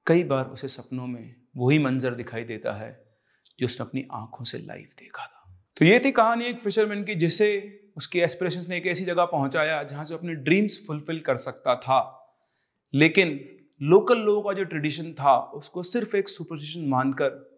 कई 0.08 0.24
बार 0.24 0.46
उसे 0.46 0.68
सपनों 0.68 1.08
में 1.08 1.36
वही 1.58 1.80
मंजर 1.80 2.14
दिखाई 2.14 2.44
देता 2.44 2.74
है, 2.74 3.18
जो 3.60 3.66
उसने 3.66 3.86
अपनी 3.86 4.08
आँखों 4.12 4.44
से 4.44 4.58
लाइव 4.58 4.88
देखा 5.00 5.26
था। 5.26 5.66
तो 5.78 5.86
ये 5.86 6.02
थी 6.06 6.12
कहानी 6.12 6.46
एक 6.46 6.60
फिशरमैन 6.60 7.04
की, 7.04 7.16
जिसे 7.16 7.80
उसकी 7.98 8.20
एस्पिरेशन 8.20 8.64
ने 8.70 8.78
एक 8.78 8.88
ऐसी 8.88 9.06
जगह 9.06 9.26
पहुँचाया 9.26 9.84
जहाँ 9.84 10.06
से 10.06 10.14
अपने 10.14 10.36
ड्रीम्स 10.36 10.88
फुलफिल 10.88 11.20
कर 11.20 11.38
सकता 11.38 11.76
था। 11.76 12.22
लेकिन 12.94 13.50
लोकल 13.82 14.18
लोगों 14.18 14.42
का 14.42 14.54
जो 14.54 14.64
ट्रेडिशन 14.64 15.14
था, 15.14 15.38
उसको 15.40 15.84
सिर्फ़ 15.84 16.16
एक 16.16 16.30
सुपरस्टिशन 16.30 16.86
मानकर 16.86 17.55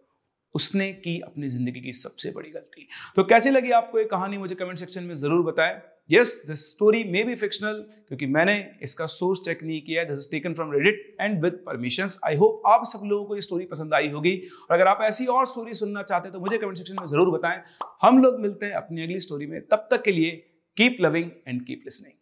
उसने 0.54 0.92
की 0.94 1.18
अपनी 1.20 1.48
ज़िंदगी 1.48 1.80
की 1.80 1.92
सबसे 1.94 2.30
बड़ी 2.30 2.50
गलती। 2.50 2.88
तो 3.16 3.24
कैसी 3.24 3.50
लगी 3.50 3.70
आपको 3.72 3.98
ये 3.98 4.04
कहानी? 4.06 4.38
मुझे 4.38 4.54
कमेंट 4.54 4.78
सेक्शन 4.78 5.04
में 5.04 5.14
ज़रूर 5.16 5.42
बताएँ। 5.44 5.80
Yes 6.10 6.42
this 6.46 6.70
story 6.70 7.02
may 7.04 7.22
be 7.24 7.34
fictional 7.34 7.84
क्योंकि 8.08 8.26
मैंने 8.28 8.54
इसका 8.82 9.06
सोर्स 9.08 9.40
चेक 9.44 9.62
नहीं 9.62 9.80
किया 9.82 10.04
this 10.04 10.18
is 10.18 10.30
taken 10.30 10.54
from 10.54 10.72
Reddit 10.72 11.16
and 11.20 11.42
with 11.44 11.62
permissions 11.66 12.18
I 12.26 12.36
hope 12.36 12.62
आप 12.66 12.84
सब 12.86 13.04
लोगों 13.04 13.24
को 13.24 13.34
ये 13.34 13.40
स्टोरी 13.42 13.64
पसंद 13.66 13.94
आई 13.94 14.08
होगी। 14.10 14.36
और 14.62 14.74
अगर 14.74 14.88
आप 14.88 15.02
ऐसी 15.04 15.26
और 15.28 15.46
स्टोरी 15.46 15.74
सुनना 15.76 16.02
चाहते 16.02 16.28
हैं 16.28 16.32
तो 16.32 16.40
मुझे 16.40 16.58
कमेंट 16.58 16.76
सेक्शन 16.78 16.96
में 17.00 17.06
ज़रूर 17.06 17.30
बताएँ। 17.30 17.62
हम 18.02 18.22
लोग 18.22 18.40
मिलते 18.40 18.66
हैं 18.66 18.72
अपनी 18.74 19.02
अगली 19.02 19.20
स्टोरी 19.20 19.46
में। 19.46 19.60
तब 19.62 19.88
तक 19.90 20.02
के 20.02 20.12
लिए 20.12 20.30
keep 20.76 20.96
loving 21.00 21.30
and 21.48 21.64
keep 21.66 21.82
listening 21.84 22.17